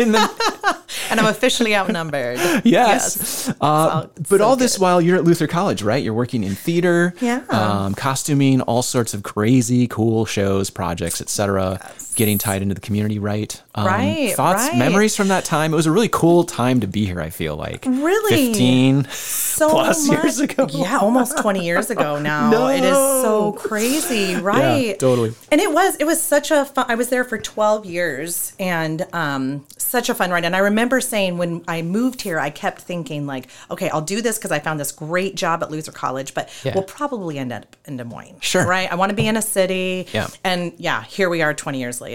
In 0.01 0.13
the, 0.13 0.77
And 1.11 1.19
I'm 1.21 1.27
officially 1.27 1.75
outnumbered. 1.75 2.39
Yes. 2.65 3.49
Uh, 3.49 3.55
all- 3.61 4.11
but 4.29 4.41
all 4.41 4.57
this 4.57 4.79
while 4.79 5.01
you're 5.01 5.17
at 5.17 5.25
Luther 5.25 5.47
College, 5.47 5.83
right? 5.83 6.03
You're 6.03 6.15
working 6.15 6.45
in 6.45 6.55
theater, 6.55 7.15
Yeah. 7.21 7.43
um, 7.49 7.95
costuming, 7.95 8.61
all 8.63 8.83
sorts 8.83 9.13
of 9.15 9.23
crazy, 9.23 9.87
cool 9.89 10.25
shows, 10.25 10.71
projects, 10.71 11.21
etc. 11.21 11.81
Getting 12.21 12.37
tied 12.37 12.61
into 12.61 12.75
the 12.75 12.83
community, 12.83 13.19
right? 13.19 13.63
Um, 13.75 13.87
Right, 13.87 14.35
Thoughts, 14.37 14.69
right. 14.69 14.77
memories 14.77 15.17
from 15.17 15.29
that 15.29 15.47
time. 15.47 15.73
It 15.73 15.77
was 15.77 15.87
a 15.87 15.91
really 15.91 16.11
cool 16.13 16.45
time 16.45 16.81
to 16.81 16.87
be 16.87 17.07
here. 17.07 17.19
I 17.19 17.31
feel 17.31 17.57
like 17.57 17.87
Really? 17.87 18.49
fifteen. 18.49 19.07
so 19.11 19.71
plus 19.71 20.07
much- 20.07 20.19
years 20.23 20.39
ago. 20.39 20.67
Yeah, 20.71 20.99
almost 20.99 21.39
20 21.39 21.65
years 21.65 21.89
ago 21.89 22.19
now. 22.21 22.51
No. 22.57 22.67
It 22.69 22.85
is 22.85 22.95
so 23.23 23.53
crazy, 23.53 24.35
right? 24.37 24.99
totally. 24.99 25.33
And 25.51 25.63
it 25.63 25.73
was 25.73 25.97
it 25.97 26.05
was 26.05 26.21
such 26.23 26.51
a 26.51 26.67
fun 26.67 26.85
I 26.89 26.95
was 26.95 27.09
there 27.09 27.25
for 27.25 27.39
12 27.39 27.87
years 27.87 28.53
and 28.61 29.07
um 29.15 29.65
such 29.79 30.11
a 30.11 30.15
fun 30.15 30.31
ride. 30.31 30.45
And 30.45 30.55
I 30.55 30.59
remember 30.61 31.01
saying 31.01 31.39
when 31.39 31.65
I 31.67 31.81
moved 31.81 32.21
here, 32.21 32.39
I 32.39 32.51
kept 32.51 32.83
thinking 32.83 33.27
like, 33.27 33.49
okay, 33.71 33.89
I'll 33.89 34.03
do 34.03 34.21
this 34.21 34.37
because 34.37 34.51
I 34.53 34.59
found 34.59 34.79
this 34.79 34.93
great 34.93 35.37
job 35.37 35.63
at 35.63 35.71
Luther 35.71 35.91
College, 35.93 36.35
but 36.35 36.51
Yeah. 36.65 36.73
we'll 36.75 36.85
probably 36.85 37.39
end 37.39 37.51
up 37.53 37.77
in 37.87 37.97
Des 37.97 38.05
Moines. 38.05 38.37
Sure. 38.41 38.67
Right? 38.67 38.93
I 38.93 38.97
want 38.97 39.09
to 39.11 39.17
be 39.17 39.27
in 39.27 39.37
a 39.39 39.43
city. 39.43 40.07
Yeah. 40.13 40.29
And 40.45 40.73
yeah, 40.77 41.03
here 41.05 41.31
we 41.31 41.41
are 41.41 41.55
20 41.55 41.79
years 41.81 42.01
later. 42.01 42.10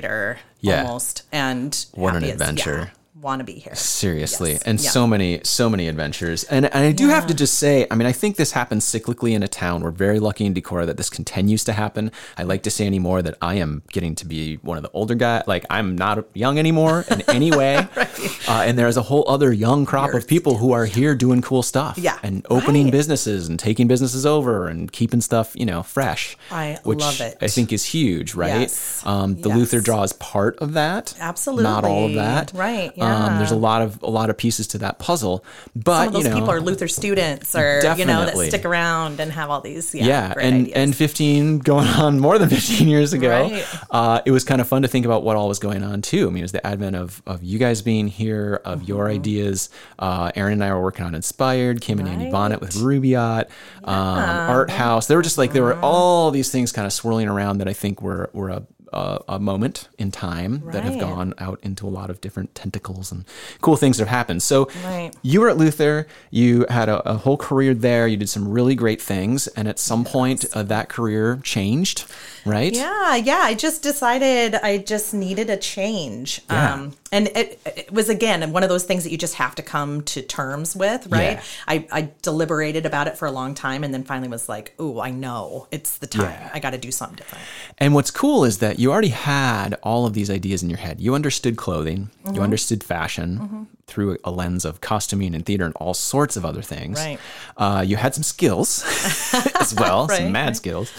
Yeah. 0.62 0.84
Almost. 0.84 1.24
And 1.32 1.86
What 1.94 2.16
an 2.16 2.24
adventure. 2.24 2.92
Yeah, 2.94 3.00
want 3.26 3.40
to 3.40 3.44
be 3.44 3.54
here. 3.66 3.76
Seriously, 3.76 4.52
Yes. 4.54 4.62
and 4.64 4.80
Yeah. 4.80 4.90
so 4.92 5.08
many, 5.08 5.42
so 5.44 5.70
many 5.70 5.88
adventures. 5.88 6.44
And, 6.46 6.66
and 6.66 6.84
I 6.86 6.92
do 6.92 7.08
have 7.10 7.26
to 7.28 7.34
just 7.34 7.56
say, 7.56 7.88
I 7.90 7.96
mean, 7.96 8.06
I 8.08 8.12
think 8.12 8.36
this 8.38 8.52
happens 8.54 8.86
cyclically 8.86 9.34
in 9.34 9.42
a 9.44 9.48
town. 9.48 9.82
We're 9.84 9.92
very 10.08 10.20
lucky 10.20 10.46
in 10.46 10.54
Decorah 10.54 10.86
that 10.86 10.98
this 10.98 11.10
continues 11.10 11.64
to 11.66 11.74
happen. 11.74 12.12
I 12.38 12.44
like 12.44 12.62
to 12.64 12.70
say 12.72 12.86
anymore 12.86 13.22
that 13.24 13.36
I 13.42 13.56
am 13.56 13.82
getting 13.92 14.14
to 14.16 14.26
be 14.26 14.56
one 14.62 14.78
of 14.78 14.84
the 14.84 14.92
older 14.94 15.16
guys. 15.16 15.44
Like 15.48 15.66
I'm 15.70 15.98
not 15.98 16.24
young 16.34 16.60
anymore 16.60 17.04
in 17.10 17.22
any 17.28 17.52
way. 17.52 17.76
uh, 18.48 18.64
and 18.68 18.78
there's 18.78 18.98
a 18.98 19.02
whole 19.02 19.26
other 19.28 19.52
young 19.52 19.86
crop 19.86 20.14
of 20.14 20.28
people 20.28 20.58
who 20.58 20.72
are 20.72 20.86
here 20.86 21.16
doing 21.16 21.42
cool 21.42 21.64
stuff. 21.64 21.98
Yeah. 21.98 22.18
And 22.24 22.46
opening 22.50 22.86
Right. 22.86 22.92
businesses 22.92 23.48
and 23.50 23.58
taking 23.58 23.88
businesses 23.88 24.26
over 24.26 24.68
and 24.68 24.92
keeping 24.92 25.22
stuff, 25.22 25.54
you 25.56 25.66
know, 25.66 25.82
fresh. 25.82 26.38
I 26.52 26.78
which 26.84 27.00
love 27.00 27.20
it. 27.22 27.38
I 27.42 27.48
think 27.48 27.74
is 27.74 27.86
huge, 27.86 28.36
right? 28.36 28.62
Yes. 28.62 29.02
Um, 29.06 29.36
the 29.42 29.50
Yes. 29.50 29.58
Luther 29.58 29.80
draw 29.82 30.04
is 30.04 30.14
part 30.14 30.58
of 30.60 30.74
that. 30.74 31.14
Absolutely. 31.20 31.64
Not 31.64 31.84
all 31.86 32.06
of 32.06 32.14
that. 32.16 32.52
Right, 32.54 32.92
Um, 33.00 33.15
there's 33.38 33.52
a 33.52 33.56
lot 33.56 33.82
of 33.82 34.02
a 34.04 34.10
lot 34.10 34.30
of 34.30 34.38
pieces 34.38 34.68
to 34.68 34.78
that 34.80 35.00
puzzle, 35.00 35.44
but 35.76 35.98
Some 36.00 36.08
of 36.08 36.14
those 36.14 36.24
you 36.24 36.30
know, 36.30 36.36
people 36.36 36.52
are 36.52 36.62
Luther 36.62 36.88
students 36.88 37.56
or 37.56 37.82
you 37.98 38.06
know 38.06 38.26
that 38.26 38.38
stick 38.38 38.66
around 38.66 39.20
and 39.20 39.32
have 39.32 39.50
all 39.50 39.62
these 39.62 39.94
yeah, 39.96 40.06
yeah, 40.06 40.34
and 40.40 40.56
ideas. 40.62 40.74
and 40.76 40.96
15 40.96 41.60
going 41.60 41.88
on 41.88 42.20
more 42.26 42.38
than 42.40 42.50
15 42.50 42.88
years 42.88 43.14
ago. 43.14 43.50
Right. 43.50 43.66
Uh, 43.90 44.22
it 44.26 44.32
was 44.32 44.44
kind 44.44 44.62
of 44.62 44.68
fun 44.68 44.82
to 44.84 44.88
think 44.88 45.06
about 45.06 45.24
what 45.24 45.36
all 45.36 45.48
was 45.48 45.60
going 45.60 45.84
on 45.84 46.02
too. 46.02 46.28
I 46.28 46.32
mean, 46.32 46.40
it 46.40 46.42
was 46.44 46.52
the 46.52 46.66
advent 46.66 46.96
of 46.96 47.22
of 47.26 47.44
you 47.44 47.60
guys 47.60 47.82
being 47.82 48.08
here, 48.08 48.62
of 48.66 48.84
your 48.84 49.06
Mm-hmm. 49.06 49.16
ideas. 49.16 49.70
Uh, 50.00 50.32
Erin 50.36 50.54
and 50.54 50.64
I 50.64 50.74
were 50.74 50.82
working 50.82 51.06
on 51.06 51.14
Inspired, 51.16 51.82
Kim 51.82 52.00
and 52.00 52.08
Andy 52.08 52.30
Bonnet 52.32 52.60
with 52.62 52.74
Rubaiyat, 52.76 53.46
um, 53.84 53.96
Art 53.96 54.70
House. 54.70 55.08
There 55.08 55.18
were 55.18 55.24
just 55.24 55.38
like 55.38 55.54
there 55.54 55.64
Mm-hmm. 55.64 55.80
were 55.82 55.86
all 55.86 56.32
these 56.32 56.52
things 56.52 56.72
kind 56.72 56.86
of 56.86 56.94
swirling 56.94 57.28
around 57.28 57.58
that 57.60 57.68
I 57.68 57.74
think 57.74 58.02
were 58.02 58.30
were 58.34 58.50
a 58.50 58.64
a, 58.94 59.20
a 59.30 59.40
moment 59.40 59.90
in 59.98 60.12
time 60.12 60.62
that 60.72 60.84
have 60.84 61.00
gone 61.00 61.34
out 61.40 61.60
into 61.64 61.88
a 61.88 61.90
lot 61.90 62.10
of 62.10 62.22
different 62.22 62.54
tentacles 62.56 63.12
and 63.12 63.26
cool 63.62 63.76
things 63.76 63.98
that 63.98 64.04
have 64.08 64.16
happened. 64.16 64.44
So 64.44 64.70
Right. 64.84 65.12
you 65.22 65.42
were 65.42 65.50
at 65.50 65.58
Luther. 65.58 66.08
You 66.32 66.66
had 66.70 66.90
a, 66.90 67.08
a 67.10 67.14
whole 67.16 67.38
career 67.38 67.74
there. 67.74 68.08
You 68.08 68.18
did 68.18 68.30
some 68.30 68.48
really 68.48 68.76
great 68.76 69.02
things, 69.02 69.48
and 69.48 69.68
at 69.68 69.80
some 69.80 70.04
point, 70.06 70.46
uh, 70.54 70.64
that 70.64 70.90
career 70.90 71.40
changed, 71.44 72.06
right? 72.46 72.74
yeah, 72.74 73.16
yeah. 73.16 73.40
I 73.44 73.54
just 73.54 73.82
decided 73.84 74.56
I 74.56 74.78
just 74.78 75.14
needed 75.14 75.50
a 75.50 75.58
change. 75.58 76.42
Yeah. 76.50 76.74
Um, 76.74 76.94
and 77.12 77.28
it, 77.30 77.60
it 77.66 77.92
was 77.92 78.10
again 78.10 78.52
one 78.52 78.64
of 78.64 78.70
those 78.70 78.84
things 78.84 79.04
that 79.04 79.12
you 79.12 79.18
just 79.18 79.36
have 79.36 79.56
to 79.56 79.62
come 79.64 80.02
to 80.04 80.22
terms 80.22 80.76
with, 80.76 81.08
right? 81.08 81.34
Yeah. 81.38 81.42
I, 81.68 81.88
I 81.92 82.10
deliberated 82.22 82.86
about 82.86 83.08
it 83.08 83.18
for 83.18 83.26
a 83.26 83.32
long 83.32 83.54
time, 83.56 83.84
and 83.84 83.94
then 83.94 84.04
finally 84.04 84.28
was 84.28 84.50
like, 84.50 84.74
"Oh, 84.80 85.00
I 85.00 85.12
know 85.12 85.68
it's 85.72 85.98
the 85.98 86.08
time. 86.08 86.24
Yeah. 86.32 86.52
I 86.54 86.60
got 86.60 86.72
to 86.72 86.78
do 86.78 86.92
something 86.92 87.16
different." 87.18 87.44
And 87.78 87.94
what's 87.94 88.12
cool 88.12 88.44
is 88.46 88.58
that 88.60 88.80
you 88.80 88.92
already 88.92 89.10
had 89.10 89.76
all 89.84 90.06
of 90.06 90.14
these 90.14 90.30
ideas 90.30 90.62
in 90.64 90.70
your 90.70 90.80
head. 90.80 91.00
You 91.00 91.16
understood 91.16 91.56
clothing, 91.58 92.10
Mm-hmm. 92.26 92.36
you 92.36 92.42
understood 92.42 92.84
fashion 92.84 93.68
through 93.88 94.18
a 94.24 94.32
lens 94.32 94.66
of 94.66 94.82
costuming 94.82 95.36
and 95.36 95.46
theater 95.46 95.66
and 95.66 95.76
all 95.76 95.94
sorts 95.94 96.36
of 96.36 96.46
other 96.46 96.62
things. 96.62 96.98
Right. 96.98 97.20
Uh, 97.56 97.84
you 97.86 97.98
had 97.98 98.16
some 98.16 98.24
skills 98.24 98.84
as 99.60 99.76
well, 99.76 100.10
some 100.10 100.32
mad 100.32 100.48
right. 100.48 100.56
skills. 100.56 100.92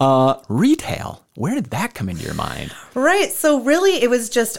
Uh, 0.00 0.34
retail, 0.48 1.24
where 1.36 1.54
did 1.54 1.66
that 1.66 1.94
come 1.94 2.08
into 2.08 2.24
your 2.24 2.34
mind? 2.34 2.72
Right. 2.94 3.30
So 3.30 3.60
really, 3.60 4.02
it 4.02 4.10
was 4.10 4.28
just 4.28 4.58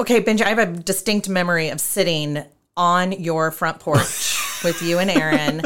okay, 0.00 0.22
Benji. 0.22 0.42
I 0.42 0.48
have 0.48 0.58
a 0.58 0.66
distinct 0.66 1.28
memory 1.28 1.68
of 1.68 1.80
sitting 1.80 2.44
on 2.76 3.12
your 3.12 3.50
front 3.50 3.78
porch 3.80 4.60
with 4.64 4.80
you 4.82 4.98
and 4.98 5.10
Erin 5.10 5.62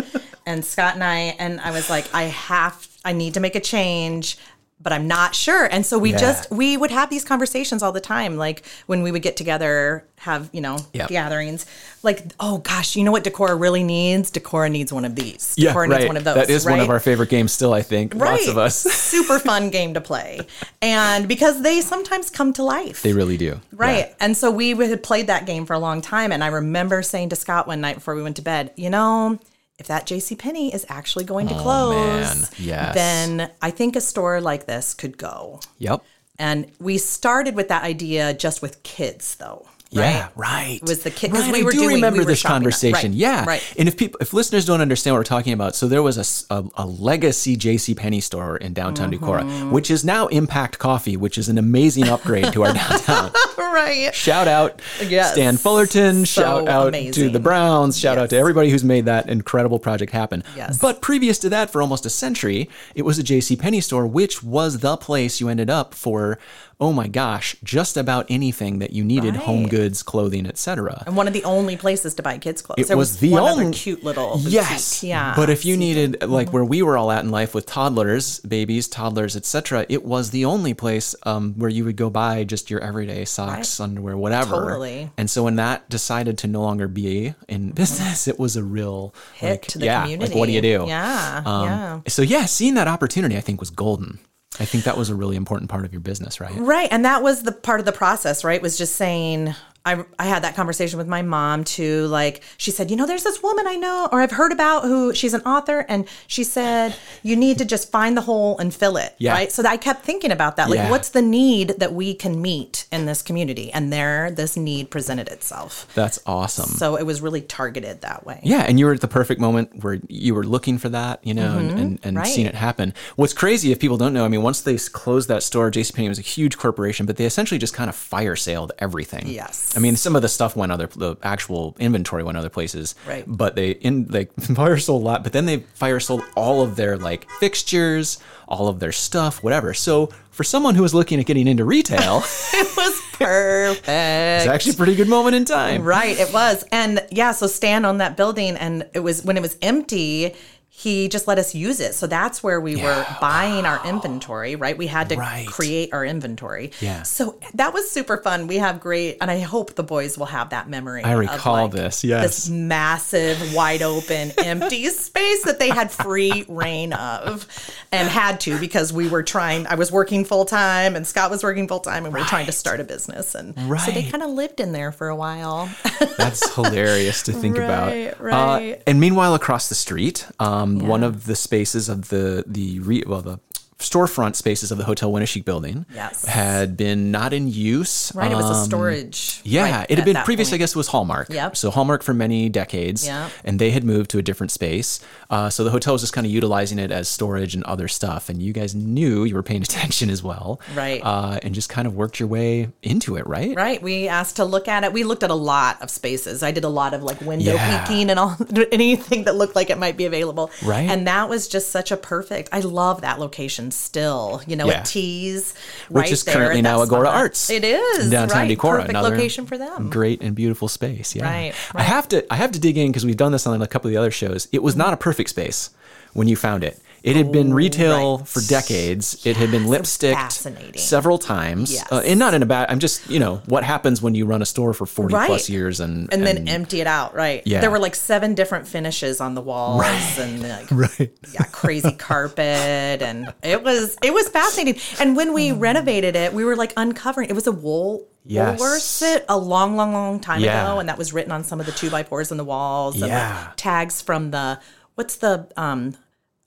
and 0.47 0.64
Scott 0.64 0.95
and 0.95 1.05
I, 1.05 1.37
and 1.38 1.61
I 1.61 1.73
was 1.73 1.90
like, 1.90 2.12
I 2.14 2.25
have, 2.25 2.87
I 3.05 3.12
need 3.12 3.35
to 3.35 3.40
make 3.40 3.57
a 3.57 3.61
change. 3.61 4.38
But 4.79 4.93
I'm 4.93 5.09
not 5.09 5.35
sure. 5.35 5.65
And 5.65 5.85
so 5.87 5.99
we 5.99 6.11
Yeah. 6.12 6.19
just 6.19 6.51
we 6.51 6.77
would 6.77 6.91
have 6.91 7.09
these 7.09 7.25
conversations 7.25 7.83
all 7.83 7.93
the 7.93 8.01
time. 8.01 8.37
Like 8.37 8.62
when 8.87 9.03
we 9.03 9.11
would 9.11 9.23
get 9.23 9.35
together, 9.37 10.05
have, 10.19 10.51
you 10.53 10.61
know, 10.61 10.79
Yep. 10.93 11.09
gatherings. 11.09 11.65
Like, 12.03 12.25
oh 12.39 12.59
gosh, 12.59 12.95
you 12.95 13.03
know 13.03 13.11
what 13.11 13.25
Decorah 13.25 13.59
really 13.59 13.83
needs? 13.83 14.31
Decorah 14.31 14.71
needs 14.71 14.93
one 14.93 15.05
of 15.07 15.15
these. 15.17 15.55
Yeah, 15.57 15.73
right. 15.73 15.89
needs 15.89 16.07
one 16.07 16.17
of 16.19 16.25
those. 16.25 16.35
that 16.35 16.51
is 16.51 16.67
one 16.67 16.79
of 16.81 16.91
our 16.91 17.01
favorite 17.01 17.31
games 17.31 17.53
still, 17.53 17.73
I 17.73 17.81
think. 17.83 18.15
Lots 18.15 18.47
of 18.49 18.59
us. 18.59 18.77
Super 18.83 19.39
fun 19.39 19.71
game 19.71 19.95
to 19.95 20.01
play. 20.03 20.41
And 20.83 21.27
because 21.27 21.62
they 21.62 21.81
sometimes 21.81 22.29
come 22.31 22.53
to 22.53 22.62
life. 22.62 23.03
They 23.03 23.15
really 23.15 23.39
do. 23.39 23.61
Right. 23.73 24.09
Yeah. 24.11 24.15
And 24.21 24.37
so 24.37 24.51
we 24.51 24.71
had 24.77 25.03
played 25.03 25.27
that 25.29 25.47
game 25.47 25.65
for 25.67 25.73
a 25.73 25.79
long 25.79 26.03
time. 26.03 26.33
And 26.33 26.45
I 26.45 26.49
remember 26.49 27.03
saying 27.03 27.31
to 27.31 27.37
Scott 27.37 27.67
one 27.67 27.81
night 27.81 27.95
before 27.97 28.15
we 28.15 28.23
went 28.23 28.37
to 28.37 28.43
bed, 28.43 28.73
you 28.77 28.91
know, 28.91 29.39
if 29.79 29.87
that 29.89 30.07
JC 30.07 30.39
Penney 30.39 30.73
is 30.73 30.87
actually 30.89 31.25
going 31.25 31.49
to 31.49 31.55
oh, 31.55 31.62
close, 31.62 31.95
Oh, 31.95 32.41
man. 32.41 32.45
Yes. 32.59 32.95
then 32.95 33.51
I 33.61 33.71
think 33.71 33.97
a 33.97 34.01
store 34.01 34.41
like 34.41 34.67
this 34.67 34.95
could 34.95 35.19
go. 35.19 35.61
Yep. 35.79 36.03
And 36.39 36.71
we 36.81 36.99
started 36.99 37.55
with 37.55 37.69
that 37.69 37.83
idea 37.83 38.35
just 38.35 38.62
with 38.62 38.83
kids 38.83 39.37
though. 39.37 39.67
Yeah, 39.90 40.29
right. 40.37 40.81
was 40.83 41.01
the 41.05 41.11
kid- 41.11 41.31
'cause 41.33 41.42
Right, 41.49 41.53
we 41.64 41.68
I 41.68 41.70
do 41.72 41.79
doing- 41.79 41.94
remember 41.94 42.18
we 42.18 42.25
were 42.25 42.31
this 42.33 42.42
conversation. 42.42 43.12
right, 43.12 43.16
Yeah, 43.18 43.44
right. 43.46 43.62
And 43.79 43.88
if 43.88 43.96
people, 43.96 44.18
if 44.20 44.33
listeners 44.35 44.64
don't 44.64 44.81
understand 44.81 45.14
what 45.14 45.20
we're 45.20 45.25
talking 45.25 45.53
about, 45.53 45.75
so 45.77 45.87
there 45.88 46.03
was 46.03 46.44
a 46.51 46.87
legacy 46.87 47.57
J.C. 47.57 47.94
Penney 47.94 48.20
store 48.20 48.57
in 48.57 48.72
downtown 48.72 49.11
Mm-hmm. 49.11 49.25
Decorah, 49.25 49.70
which 49.70 49.90
is 49.90 50.05
now 50.05 50.27
Impact 50.27 50.79
Coffee, 50.79 51.16
which 51.16 51.38
is 51.38 51.49
an 51.49 51.57
amazing 51.57 52.09
upgrade 52.09 52.53
to 52.53 52.64
our 52.64 52.72
downtown. 52.75 53.31
right. 53.59 54.14
Shout 54.14 54.49
out 54.49 54.81
Yes. 55.07 55.33
Stan 55.33 55.57
Fullerton. 55.57 56.27
So 56.27 56.42
shout 56.42 56.68
out 56.68 56.92
to 56.92 57.31
the 57.31 57.40
Browns. 57.40 57.99
Shout 57.99 58.18
out 58.18 58.31
to 58.31 58.37
everybody 58.37 58.70
who's 58.70 58.85
made 58.85 59.05
that 59.07 59.29
incredible 59.29 59.79
project 59.79 60.12
happen. 60.12 60.42
Yes. 60.57 60.79
But 60.79 61.01
previous 61.01 61.38
to 61.38 61.49
that, 61.51 61.70
for 61.70 61.81
almost 61.81 62.05
a 62.07 62.11
century, 62.11 62.68
it 62.94 63.03
was 63.03 63.18
a 63.18 63.22
J.C. 63.22 63.57
Penney 63.57 63.81
store, 63.81 64.07
which 64.07 64.42
was 64.42 64.79
the 64.81 64.96
place 64.96 65.40
you 65.40 65.49
ended 65.49 65.70
up 65.70 65.94
for. 65.94 66.38
Oh 66.79 66.93
my 66.93 67.09
gosh, 67.09 67.57
just 67.65 67.97
about 67.97 68.27
anything 68.29 68.81
that 68.81 68.91
you 68.93 69.03
needed, 69.03 69.35
home 69.35 69.67
goods, 69.67 70.03
clothing, 70.03 70.47
etc. 70.47 71.03
And 71.07 71.17
one 71.17 71.27
of 71.27 71.33
the 71.33 71.43
only 71.45 71.75
places 71.79 72.12
to 72.17 72.23
buy 72.23 72.37
kids' 72.37 72.61
clothes. 72.61 72.77
It 72.79 72.89
there 72.89 72.99
was 72.99 73.12
was, 73.12 73.21
the 73.21 73.31
one 73.31 73.43
only 73.45 73.73
cute 73.73 74.05
little 74.05 74.37
boutique. 74.37 74.53
yes 74.53 75.03
Yeah. 75.03 75.33
but 75.35 75.49
if 75.49 75.65
you 75.65 75.75
So 75.75 75.79
needed 75.81 76.23
like 76.23 76.49
Mm-hmm. 76.49 76.55
where 76.55 76.65
we 76.65 76.83
were 76.83 76.99
all 76.99 77.11
at 77.11 77.25
in 77.25 77.31
life 77.31 77.55
with 77.55 77.65
toddlers 77.65 78.41
babies 78.41 78.89
toddlers 78.89 79.37
etc 79.37 79.87
it 79.89 80.05
was 80.05 80.31
the 80.33 80.45
only 80.45 80.75
place 80.75 81.15
um, 81.25 81.55
where 81.57 81.71
you 81.71 81.85
would 81.87 81.97
go 81.97 82.11
buy 82.11 82.45
just 82.45 82.71
your 82.71 82.81
everyday 82.81 83.25
socks 83.25 83.81
underwear 83.81 84.17
whatever 84.19 84.57
Totally. 84.67 85.11
and 85.17 85.31
so 85.31 85.45
when 85.45 85.57
that 85.57 85.89
decided 85.89 86.37
to 86.39 86.47
no 86.47 86.61
longer 86.61 86.89
be 86.89 87.35
in 87.49 87.71
business 87.71 88.29
it 88.29 88.39
was 88.39 88.55
a 88.57 88.62
real 88.62 89.15
hit 89.35 89.51
like, 89.51 89.62
to 89.69 89.79
the 89.79 89.87
yeah, 89.87 90.03
community. 90.03 90.31
like 90.31 90.39
what 90.39 90.47
do 90.47 90.53
you 90.53 90.61
do 90.61 90.85
Yeah. 90.87 91.43
um, 91.47 91.65
yeah. 91.65 92.01
so 92.07 92.21
yeah 92.23 92.45
seeing 92.45 92.75
that 92.75 92.87
opportunity 92.89 93.37
i 93.37 93.41
think 93.41 93.61
was 93.61 93.71
golden 93.71 94.19
i 94.61 94.64
think 94.64 94.85
that 94.85 94.97
was 94.97 95.11
a 95.11 95.14
really 95.14 95.37
important 95.37 95.71
part 95.71 95.85
of 95.85 95.92
your 95.92 96.01
business 96.01 96.40
right 96.40 96.55
Right. 96.57 96.88
And 96.90 97.05
that 97.05 97.23
was 97.23 97.42
the 97.42 97.53
part 97.53 97.81
of 97.81 97.87
the 97.87 97.92
process, 97.92 98.42
right? 98.45 98.61
Was 98.61 98.77
just 98.77 98.97
saying, 98.97 99.55
I, 99.87 100.05
I 100.18 100.27
had 100.27 100.42
that 100.42 100.55
conversation 100.57 100.99
with 100.99 101.07
my 101.09 101.22
mom 101.22 101.64
too. 101.64 102.07
Like, 102.09 102.42
she 102.59 102.70
said, 102.70 102.90
you 102.90 102.96
know, 102.96 103.07
there's 103.07 103.22
this 103.25 103.42
woman 103.42 103.66
I 103.66 103.77
know 103.77 104.09
or 104.12 104.20
I've 104.20 104.33
heard 104.33 104.53
about 104.53 104.83
who 104.85 105.14
she's 105.14 105.33
an 105.33 105.42
author. 105.42 105.87
And 105.88 106.07
she 106.27 106.44
said, 106.44 106.94
you 107.22 107.37
need 107.37 107.59
to 107.59 107.64
just 107.64 107.90
find 107.90 108.16
the 108.16 108.22
hole 108.22 108.59
and 108.59 108.75
fill 108.75 108.96
it. 108.96 109.14
Yeah. 109.18 109.33
Right. 109.33 109.53
So 109.53 109.62
I 109.64 109.77
kept 109.77 110.05
thinking 110.05 110.31
about 110.33 110.57
that. 110.57 110.68
Like, 110.68 110.77
Yeah. 110.79 110.90
what's 110.90 111.11
the 111.11 111.22
need 111.22 111.75
that 111.79 111.92
we 111.94 112.14
can 112.14 112.42
meet 112.42 112.87
in 112.90 113.07
this 113.07 113.22
community? 113.22 113.72
And 113.72 113.92
there, 113.92 114.31
this 114.31 114.57
need 114.57 114.90
presented 114.90 115.29
itself. 115.29 115.87
that's 115.94 116.18
awesome 116.27 116.66
So 116.70 116.96
it 116.96 117.07
was 117.07 117.20
really 117.20 117.40
targeted 117.42 118.01
that 118.03 118.27
way. 118.27 118.40
Yeah, 118.42 118.62
and 118.62 118.79
you 118.81 118.87
were 118.87 118.92
at 118.94 119.01
the 119.01 119.09
perfect 119.09 119.40
moment 119.40 119.85
where 119.85 119.99
you 120.09 120.35
were 120.35 120.44
looking 120.44 120.79
for 120.79 120.88
that, 120.88 121.25
you 121.25 121.33
know, 121.35 121.57
and, 121.59 121.70
and, 121.70 121.79
and 121.81 122.01
Mm-hmm. 122.03 122.16
Right. 122.16 122.27
seeing 122.27 122.46
it 122.46 122.55
happen. 122.55 122.92
What's 123.16 123.33
crazy, 123.35 123.70
if 123.72 123.79
people 123.79 123.96
don't 123.99 124.12
know, 124.12 124.25
I 124.25 124.29
mean, 124.29 124.42
once 124.42 124.62
they 124.62 124.77
closed 124.79 125.29
that 125.29 125.42
store, 125.42 125.70
JCPenney 125.70 126.09
was 126.09 126.18
a 126.18 126.22
huge 126.22 126.57
corporation, 126.57 127.07
but 127.07 127.16
they 127.16 127.25
essentially 127.27 127.59
just 127.59 127.75
kind 127.75 127.88
of 127.88 127.94
fire 127.96 128.35
sailed 128.37 128.72
everything. 128.79 129.27
Yes. 129.29 129.76
I 129.77 129.79
mean, 129.79 129.97
some 129.97 130.17
of 130.17 130.23
the 130.23 130.29
stuff 130.29 130.57
went 130.57 130.73
other, 130.73 130.87
the 130.87 131.17
actual 131.23 131.77
inventory 131.79 132.23
went 132.25 132.39
other 132.39 132.49
places. 132.49 132.95
Right. 133.07 133.25
But 133.27 133.55
they 133.57 133.73
in 133.73 134.07
like 134.09 134.33
fire 134.41 134.79
sold 134.79 135.03
a 135.03 135.05
lot, 135.05 135.23
but 135.23 135.33
then 135.33 135.47
they 135.47 135.59
fire 135.75 136.01
sold 136.01 136.23
all 136.35 136.62
of 136.62 136.77
their 136.77 136.97
like 136.97 137.29
fixtures, 137.39 138.19
all 138.49 138.69
of 138.69 138.81
their 138.81 138.93
stuff, 138.93 139.43
whatever. 139.43 139.75
So 139.75 140.07
for 140.31 140.45
someone 140.45 140.75
who 140.75 140.83
was 140.83 140.95
looking 140.95 141.21
at 141.21 141.27
getting 141.27 141.47
into 141.47 141.65
retail, 141.65 142.23
It 142.53 142.77
was 142.77 143.03
perfect. 143.12 143.89
it's 143.89 144.47
actually 144.47 144.73
a 144.73 144.77
pretty 144.77 144.95
good 144.95 145.09
moment 145.09 145.37
in 145.37 145.45
time. 145.45 145.83
Right, 145.83 146.19
it 146.19 146.33
was. 146.33 146.65
And 146.73 147.05
yeah, 147.11 147.33
so 147.33 147.47
stand 147.47 147.85
on 147.87 147.99
that 147.99 148.17
building 148.17 148.57
and 148.57 148.89
it 148.95 149.01
was 149.01 149.25
when 149.25 149.37
it 149.37 149.43
was 149.43 149.57
empty, 149.62 150.35
he 150.79 151.09
just 151.09 151.27
let 151.27 151.39
us 151.39 151.55
use 151.55 151.81
it. 151.81 151.95
So 151.95 152.07
that's 152.07 152.43
where 152.43 152.61
we 152.61 152.77
were 152.77 153.07
buying 153.19 153.65
our 153.65 153.81
inventory, 153.87 154.57
right? 154.57 154.77
We 154.77 154.87
had 154.89 155.09
to 155.09 155.17
Right. 155.17 155.47
create 155.49 155.89
our 155.95 156.05
inventory. 156.05 156.71
Yeah. 156.83 157.03
So 157.03 157.39
that 157.55 157.73
was 157.73 157.91
super 157.91 158.19
fun. 158.19 158.47
We 158.47 158.57
have 158.59 158.79
great 158.79 159.17
and 159.23 159.31
I 159.31 159.39
hope 159.41 159.75
the 159.75 159.83
boys 159.83 160.19
will 160.19 160.27
have 160.27 160.51
that 160.51 160.69
memory. 160.69 161.03
I 161.03 161.12
recall 161.12 161.62
like, 161.65 161.73
this, 161.73 162.05
yes. 162.05 162.23
This 162.27 162.49
massive, 162.51 163.55
wide 163.55 163.81
open, 163.81 164.33
empty 164.37 164.85
space 164.91 165.45
that 165.45 165.59
they 165.59 165.71
had 165.71 165.91
free 165.91 166.45
reign 166.47 166.93
of 166.93 167.47
and 167.91 168.07
had 168.07 168.39
to 168.41 168.59
because 168.59 168.93
we 168.93 169.09
were 169.09 169.23
trying 169.23 169.67
I 169.69 169.77
was 169.77 169.91
working 169.91 170.27
full 170.27 170.45
time 170.45 170.95
and 170.95 171.07
Scott 171.07 171.31
was 171.31 171.43
working 171.43 171.69
full 171.69 171.81
time 171.81 172.05
and 172.05 172.12
we 172.12 172.21
were 172.21 172.27
trying 172.27 172.47
to 172.47 172.53
start 172.53 172.81
a 172.81 172.85
business. 172.85 173.35
And 173.35 173.55
so 173.81 173.91
they 173.93 174.03
kind 174.11 174.23
of 174.23 174.29
lived 174.29 174.61
in 174.61 174.73
there 174.73 174.93
for 174.93 175.09
a 175.09 175.17
while. 175.17 175.71
That's 176.19 176.55
hilarious 176.55 177.23
to 177.23 177.33
think 177.33 177.57
about. 177.57 177.95
Right, 178.21 178.73
Uh, 178.75 178.77
and 178.87 179.01
meanwhile, 179.01 179.35
across 179.35 179.69
the 179.69 179.75
street, 179.75 180.27
um, 180.41 180.66
Um, 180.67 180.87
one 180.87 181.03
of 181.03 181.27
the 181.27 181.37
spaces 181.37 181.89
of 181.89 182.09
the 182.09 182.45
the 182.47 182.81
re, 182.81 183.03
well 183.07 183.23
the 183.23 183.41
storefront 183.79 184.37
spaces 184.37 184.71
of 184.73 184.79
the 184.79 184.85
Hotel 184.85 185.11
Winneshiek 185.12 185.45
building 185.45 185.85
Yes. 185.95 186.25
had 186.25 186.77
been 186.77 187.11
not 187.11 187.33
in 187.33 187.47
use. 187.49 188.11
Right, 188.15 188.33
it 188.33 188.35
was 188.35 188.47
a 188.47 188.55
um, 188.55 188.65
storage. 188.65 189.41
Yeah, 189.45 189.71
right 189.81 189.87
it 189.91 189.99
had 189.99 190.05
been 190.05 190.15
that 190.15 190.25
previous. 190.25 190.53
I 190.53 190.57
guess 190.57 190.71
it 190.71 190.77
was 190.77 190.89
Hallmark. 190.89 191.29
Yep. 191.29 191.57
So 191.57 191.71
Hallmark 191.71 192.03
for 192.03 192.15
many 192.15 192.49
decades. 192.49 193.07
Yep. 193.07 193.31
And 193.45 193.59
they 193.59 193.71
had 193.71 193.85
moved 193.85 194.11
to 194.12 194.19
a 194.19 194.23
different 194.23 194.51
space. 194.51 195.01
Uh, 195.29 195.51
so 195.51 195.62
the 195.62 195.71
hotel 195.71 195.93
was 195.93 196.01
just 196.03 196.12
kind 196.15 196.27
of 196.27 196.33
utilizing 196.33 196.79
it 196.79 196.91
as 196.91 197.07
storage 197.09 197.55
and 197.55 197.62
other 197.65 197.87
stuff. 197.89 198.29
And 198.31 198.43
you 198.43 198.53
guys 198.55 198.75
knew 198.75 199.25
you 199.25 199.35
were 199.35 199.43
paying 199.43 199.62
attention 199.71 200.09
as 200.09 200.23
well. 200.23 200.59
Right. 200.75 201.03
Uh, 201.05 201.39
and 201.43 201.55
just 201.55 201.69
kind 201.69 201.87
of 201.87 201.95
worked 201.95 202.19
your 202.19 202.29
way 202.29 202.71
into 202.83 203.17
it, 203.17 203.27
right? 203.27 203.55
Right, 203.55 203.83
we 203.83 204.09
asked 204.09 204.37
to 204.37 204.45
look 204.45 204.69
at 204.69 204.85
it. 204.85 204.93
We 204.95 205.05
looked 205.05 205.23
at 205.23 205.31
a 205.31 205.35
lot 205.35 205.83
of 205.83 205.91
spaces. 205.91 206.43
I 206.43 206.51
did 206.51 206.65
a 206.65 206.69
lot 206.69 206.95
of 206.95 207.03
like 207.03 207.21
window 207.21 207.53
Yeah. 207.55 207.85
peeking 207.87 208.09
and 208.11 208.19
all 208.19 208.37
anything 208.73 209.25
that 209.25 209.37
looked 209.37 209.55
like 209.55 209.69
it 209.69 209.77
might 209.79 209.97
be 209.99 210.07
available. 210.07 210.51
Right. 210.65 210.89
and 210.89 211.07
that 211.07 211.29
was 211.29 211.47
just 211.47 211.71
such 211.71 211.91
a 211.91 211.97
perfect. 211.97 212.49
I 212.53 212.61
love 212.61 213.03
that 213.03 213.19
location 213.21 213.66
still. 213.73 214.43
You 214.47 214.57
know, 214.57 214.67
Yeah. 214.67 214.75
at 214.81 214.87
Tees, 214.87 215.55
Which 215.89 216.03
right 216.03 216.13
is 216.13 216.23
currently 216.23 216.63
now 216.63 216.83
Agora 216.83 217.07
spot. 217.07 217.15
Arts. 217.17 217.51
It 217.51 217.65
is 217.65 218.11
downtown 218.11 218.49
right. 218.49 218.51
Decorah, 218.59 218.71
Perfect 218.73 218.89
another 218.91 219.11
location 219.11 219.47
for 219.47 219.59
them. 219.59 219.91
Great 219.91 220.21
and 220.23 220.35
beautiful 220.35 220.69
space. 220.69 221.15
Yeah. 221.15 221.25
Right, 221.25 221.53
I 221.75 221.83
have 221.83 222.09
to 222.09 222.25
I 222.33 222.37
have 222.37 222.53
to 222.53 222.59
dig 222.59 222.77
in 222.79 222.89
because 222.93 223.05
we've 223.07 223.17
done 223.17 223.33
this 223.33 223.47
on 223.47 223.61
a 223.63 223.67
couple 223.67 223.89
of 223.89 223.93
the 223.93 223.99
other 223.99 224.11
shows. 224.11 224.49
It 224.53 224.63
was 224.63 224.77
not 224.77 224.93
a 224.93 224.97
perfect 224.97 225.31
space 225.31 225.71
when 226.13 226.29
you 226.29 226.37
found 226.37 226.65
it. 226.65 226.81
It 227.03 227.15
had 227.17 227.31
been 227.31 227.55
retail 227.55 227.93
Oh, 227.93 228.17
right. 228.19 228.29
for 228.29 228.41
decades. 228.41 229.25
it 229.25 229.37
had 229.37 229.51
been 229.51 229.67
lipsticked 229.67 230.33
several 230.79 231.19
times, 231.19 231.73
Yes. 231.73 231.87
uh, 231.93 232.03
and 232.05 232.19
not 232.19 232.35
in 232.35 232.43
a 232.43 232.47
bad. 232.47 232.69
I'm 232.71 232.79
just 232.81 233.09
you 233.09 233.19
know 233.21 233.37
what 233.47 233.63
happens 233.65 234.03
when 234.03 234.15
you 234.15 234.27
run 234.27 234.43
a 234.43 234.47
store 234.47 234.73
for 234.73 234.87
40 234.87 235.15
Right. 235.15 235.27
plus 235.27 235.49
years 235.49 235.81
and 235.81 236.13
And 236.13 236.27
then 236.27 236.49
empty 236.49 236.81
it 236.81 236.87
out, 236.87 237.15
right? 237.15 237.43
Yeah. 237.47 237.61
There 237.61 237.71
were 237.71 237.79
like 237.79 237.95
seven 237.95 238.35
different 238.35 238.67
finishes 238.67 239.21
on 239.21 239.35
the 239.35 239.41
walls 239.43 239.85
and 240.19 240.43
like 240.43 240.67
right. 240.71 241.13
yeah, 241.33 241.45
crazy 241.53 241.93
carpet 241.93 243.03
and 243.03 243.33
it 243.43 243.63
was 243.63 243.97
it 244.03 244.13
was 244.13 244.29
fascinating. 244.29 244.81
And 244.99 245.17
when 245.17 245.33
we 245.33 245.53
renovated 245.53 246.17
it, 246.17 246.33
we 246.33 246.45
were 246.45 246.57
like 246.57 246.73
uncovering 246.77 247.29
it 247.31 247.35
was 247.35 247.47
a 247.47 247.53
wool 247.53 248.07
Yes. 248.29 248.61
Woolworths 248.61 249.23
a 249.29 249.39
long, 249.39 249.77
long, 249.77 249.93
long 249.93 250.19
time 250.19 250.41
Yeah. 250.41 250.65
ago, 250.65 250.81
and 250.81 250.89
that 250.89 250.99
was 250.99 251.13
written 251.13 251.31
on 251.31 251.45
some 251.45 251.61
of 251.61 251.67
the 251.67 251.71
two 251.73 251.91
by 251.91 252.03
fours 252.03 252.33
in 252.33 252.39
the 252.39 252.45
walls 252.45 252.97
and 253.01 253.07
Yeah. 253.07 253.45
like 253.47 253.57
tags 253.57 254.03
from 254.03 254.33
the 254.33 254.59
what's 254.97 255.17
the 255.17 255.47
um 255.57 255.95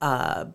uh 0.01 0.45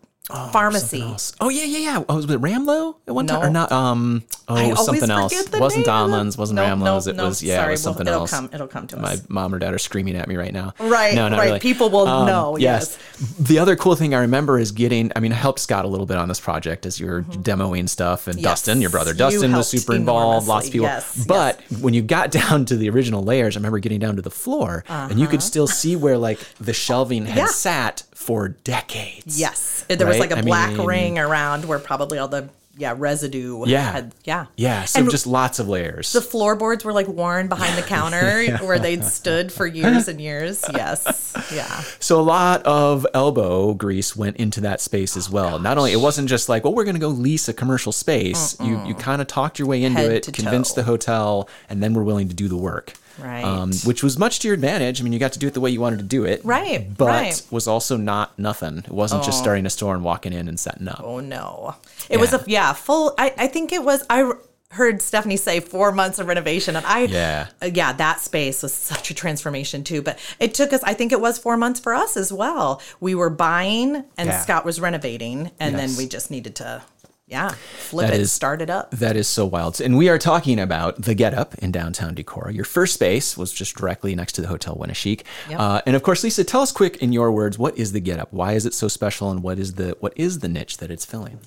pharmacy. 0.51 1.03
Oh 1.39 1.49
yeah, 1.49 1.65
yeah, 1.65 1.77
yeah. 1.77 2.03
Oh, 2.09 2.15
was 2.15 2.25
it 2.25 2.41
Ramlo 2.41 2.95
at 3.07 3.13
one 3.13 3.27
time 3.27 3.43
or 3.43 3.49
not? 3.51 3.71
Um, 3.71 4.23
oh, 4.47 4.55
I 4.55 4.63
it 4.63 4.69
was 4.71 4.83
something 4.85 5.11
else. 5.11 5.31
wasn't. 5.53 5.85
Donlands, 5.85 6.35
wasn't 6.35 6.55
Nope, 6.55 6.67
Ramlo's. 6.79 7.05
it 7.05 7.15
was 7.15 7.43
yeah, 7.43 7.57
Sorry, 7.57 7.67
it 7.67 7.71
was 7.73 7.85
we'll- 7.85 7.93
something 7.93 8.07
it'll 8.07 8.19
else. 8.21 8.31
come- 8.31 8.49
it'll 8.51 8.67
come 8.67 8.87
to 8.87 8.97
My 8.97 9.13
us. 9.13 9.21
mom 9.29 9.53
or 9.53 9.59
dad 9.59 9.75
are 9.75 9.77
screaming 9.77 10.15
at 10.15 10.27
me 10.27 10.35
right 10.35 10.51
now. 10.51 10.73
Right, 10.79 11.13
No, 11.13 11.29
not 11.29 11.37
right. 11.37 11.43
really. 11.45 11.53
Um, 11.57 11.59
People 11.59 11.89
will 11.91 12.25
know, 12.25 12.57
yes. 12.57 12.97
The 13.39 13.59
other 13.59 13.75
cool 13.75 13.95
thing 13.95 14.15
I 14.15 14.21
remember 14.21 14.57
is 14.57 14.71
getting. 14.71 15.11
I 15.15 15.19
mean, 15.19 15.31
I 15.31 15.35
helped 15.35 15.59
Scott 15.59 15.85
a 15.85 15.87
little 15.87 16.07
bit 16.07 16.17
on 16.17 16.27
this 16.27 16.39
project 16.39 16.87
as 16.87 16.99
you 16.99 17.05
were 17.05 17.21
demoing 17.21 17.87
stuff, 17.87 18.25
and 18.27 18.35
Mm-hmm. 18.37 18.45
Yes. 18.45 18.51
Dustin, 18.61 18.81
your 18.81 18.89
brother 18.89 19.11
You 19.11 19.17
Dustin, 19.17 19.51
was 19.53 19.67
super 19.69 19.93
involved. 19.93 20.47
Lots 20.47 20.65
of 20.67 20.73
people. 20.73 20.87
Yes, 20.87 21.23
but 21.27 21.61
when 21.81 21.93
you 21.93 22.01
got 22.01 22.31
down 22.41 22.65
to 22.65 22.75
the 22.75 22.89
original 22.89 23.21
layers, 23.23 23.55
I 23.55 23.59
remember 23.59 23.77
getting 23.77 23.99
down 23.99 24.15
to 24.15 24.23
the 24.23 24.31
floor, 24.31 24.83
and 24.89 25.19
you 25.19 25.27
could 25.27 25.43
still 25.43 25.67
see 25.67 25.95
where 25.95 26.17
like 26.17 26.39
the 26.59 26.73
shelving 26.73 27.27
had 27.27 27.43
Uh-huh. 27.43 27.51
Sat 27.51 28.03
for 28.15 28.47
decades. 28.49 29.39
Yes. 29.39 29.85
There 29.87 30.07
was 30.07 30.17
like 30.17 30.31
a 30.31 30.39
I 30.39 30.41
black 30.41 30.71
mean- 30.73 30.87
ring 30.87 31.19
around 31.19 31.65
where 31.65 31.77
probably 31.79 32.17
all 32.17 32.27
the 32.27 32.49
yeah, 32.77 32.93
residue 32.97 33.63
Yeah. 33.67 33.91
had 33.91 34.15
yeah. 34.25 34.47
Yeah. 34.57 34.83
So 34.83 34.99
And 34.99 35.09
just 35.09 35.25
lots 35.25 35.59
of 35.59 35.69
layers. 35.69 36.11
the 36.11 36.21
floorboards 36.21 36.83
were 36.83 36.91
like 36.91 37.07
worn 37.07 37.47
behind 37.47 37.77
the 37.77 37.81
counter 37.87 38.57
where 38.65 38.79
they'd 38.79 39.03
stood 39.05 39.51
for 39.51 39.65
years 39.65 40.09
and 40.09 40.19
years. 40.19 40.63
Yes. 40.73 41.33
Yeah. 41.53 41.83
So 41.99 42.19
a 42.19 42.23
lot 42.23 42.63
of 42.65 43.07
elbow 43.13 43.73
grease 43.75 44.13
went 44.15 44.35
into 44.37 44.59
that 44.61 44.81
space 44.81 45.15
as 45.15 45.29
oh, 45.29 45.31
well. 45.31 45.59
Not 45.59 45.77
only 45.77 45.93
it 45.93 46.01
wasn't 46.01 46.27
just 46.27 46.49
like, 46.49 46.65
well, 46.65 46.73
we're 46.73 46.83
going 46.83 46.95
to 46.95 46.99
go 46.99 47.07
lease 47.09 47.47
a 47.47 47.53
commercial 47.53 47.93
space. 47.93 48.57
You 48.59 48.85
you 48.85 48.93
kind 48.95 49.21
of 49.21 49.27
talked 49.27 49.57
your 49.57 49.69
way 49.69 49.81
into 49.83 49.99
Head 50.01 50.11
it, 50.11 50.33
convinced 50.33 50.75
toe. 50.75 50.81
the 50.81 50.85
hotel, 50.85 51.49
and 51.69 51.81
then 51.81 51.93
we're 51.93 52.03
willing 52.03 52.27
to 52.27 52.35
do 52.35 52.49
the 52.49 52.57
work. 52.57 52.93
Um, 53.21 53.25
Right. 53.25 53.81
which 53.85 54.03
was 54.03 54.17
much 54.19 54.39
to 54.39 54.47
your 54.47 54.55
advantage. 54.55 54.99
I 54.99 55.03
mean, 55.03 55.13
you 55.13 55.19
got 55.19 55.33
to 55.33 55.39
do 55.39 55.47
it 55.47 55.53
the 55.53 55.61
way 55.61 55.69
you 55.69 55.79
wanted 55.79 55.99
to 55.99 56.03
do 56.05 56.25
it. 56.25 56.41
Right, 56.43 56.87
But 56.97 57.05
right. 57.07 57.41
was 57.49 57.67
also 57.67 57.95
not 57.97 58.37
nothing. 58.37 58.79
It 58.79 58.91
wasn't 58.91 59.23
just 59.23 59.37
starting 59.39 59.65
a 59.65 59.69
store 59.69 59.93
and 59.95 60.03
walking 60.03 60.33
in 60.33 60.47
and 60.47 60.59
setting 60.59 60.87
up. 60.87 61.01
Oh 61.03 61.19
no. 61.21 61.75
It 62.09 62.19
was 62.19 62.33
a 62.33 62.43
yeah, 62.47 62.73
full 62.73 63.13
I, 63.17 63.33
I 63.37 63.47
think 63.47 63.71
it 63.71 63.83
was 63.83 64.03
I 64.09 64.31
heard 64.71 65.01
Stephanie 65.01 65.37
say 65.37 65.61
4 65.61 65.93
months 65.93 66.19
of 66.19 66.27
renovation 66.27 66.75
and 66.75 66.85
I 66.85 67.03
Yeah. 67.03 67.47
uh, 67.61 67.69
yeah, 67.73 67.93
that 67.93 68.19
space 68.19 68.61
was 68.61 68.73
such 68.73 69.09
a 69.09 69.13
transformation 69.13 69.85
too, 69.85 70.01
but 70.01 70.19
it 70.39 70.53
took 70.53 70.73
us 70.73 70.81
I 70.83 70.93
think 70.93 71.13
it 71.13 71.21
was 71.21 71.37
4 71.37 71.55
months 71.55 71.79
for 71.79 71.93
us 71.93 72.17
as 72.17 72.33
well. 72.33 72.81
We 72.99 73.15
were 73.15 73.29
buying 73.29 74.03
and 74.17 74.27
Yeah. 74.27 74.41
Scott 74.41 74.65
was 74.65 74.81
renovating 74.81 75.51
and 75.59 75.79
then 75.79 75.95
we 75.95 76.07
just 76.07 76.29
needed 76.29 76.55
to 76.57 76.81
Yeah. 77.27 77.49
Flip 77.79 78.07
That 78.07 78.13
it, 78.15 78.21
is- 78.21 78.31
start 78.31 78.61
it 78.61 78.69
up. 78.69 78.91
That 78.91 79.15
is 79.17 79.27
so 79.27 79.47
wild. 79.47 79.81
And 79.81 79.97
we 79.97 80.09
are 80.09 80.19
talking 80.19 80.59
about 80.59 81.01
the 81.01 81.15
Getup 81.15 81.55
in 81.55 81.71
downtown 81.71 82.13
Decorah. 82.13 82.53
Your 82.53 82.65
first 82.65 82.93
space 82.93 83.35
was 83.35 83.51
just 83.51 83.75
directly 83.75 84.13
next 84.13 84.33
to 84.33 84.41
the 84.41 84.47
Hotel 84.47 84.75
Winneshiek. 84.75 85.23
Yep. 85.49 85.59
Uh, 85.59 85.81
and 85.87 85.95
of 85.95 86.03
course, 86.03 86.23
Lisa, 86.23 86.43
tell 86.43 86.61
us 86.61 86.71
quick 86.71 86.97
in 86.97 87.11
your 87.11 87.31
words, 87.31 87.57
what 87.57 87.75
is 87.79 87.93
the 87.93 87.99
Getup? 87.99 88.31
Why 88.31 88.53
is 88.53 88.67
it 88.67 88.75
so 88.75 88.87
special, 88.87 89.31
and 89.31 89.41
what 89.41 89.57
is 89.57 89.73
the 89.73 89.97
what 90.01 90.13
is 90.15 90.39
the 90.39 90.47
niche 90.47 90.77
that 90.77 90.91
it's 90.91 91.03
filling? 91.03 91.39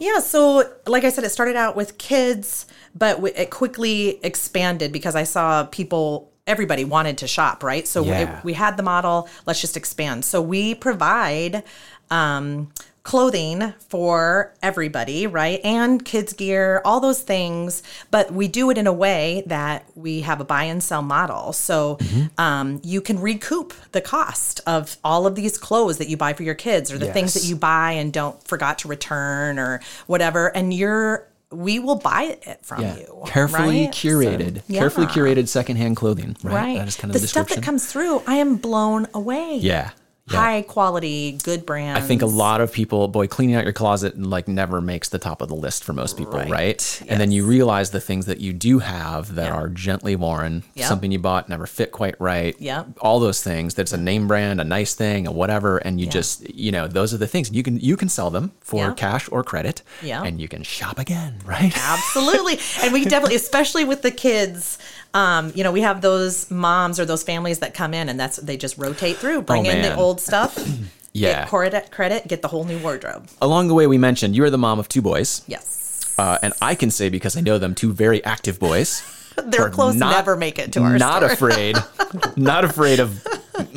Yeah, 0.00 0.18
so 0.18 0.68
like 0.88 1.04
I 1.04 1.10
said, 1.10 1.22
it 1.22 1.30
started 1.30 1.54
out 1.54 1.76
with 1.76 1.96
kids, 1.96 2.66
but 2.96 3.14
w- 3.14 3.34
it 3.36 3.50
quickly 3.50 4.18
expanded 4.24 4.90
because 4.90 5.14
I 5.14 5.22
saw 5.22 5.62
people, 5.64 6.32
everybody 6.48 6.84
wanted 6.84 7.18
to 7.18 7.28
shop, 7.28 7.62
right? 7.62 7.86
So 7.86 8.02
Yeah. 8.02 8.38
it, 8.38 8.44
we 8.44 8.54
had 8.54 8.76
the 8.76 8.82
model, 8.82 9.28
let's 9.46 9.60
just 9.60 9.76
expand. 9.76 10.24
So 10.24 10.42
we 10.42 10.74
provide 10.74 11.62
um, 12.10 12.72
clothing 13.10 13.74
for 13.88 14.54
everybody, 14.62 15.26
right? 15.26 15.60
And 15.64 16.04
kids' 16.04 16.32
gear, 16.32 16.80
all 16.84 17.00
those 17.00 17.20
things, 17.22 17.82
but 18.12 18.32
we 18.32 18.46
do 18.46 18.70
it 18.70 18.78
in 18.78 18.86
a 18.86 18.92
way 18.92 19.42
that 19.46 19.84
we 19.96 20.20
have 20.20 20.40
a 20.40 20.44
buy 20.44 20.62
and 20.62 20.80
sell 20.80 21.02
model. 21.02 21.52
So 21.52 21.98
um, 22.38 22.80
you 22.84 23.00
can 23.00 23.18
recoup 23.18 23.74
the 23.90 24.00
cost 24.00 24.60
of 24.64 24.96
all 25.02 25.26
of 25.26 25.34
these 25.34 25.58
clothes 25.58 25.98
that 25.98 26.08
you 26.08 26.16
buy 26.16 26.34
for 26.34 26.44
your 26.44 26.54
kids 26.54 26.92
or 26.92 26.98
the 26.98 27.12
things 27.12 27.34
that 27.34 27.42
you 27.42 27.56
buy 27.56 27.90
and 27.92 28.12
don't 28.12 28.40
forgot 28.46 28.78
to 28.78 28.88
return 28.88 29.58
or 29.58 29.80
whatever 30.06 30.46
and 30.56 30.72
you're 30.72 31.26
we 31.50 31.80
will 31.80 31.96
buy 31.96 32.38
it 32.46 32.64
from 32.64 32.80
you 32.80 33.24
Carefully 33.26 33.86
right? 33.86 33.92
curated, 33.92 34.58
So, 34.58 34.62
yeah. 34.68 34.78
carefully 34.78 35.06
curated 35.08 35.48
secondhand 35.48 35.96
clothing. 35.96 36.36
Right. 36.44 36.54
right 36.54 36.78
That 36.78 36.86
is 36.86 36.94
kind 36.94 37.10
of 37.10 37.14
the 37.14 37.18
the, 37.22 37.26
stuff 37.26 37.48
that 37.48 37.64
comes 37.64 37.90
through 37.90 38.22
i 38.28 38.36
am 38.36 38.54
blown 38.54 39.08
away 39.14 39.56
yeah. 39.56 39.90
Yeah. 40.30 40.38
high 40.38 40.62
quality 40.62 41.32
good 41.42 41.66
brands 41.66 41.98
I 42.02 42.06
think 42.06 42.22
a 42.22 42.26
lot 42.26 42.60
of 42.60 42.72
people, 42.72 43.08
boy, 43.08 43.26
cleaning 43.26 43.56
out 43.56 43.64
your 43.64 43.72
closet 43.72 44.18
like 44.20 44.46
never 44.48 44.80
makes 44.80 45.08
the 45.08 45.18
top 45.18 45.40
of 45.42 45.48
the 45.48 45.54
list 45.56 45.82
for 45.84 45.92
most 45.92 46.16
people, 46.16 46.34
right? 46.38 46.50
Right. 46.50 47.02
And 47.08 47.20
then 47.20 47.32
you 47.32 47.44
realize 47.46 47.90
the 47.90 48.00
things 48.00 48.26
that 48.26 48.40
you 48.40 48.52
do 48.52 48.78
have 48.80 49.34
that 49.34 49.46
Yeah. 49.46 49.54
are 49.54 49.68
gently 49.68 50.14
worn, 50.16 50.62
Yep. 50.74 50.88
something 50.88 51.10
you 51.12 51.18
bought 51.18 51.48
never 51.48 51.66
fit 51.66 51.90
quite 51.92 52.14
right. 52.20 52.54
Yep. 52.60 52.98
All 53.00 53.18
those 53.20 53.42
things. 53.42 53.74
That's 53.74 53.92
a 53.92 53.96
name 53.98 54.28
brand, 54.28 54.60
a 54.60 54.64
nice 54.64 54.94
thing, 54.94 55.26
a 55.26 55.32
whatever, 55.32 55.78
and 55.78 55.98
you 56.00 56.06
Yeah. 56.06 56.12
just, 56.12 56.48
you 56.54 56.70
know, 56.72 56.86
those 56.86 57.12
are 57.12 57.18
the 57.18 57.26
things 57.26 57.50
you 57.50 57.62
can 57.62 57.78
you 57.80 57.96
can 57.96 58.08
sell 58.08 58.30
them 58.30 58.52
for 58.60 58.86
Yeah. 58.88 58.92
cash 58.94 59.28
or 59.32 59.42
credit, 59.42 59.82
Yeah. 60.02 60.22
and 60.22 60.40
you 60.40 60.48
can 60.48 60.62
shop 60.62 60.98
again, 60.98 61.34
right? 61.44 61.72
absolutely 61.76 62.58
and 62.82 62.92
we 62.92 63.04
definitely 63.04 63.36
especially 63.36 63.84
with 63.84 64.02
the 64.02 64.10
kids 64.10 64.78
um, 65.14 65.52
you 65.54 65.64
know 65.64 65.72
we 65.72 65.80
have 65.80 66.00
those 66.00 66.50
moms 66.50 67.00
or 67.00 67.04
those 67.04 67.22
families 67.22 67.58
that 67.60 67.74
come 67.74 67.94
in 67.94 68.08
and 68.08 68.18
that's 68.18 68.36
they 68.36 68.56
just 68.56 68.78
rotate 68.78 69.16
through 69.16 69.42
bring 69.42 69.66
in 69.66 69.82
the 69.82 69.94
old 69.96 70.20
stuff 70.20 70.56
Yeah. 71.12 71.40
get 71.40 71.48
credit 71.48 71.90
credit 71.90 72.28
get 72.28 72.40
the 72.42 72.46
whole 72.48 72.62
new 72.64 72.78
wardrobe 72.78 73.26
Along 73.42 73.66
the 73.66 73.74
way, 73.74 73.88
we 73.88 73.98
mentioned 73.98 74.36
you 74.36 74.44
are 74.44 74.50
the 74.50 74.58
mom 74.58 74.78
of 74.78 74.88
two 74.88 75.02
boys, 75.02 75.42
yes 75.48 76.14
uh, 76.18 76.38
and 76.42 76.52
I 76.62 76.74
can 76.74 76.90
say 76.90 77.08
because 77.08 77.36
I 77.36 77.40
know 77.40 77.56
them, 77.58 77.74
two 77.74 77.92
very 77.92 78.22
active 78.24 78.60
boys. 78.60 79.02
their 79.44 79.70
clothes 79.70 79.96
not- 79.96 80.12
never 80.12 80.36
make 80.36 80.58
it 80.58 80.72
to 80.74 80.82
our 80.82 80.98
not 80.98 81.22
store 81.22 81.32
afraid, 81.32 81.76
not 82.36 82.64
afraid 82.64 83.00
of 83.00 83.24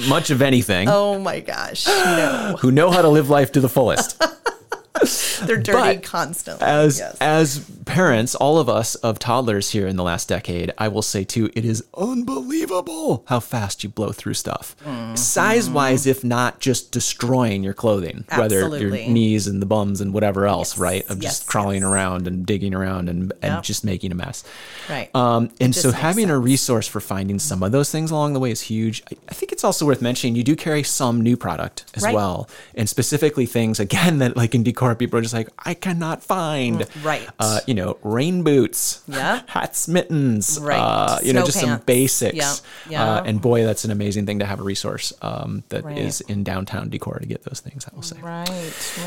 much 0.08 0.30
of 0.30 0.42
anything. 0.42 0.88
oh 0.90 1.18
my 1.20 1.40
gosh 1.40 1.88
no 1.88 2.56
Who 2.60 2.72
know 2.72 2.92
how 2.92 3.02
to 3.02 3.10
live 3.10 3.30
life 3.30 3.52
to 3.54 3.60
the 3.62 3.70
fullest. 3.70 4.22
they're 5.46 5.58
dirty 5.58 5.72
But 5.98 6.04
constantly 6.04 6.66
As 6.66 7.00
yes. 7.00 7.18
as 7.20 7.60
parents, 7.86 8.36
all 8.36 8.60
of 8.60 8.70
us 8.70 8.96
of 8.96 9.18
toddlers 9.20 9.72
here 9.72 9.88
in 9.88 9.96
the 9.96 10.04
last 10.04 10.28
decade, 10.30 10.72
I 10.78 10.88
will 10.88 11.02
say 11.02 11.24
too, 11.24 11.50
it 11.56 11.66
is 11.66 11.84
unbelievable 11.98 13.24
how 13.28 13.40
fast 13.40 13.84
you 13.84 13.90
blow 13.90 14.12
through 14.12 14.36
stuff. 14.36 14.76
Mm-hmm. 14.86 15.16
Size 15.16 15.70
wise, 15.70 16.06
if 16.06 16.24
not 16.24 16.60
just 16.60 16.92
destroying 16.92 17.64
your 17.64 17.74
clothing, 17.74 18.26
whether 18.36 18.78
your 18.78 18.92
knees 18.92 19.48
and 19.48 19.62
the 19.62 19.66
bums 19.66 20.02
and 20.02 20.14
whatever 20.14 20.46
else, 20.48 20.74
Yes, 20.74 20.78
right? 20.80 21.02
Of 21.10 21.20
just 21.20 21.42
yes, 21.44 21.50
crawling 21.50 21.82
yes. 21.82 21.92
around 21.92 22.28
and 22.28 22.46
digging 22.46 22.74
around 22.74 23.10
and, 23.10 23.32
and 23.42 23.54
Yep. 23.56 23.64
just 23.64 23.84
making 23.84 24.12
a 24.12 24.16
mess. 24.16 24.44
right 24.90 25.14
Um, 25.16 25.50
and 25.60 25.76
so 25.76 25.92
having 25.92 26.30
a 26.30 26.38
resource 26.38 26.88
for 26.88 27.00
finding 27.02 27.40
some 27.40 27.64
of 27.64 27.72
those 27.72 27.92
things 27.92 28.12
along 28.12 28.34
the 28.34 28.40
way 28.40 28.52
is 28.52 28.62
huge. 28.62 29.02
I, 29.12 29.16
I 29.30 29.34
think 29.34 29.52
it's 29.52 29.64
also 29.64 29.86
worth 29.86 30.02
mentioning 30.02 30.36
you 30.36 30.44
do 30.44 30.56
carry 30.56 30.84
some 30.84 31.22
new 31.22 31.36
product 31.38 31.86
as 31.96 32.04
Right. 32.04 32.14
well, 32.16 32.50
and 32.76 32.88
specifically 32.90 33.46
things 33.46 33.80
again 33.80 34.20
that 34.20 34.36
like 34.38 34.54
in 34.56 34.64
Decorah 34.64 34.83
people 34.96 35.20
are 35.20 35.22
just 35.22 35.34
like 35.34 35.50
I 35.58 35.74
cannot 35.74 36.24
find. 36.24 36.80
Mm, 36.82 37.06
right. 37.06 37.30
Uh, 37.40 37.60
you 37.68 37.74
know, 37.74 37.98
rain 38.04 38.44
boots. 38.44 39.02
Yeah. 39.08 39.42
Hats, 39.48 39.88
mittens. 39.88 40.60
Right. 40.62 40.78
Uh, 40.80 41.20
you 41.24 41.34
know, 41.34 41.42
Snow 41.42 41.46
just 41.48 41.60
some 41.60 41.80
basics. 41.86 42.36
Yeah. 42.36 42.52
Uh, 42.52 42.90
Yeah. 42.90 43.24
and 43.26 43.42
boy, 43.42 43.64
that's 43.64 43.86
an 43.86 43.92
amazing 43.92 44.26
thing 44.26 44.40
to 44.40 44.46
have 44.46 44.60
a 44.60 44.64
resource 44.64 45.14
um, 45.22 45.64
that 45.70 45.86
is 45.98 46.22
Right. 46.28 46.32
in 46.36 46.44
downtown 46.44 46.90
Decorah 46.90 47.22
to 47.22 47.26
get 47.28 47.44
those 47.44 47.60
things. 47.60 47.86
I 47.92 47.96
will 47.96 48.04
say. 48.04 48.18
right 48.22 48.50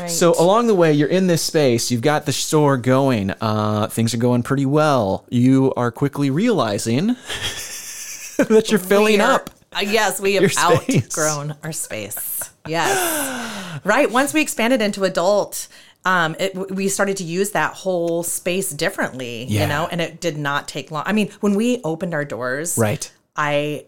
right 0.01 0.09
So 0.09 0.33
along 0.39 0.67
the 0.67 0.75
way, 0.75 0.93
you're 0.93 1.07
in 1.09 1.27
this 1.27 1.41
space. 1.43 1.91
You've 1.91 2.01
got 2.01 2.25
the 2.25 2.33
store 2.33 2.77
going. 2.77 3.31
Uh, 3.41 3.87
things 3.87 4.13
are 4.13 4.17
going 4.17 4.43
pretty 4.43 4.65
well. 4.65 5.25
You 5.29 5.73
are 5.77 5.91
quickly 5.91 6.29
realizing 6.29 7.07
that 8.37 8.67
you're 8.69 8.79
filling 8.79 9.21
are- 9.21 9.31
up. 9.33 9.49
Uh, 9.75 9.81
yes, 9.81 10.19
we 10.21 10.35
have 10.35 10.51
outgrown 10.57 11.55
our 11.63 11.71
space. 11.73 12.49
Yes. 12.69 13.81
right. 13.83 14.09
Once 14.11 14.33
we 14.33 14.41
expanded 14.41 14.81
into 14.81 15.03
adult, 15.03 15.67
um, 16.05 16.35
it, 16.39 16.55
we 16.71 16.87
started 16.87 17.17
to 17.17 17.23
use 17.23 17.51
that 17.51 17.73
whole 17.73 18.23
space 18.23 18.69
differently, 18.69 19.45
Yeah. 19.45 19.61
you 19.63 19.67
know, 19.67 19.87
and 19.91 19.99
it 20.01 20.21
did 20.21 20.37
not 20.37 20.67
take 20.67 20.89
long. 20.91 21.03
I 21.05 21.13
mean, 21.13 21.29
when 21.41 21.55
we 21.55 21.81
opened 21.83 22.13
our 22.13 22.25
doors, 22.25 22.77
Right. 22.77 23.11
I 23.35 23.85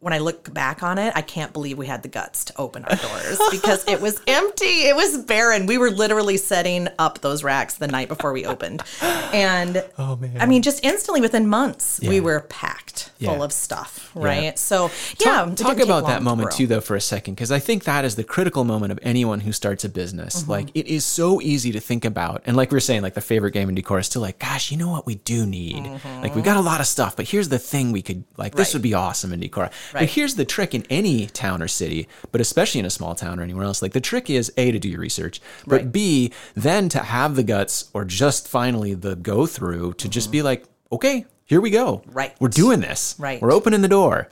when 0.00 0.12
I 0.14 0.18
look 0.18 0.52
back 0.52 0.82
on 0.82 0.96
it, 0.98 1.12
I 1.14 1.20
can't 1.22 1.52
believe 1.52 1.76
we 1.76 1.86
had 1.86 2.02
the 2.02 2.08
guts 2.08 2.44
to 2.46 2.54
open 2.58 2.84
our 2.86 2.96
doors 2.96 3.38
because 3.50 3.86
it 3.86 4.00
was 4.00 4.20
empty. 4.26 4.64
It 4.88 4.96
was 4.96 5.18
barren. 5.18 5.66
We 5.66 5.76
were 5.78 5.90
literally 5.90 6.38
setting 6.38 6.88
up 6.98 7.20
those 7.20 7.44
racks 7.44 7.74
the 7.74 7.86
night 7.86 8.08
before 8.08 8.32
we 8.32 8.46
opened. 8.46 8.82
And 9.02 9.84
Oh, 9.98 10.16
man. 10.16 10.38
I 10.40 10.46
mean, 10.46 10.62
just 10.62 10.82
instantly 10.84 11.20
within 11.20 11.46
months, 11.46 12.00
we 12.00 12.20
were 12.20 12.40
packed 12.48 13.10
full 13.22 13.42
of 13.42 13.52
stuff, 13.52 14.10
right? 14.14 14.58
So, 14.58 14.90
yeah, 15.18 15.44
Talk, 15.44 15.56
talk 15.56 15.78
about 15.80 16.06
that 16.06 16.22
moment 16.22 16.48
grow. 16.48 16.56
too, 16.56 16.66
though, 16.66 16.80
for 16.80 16.96
a 16.96 17.00
second, 17.02 17.34
because 17.34 17.52
I 17.52 17.58
think 17.58 17.84
that 17.84 18.06
is 18.06 18.16
the 18.16 18.24
critical 18.24 18.64
moment 18.64 18.92
of 18.92 18.98
anyone 19.02 19.40
who 19.40 19.52
starts 19.52 19.84
a 19.84 19.90
business. 19.90 20.40
Mm-hmm. 20.42 20.50
Like, 20.50 20.68
it 20.74 20.86
is 20.86 21.04
so 21.04 21.40
easy 21.42 21.72
to 21.72 21.80
think 21.80 22.06
about, 22.06 22.42
and 22.46 22.56
like 22.56 22.70
we 22.70 22.78
are 22.78 22.80
saying, 22.80 23.02
like 23.02 23.12
the 23.12 23.20
favorite 23.20 23.50
game 23.52 23.68
in 23.68 23.74
Decorah 23.76 24.00
is 24.00 24.06
still 24.06 24.22
like, 24.22 24.38
gosh, 24.38 24.70
you 24.70 24.78
know 24.78 24.90
what 24.90 25.04
we 25.04 25.16
do 25.16 25.44
need? 25.44 25.84
Like, 26.22 26.34
we've 26.34 26.44
got 26.44 26.56
a 26.56 26.62
lot 26.62 26.80
of 26.80 26.86
stuff, 26.86 27.14
but 27.16 27.28
here's 27.28 27.50
the 27.50 27.58
thing 27.58 27.92
we 27.92 28.00
could 28.00 28.24
like. 28.38 28.54
This 28.54 28.70
Mm-hmm. 28.70 28.76
Would 28.76 28.82
be 28.82 28.94
awesome 28.94 29.32
in 29.32 29.40
Decorah. 29.40 29.72
But 29.92 30.10
here's 30.10 30.34
the 30.36 30.44
trick 30.44 30.74
in 30.74 30.84
any 30.90 31.26
town 31.26 31.62
or 31.62 31.68
city, 31.68 32.08
but 32.32 32.40
especially 32.40 32.80
in 32.80 32.86
a 32.86 32.90
small 32.90 33.14
town 33.14 33.40
or 33.40 33.42
anywhere 33.42 33.64
else. 33.64 33.82
Like, 33.82 33.92
the 33.92 34.00
trick 34.00 34.30
is 34.30 34.52
a 34.56 34.70
to 34.72 34.78
do 34.78 34.88
your 34.88 35.00
research, 35.00 35.40
but 35.66 35.76
Right. 35.82 35.92
b 35.92 36.32
then 36.54 36.88
to 36.90 36.98
have 37.00 37.36
the 37.36 37.42
guts 37.42 37.90
or 37.92 38.04
just 38.04 38.46
finally 38.48 38.94
the 38.94 39.16
go 39.16 39.46
through 39.46 39.94
to 39.94 40.08
just 40.08 40.30
be 40.30 40.42
like, 40.42 40.64
okay, 40.92 41.24
here 41.44 41.60
we 41.60 41.70
go. 41.70 41.98
Mm-hmm. 41.98 42.12
Right. 42.12 42.34
we're 42.40 42.48
doing 42.48 42.80
this. 42.80 43.14
Right. 43.18 43.40
we're 43.42 43.52
opening 43.52 43.82
the 43.82 43.88
door. 43.88 44.28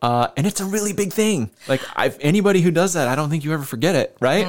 Uh, 0.00 0.28
and 0.36 0.46
it's 0.46 0.60
a 0.60 0.64
really 0.64 0.92
big 0.92 1.12
thing. 1.12 1.50
Like 1.66 1.80
I've 1.96 2.16
anybody 2.20 2.60
who 2.60 2.70
does 2.70 2.92
that, 2.92 3.08
I 3.08 3.16
don't 3.16 3.30
think 3.30 3.44
you 3.44 3.52
ever 3.52 3.64
forget 3.64 3.96
it, 3.96 4.16
right? 4.20 4.46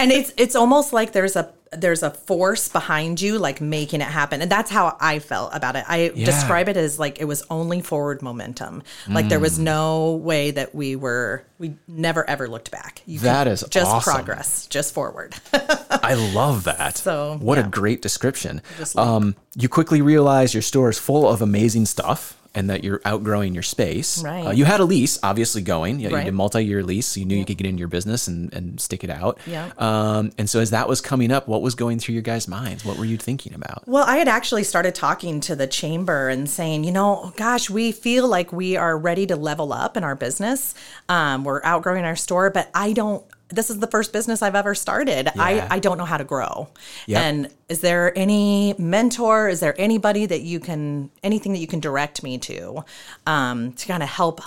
and 0.00 0.10
it's 0.10 0.32
it's 0.36 0.56
almost 0.56 0.92
like 0.92 1.12
there's 1.12 1.36
a 1.36 1.52
there's 1.74 2.02
a 2.02 2.10
force 2.10 2.68
behind 2.68 3.18
you 3.20 3.38
like 3.38 3.60
making 3.62 4.02
it 4.02 4.06
happen 4.08 4.42
and 4.42 4.50
that's 4.52 4.70
how 4.70 4.94
i 5.00 5.18
felt 5.18 5.54
about 5.54 5.74
it 5.74 5.82
i 5.88 6.12
Yeah. 6.14 6.26
describe 6.26 6.68
it 6.68 6.76
as 6.76 6.98
like 6.98 7.18
it 7.18 7.24
was 7.24 7.42
only 7.48 7.80
forward 7.80 8.20
momentum 8.20 8.82
like 9.08 9.30
there 9.30 9.38
Mm. 9.38 9.42
was 9.48 9.58
no 9.58 10.12
way 10.16 10.50
that 10.50 10.74
we 10.74 10.96
were 10.96 11.44
we 11.58 11.76
never 11.88 12.28
ever 12.28 12.46
looked 12.46 12.70
back 12.70 13.00
you 13.06 13.20
That 13.20 13.46
is 13.46 13.64
just 13.70 13.90
awesome. 13.90 14.12
progress 14.14 14.66
just 14.66 14.92
forward 14.92 15.34
I 15.90 16.12
love 16.34 16.64
that. 16.64 16.98
So, 16.98 17.38
what 17.40 17.58
a 17.58 17.62
great 17.62 18.02
description. 18.02 18.60
Um, 18.96 19.36
you 19.56 19.68
quickly 19.68 20.02
realize 20.02 20.52
your 20.52 20.62
store 20.62 20.90
is 20.90 20.98
full 20.98 21.28
of 21.28 21.40
amazing 21.40 21.86
stuff. 21.86 22.36
And 22.54 22.68
that 22.68 22.84
you're 22.84 23.00
outgrowing 23.06 23.54
your 23.54 23.62
space. 23.62 24.22
Right. 24.22 24.46
Uh, 24.48 24.50
you 24.50 24.66
had 24.66 24.80
a 24.80 24.84
lease, 24.84 25.18
obviously 25.22 25.62
going. 25.62 26.00
You, 26.00 26.10
you 26.10 26.14
Right. 26.16 26.26
did 26.26 26.34
multi-year 26.34 26.82
lease, 26.82 27.06
so 27.06 27.20
you 27.20 27.24
knew 27.24 27.36
you 27.36 27.46
could 27.46 27.56
get 27.56 27.66
into 27.66 27.78
your 27.78 27.88
business 27.88 28.28
and, 28.28 28.52
and 28.52 28.78
stick 28.78 29.02
it 29.02 29.08
out. 29.08 29.38
Yeah. 29.46 29.70
Um, 29.78 30.32
and 30.36 30.50
so 30.50 30.60
as 30.60 30.68
that 30.68 30.86
was 30.86 31.00
coming 31.00 31.32
up, 31.32 31.48
what 31.48 31.62
was 31.62 31.74
going 31.74 31.98
through 31.98 32.12
your 32.12 32.22
guys' 32.22 32.46
minds? 32.46 32.84
What 32.84 32.98
were 32.98 33.06
you 33.06 33.16
thinking 33.16 33.54
about? 33.54 33.84
Well, 33.88 34.04
I 34.06 34.18
had 34.18 34.28
actually 34.28 34.64
started 34.64 34.94
talking 34.94 35.40
to 35.40 35.56
the 35.56 35.66
chamber 35.66 36.28
and 36.28 36.48
saying, 36.50 36.84
you 36.84 36.92
know, 36.92 37.32
gosh, 37.38 37.70
we 37.70 37.90
feel 37.90 38.28
like 38.28 38.52
we 38.52 38.76
are 38.76 38.98
ready 38.98 39.26
to 39.28 39.36
level 39.36 39.72
up 39.72 39.96
in 39.96 40.04
our 40.04 40.14
business. 40.14 40.74
Um, 41.08 41.44
we're 41.44 41.62
outgrowing 41.64 42.04
our 42.04 42.16
store, 42.16 42.50
but 42.50 42.68
I 42.74 42.92
don't. 42.92 43.24
This 43.52 43.70
is 43.70 43.78
the 43.78 43.86
first 43.86 44.12
business 44.12 44.42
I've 44.42 44.54
ever 44.54 44.74
started. 44.74 45.26
Yeah. 45.26 45.42
I, 45.42 45.66
I 45.70 45.78
don't 45.78 45.98
know 45.98 46.04
how 46.04 46.16
to 46.16 46.24
grow. 46.24 46.68
Yep. 47.06 47.22
And 47.22 47.48
is 47.68 47.80
there 47.80 48.16
any 48.18 48.74
mentor? 48.78 49.48
Is 49.48 49.60
there 49.60 49.74
anybody 49.80 50.26
that 50.26 50.40
you 50.40 50.58
can 50.60 51.10
anything 51.22 51.52
that 51.52 51.58
you 51.58 51.66
can 51.66 51.80
direct 51.80 52.22
me 52.22 52.38
to 52.38 52.84
um, 53.26 53.72
to 53.74 53.86
kind 53.86 54.02
of 54.02 54.08
help 54.08 54.40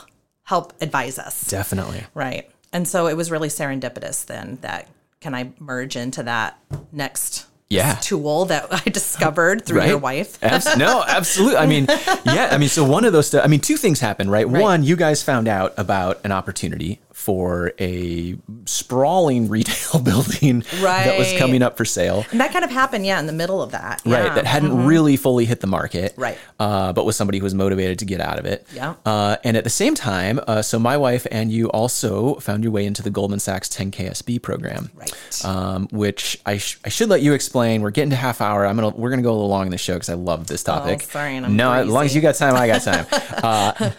help 0.44 0.74
advise 0.82 1.18
us? 1.20 1.48
Definitely. 1.48 2.04
Right. 2.14 2.50
And 2.74 2.88
so 2.88 3.08
it 3.08 3.16
was 3.16 3.32
really 3.32 3.48
serendipitous 3.50 4.26
then 4.26 4.58
that 4.62 4.88
can 5.22 5.34
I 5.34 5.52
merge 5.60 5.96
into 5.96 6.22
that 6.24 6.60
next 6.92 7.46
Yeah. 7.70 7.96
tool 7.96 8.46
that 8.46 8.68
I 8.86 8.90
discovered 8.90 9.66
through 9.66 9.86
your 9.86 9.98
wife? 9.98 10.38
Abs- 10.44 10.76
no, 10.78 11.04
absolutely. 11.08 11.58
I 11.58 11.66
mean, 11.66 11.86
yeah. 12.26 12.50
I 12.52 12.58
mean, 12.58 12.70
so 12.70 12.84
one 12.84 13.06
of 13.06 13.14
those. 13.14 13.28
Stu- 13.28 13.40
I 13.40 13.48
mean, 13.48 13.62
two 13.62 13.78
things 13.78 14.00
happened, 14.02 14.30
right? 14.30 14.48
One, 14.48 14.84
you 14.84 14.96
guys 14.96 15.24
found 15.24 15.48
out 15.48 15.74
about 15.78 16.20
an 16.26 16.32
opportunity 16.32 17.00
for 17.16 17.72
a 17.80 18.38
sprawling 18.66 19.48
retail 19.50 20.02
building 20.02 20.60
that 20.82 21.18
was 21.18 21.32
coming 21.38 21.64
up 21.64 21.78
for 21.78 21.86
sale. 21.86 22.26
And 22.30 22.42
that 22.42 22.52
kind 22.52 22.66
of 22.66 22.70
happened, 22.70 23.06
yeah, 23.06 23.22
in 23.22 23.26
the 23.26 23.34
middle 23.34 23.62
of 23.62 23.72
that. 23.72 24.02
Right, 24.06 24.36
that 24.36 24.46
hadn't 24.46 24.86
really 24.86 25.16
fully 25.16 25.46
hit 25.46 25.62
the 25.62 25.68
market. 25.68 26.14
Right. 26.18 26.38
Uh, 26.60 26.92
but 26.92 27.06
was 27.06 27.16
somebody 27.16 27.38
who 27.38 27.46
was 27.46 27.56
motivated 27.56 28.00
to 28.00 28.06
get 28.06 28.20
out 28.20 28.38
of 28.38 28.46
it. 28.46 28.68
Yeah. 28.74 28.96
Uh, 29.06 29.38
and 29.46 29.56
at 29.56 29.64
the 29.64 29.70
same 29.70 29.96
time, 29.96 30.42
uh, 30.46 30.62
so 30.62 30.78
my 30.78 30.98
wife 30.98 31.26
and 31.32 31.54
you 31.54 31.70
also 31.70 32.36
found 32.36 32.64
your 32.66 32.74
way 32.74 32.86
into 32.86 33.02
the 33.02 33.10
Goldman 33.10 33.40
Sachs 33.40 33.70
10KSB 33.70 34.42
program. 34.42 34.92
Right. 34.94 35.46
Um, 35.46 35.88
which 35.92 36.38
I, 36.46 36.58
sh- 36.58 36.80
I 36.84 36.90
should 36.90 37.08
let 37.08 37.22
you 37.22 37.34
explain. 37.34 37.82
We're 37.82 37.92
getting 37.92 38.10
to 38.10 38.18
half 38.18 38.42
hour. 38.42 38.66
I'm 38.66 38.76
gonna 38.76 38.90
we're 38.90 39.10
gonna 39.10 39.22
go 39.22 39.32
a 39.32 39.38
little 39.38 39.48
long 39.48 39.68
in 39.68 39.72
the 39.72 39.78
show 39.78 39.94
because 39.94 40.10
I 40.10 40.16
love 40.16 40.48
this 40.48 40.64
topic. 40.64 41.04
Oh, 41.04 41.12
sorry, 41.12 41.38
and 41.38 41.46
I'm 41.46 41.56
no, 41.56 41.72
as 41.72 41.88
long 41.88 42.04
as 42.04 42.14
you 42.14 42.22
got 42.22 42.36
time, 42.36 42.56
I 42.56 42.68
got 42.68 42.82
time. 42.82 43.08
uh, 43.12 43.92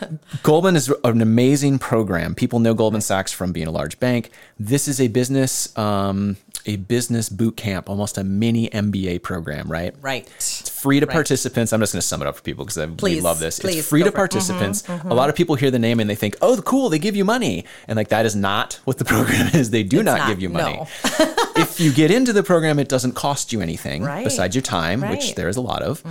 Goldman 0.43 0.77
is 0.77 0.93
an 1.03 1.23
amazing 1.23 1.79
program. 1.79 2.35
People 2.35 2.59
know 2.59 2.75
Goldman 2.75 3.01
Sachs 3.07 3.33
from 3.33 3.53
being 3.53 3.67
a 3.67 3.71
large 3.71 3.99
bank. 4.01 4.31
This 4.59 4.89
is 4.89 5.01
a 5.01 5.09
business 5.09 5.77
um, 5.79 6.37
a 6.67 6.77
business 6.77 7.29
boot 7.29 7.57
camp, 7.57 7.89
almost 7.89 8.19
a 8.19 8.25
mini 8.25 8.69
MBA 8.71 9.23
program, 9.23 9.71
right? 9.71 9.95
Right. 10.01 10.27
It's 10.37 10.69
free 10.69 10.99
to 11.01 11.07
participants. 11.07 11.73
I'm 11.73 11.81
just 11.81 11.93
going 11.93 12.01
to 12.01 12.07
sum 12.07 12.23
it 12.23 12.27
up 12.29 12.37
for 12.37 12.43
people 12.43 12.65
because 12.65 12.79
I 12.79 12.87
we 12.87 13.21
love 13.21 13.39
this. 13.39 13.61
please, 13.61 13.79
it's 13.79 13.89
free 13.89 14.01
to 14.03 14.07
it. 14.07 14.11
Mm-hmm, 14.11 14.17
participants. 14.17 14.89
A 14.89 15.15
lot 15.15 15.29
of 15.31 15.37
people 15.37 15.55
hear 15.55 15.71
the 15.71 15.79
name 15.79 16.01
and 16.01 16.11
they 16.11 16.15
think, 16.15 16.37
"Oh, 16.43 16.61
cool, 16.63 16.89
they 16.89 16.99
give 16.99 17.15
you 17.17 17.25
money." 17.25 17.65
And 17.87 17.97
like 17.97 18.09
that 18.09 18.27
is 18.27 18.35
not 18.35 18.81
what 18.85 18.99
the 18.99 19.05
program 19.15 19.55
is. 19.55 19.71
They 19.71 19.85
do 19.85 20.03
not, 20.03 20.19
not, 20.19 20.29
give 20.29 20.43
you 20.43 20.49
money. 20.49 20.77
no. 20.77 20.89
if 21.57 21.79
you 21.81 21.93
get 21.93 22.11
into 22.11 22.33
the 22.33 22.43
program, 22.43 22.79
it 22.79 22.89
doesn't 22.89 23.13
cost 23.13 23.53
you 23.53 23.61
anything 23.61 24.03
Right. 24.03 24.25
besides 24.25 24.55
your 24.55 24.63
time, 24.63 25.01
which 25.01 25.11
Right. 25.11 25.21
Mm-hmm. 25.21 25.35
there 25.37 25.49
is 25.49 25.57
a 25.57 25.61
lot 25.61 25.83
of. 25.83 26.03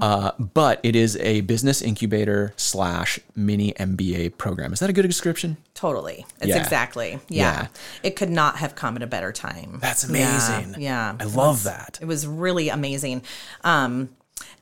Uh, 0.00 0.32
but 0.38 0.80
it 0.82 0.96
is 0.96 1.16
a 1.18 1.42
business 1.42 1.82
incubator 1.82 2.52
slash 2.56 3.20
mini 3.36 3.72
MBA 3.74 4.38
program. 4.38 4.72
Is 4.72 4.78
that 4.80 4.88
a 4.90 4.92
good 4.92 5.02
description? 5.06 5.56
Totally. 5.78 6.26
It's 6.40 6.48
Yeah. 6.48 6.60
exactly. 6.60 7.20
Yeah. 7.28 7.60
Yeah. 7.62 7.66
It 8.02 8.16
could 8.16 8.30
not 8.30 8.56
have 8.56 8.74
come 8.74 8.96
at 8.96 9.02
a 9.04 9.06
better 9.06 9.30
time. 9.30 9.78
That's 9.80 10.02
amazing. 10.02 10.74
Yeah. 10.76 11.14
I 11.20 11.22
love 11.22 11.62
that. 11.62 12.00
It 12.02 12.06
was 12.06 12.26
really 12.26 12.68
amazing. 12.68 13.22
Um, 13.62 14.08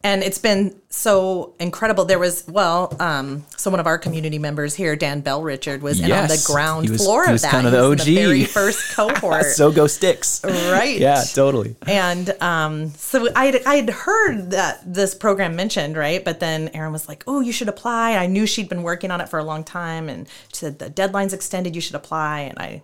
and 0.06 0.22
it's 0.22 0.38
been 0.38 0.74
so 0.88 1.54
incredible. 1.58 2.04
There 2.04 2.18
was, 2.18 2.46
well, 2.46 2.94
um, 3.00 3.44
so 3.56 3.70
one 3.70 3.80
of 3.80 3.86
our 3.86 3.98
community 3.98 4.38
members 4.38 4.74
here, 4.74 4.94
Dan 4.96 5.20
Bell 5.20 5.42
Richard, 5.42 5.82
was 5.82 6.00
in 6.00 6.12
on 6.12 6.28
the 6.28 6.42
ground 6.46 6.88
was- 6.88 7.02
floor 7.02 7.24
he 7.24 7.30
of 7.30 7.32
was 7.32 7.42
that. 7.42 7.50
kind 7.50 7.66
of 7.66 7.72
the 7.72 7.82
He 7.82 7.88
was 7.90 8.06
in 8.06 8.14
OG. 8.14 8.20
very 8.22 8.44
first 8.44 8.80
cohort. 8.96 9.46
So 9.46 9.72
go 9.72 9.86
sticks. 9.88 10.40
Right. 10.44 10.98
Yeah, 10.98 11.22
totally. 11.34 11.74
And 11.86 12.30
um, 12.40 12.90
so 12.90 13.28
I 13.34 13.60
I 13.66 13.76
had 13.76 13.90
heard 13.90 14.50
that 14.52 14.80
this 14.86 15.14
program 15.14 15.56
mentioned, 15.56 15.96
right? 15.96 16.24
But 16.24 16.38
then 16.40 16.70
Erin 16.72 16.92
was 16.92 17.08
like, 17.08 17.24
oh, 17.26 17.40
you 17.40 17.52
should 17.52 17.68
apply. 17.68 18.12
I 18.16 18.26
knew 18.26 18.46
she'd 18.46 18.68
been 18.68 18.82
working 18.84 19.10
on 19.10 19.20
it 19.20 19.28
for 19.28 19.38
a 19.38 19.44
long 19.44 19.64
time. 19.64 20.08
And 20.08 20.28
she 20.52 20.56
said, 20.64 20.78
the 20.78 20.88
deadline's 20.88 21.32
extended. 21.32 21.74
You 21.74 21.80
should 21.80 21.96
apply. 21.96 22.40
And 22.42 22.58
I, 22.58 22.82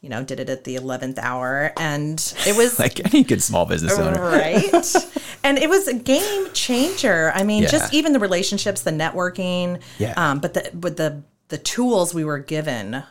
you 0.00 0.08
know, 0.08 0.22
did 0.22 0.38
it 0.40 0.48
at 0.48 0.64
the 0.64 0.76
11th 0.76 1.18
hour. 1.18 1.72
And 1.76 2.18
it 2.46 2.56
was 2.56 2.78
Like 2.84 3.04
any 3.12 3.24
good 3.24 3.42
small 3.42 3.66
business 3.66 3.98
owner. 3.98 4.20
right. 4.20 4.94
and 5.44 5.58
it 5.58 5.68
was 5.68 5.88
a 5.88 5.94
game 5.94 6.48
changer. 6.52 7.32
I 7.34 7.42
mean, 7.42 7.64
Yeah. 7.64 7.68
just 7.70 7.92
even 7.94 8.12
the 8.12 8.20
relationships, 8.20 8.82
the 8.82 8.90
networking. 8.92 9.80
Yeah. 9.98 10.14
Um, 10.16 10.38
but 10.38 10.54
the 10.54 10.70
but 10.74 10.96
the 10.96 11.22
the 11.48 11.58
tools 11.58 12.12
we 12.14 12.24
were 12.24 12.38
given 12.38 13.02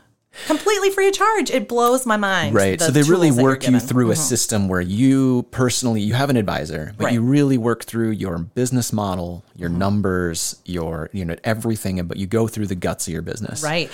completely 0.46 0.90
free 0.92 1.08
of 1.08 1.14
charge. 1.14 1.50
It 1.50 1.68
blows 1.68 2.06
my 2.06 2.18
mind. 2.18 2.54
Right. 2.56 2.78
the 2.80 2.86
So 2.86 2.92
they 2.92 3.02
really 3.02 3.28
tools 3.30 3.36
that 3.38 3.42
you're 3.42 3.52
work 3.52 3.62
you 3.64 3.68
given. 3.68 3.80
Mm-hmm. 3.80 3.88
through 3.88 4.12
a 4.12 4.16
system 4.16 4.68
where 4.68 4.82
you 4.82 5.44
personally 5.52 6.02
you 6.02 6.14
have 6.14 6.30
an 6.30 6.38
advisor, 6.38 6.94
but 6.98 7.12
you 7.14 7.22
really 7.22 7.58
work 7.58 7.84
through 7.86 8.12
your 8.12 8.38
business 8.38 8.94
model, 8.94 9.44
your 9.56 9.70
Mm-hmm. 9.70 9.80
numbers, 9.80 10.62
your 10.66 11.10
you 11.14 11.26
know 11.26 11.36
everything, 11.44 12.06
but 12.08 12.18
you 12.18 12.28
go 12.28 12.48
through 12.48 12.68
the 12.68 12.76
guts 12.76 13.08
of 13.08 13.14
your 13.14 13.22
business, 13.24 13.64
Right. 13.64 13.90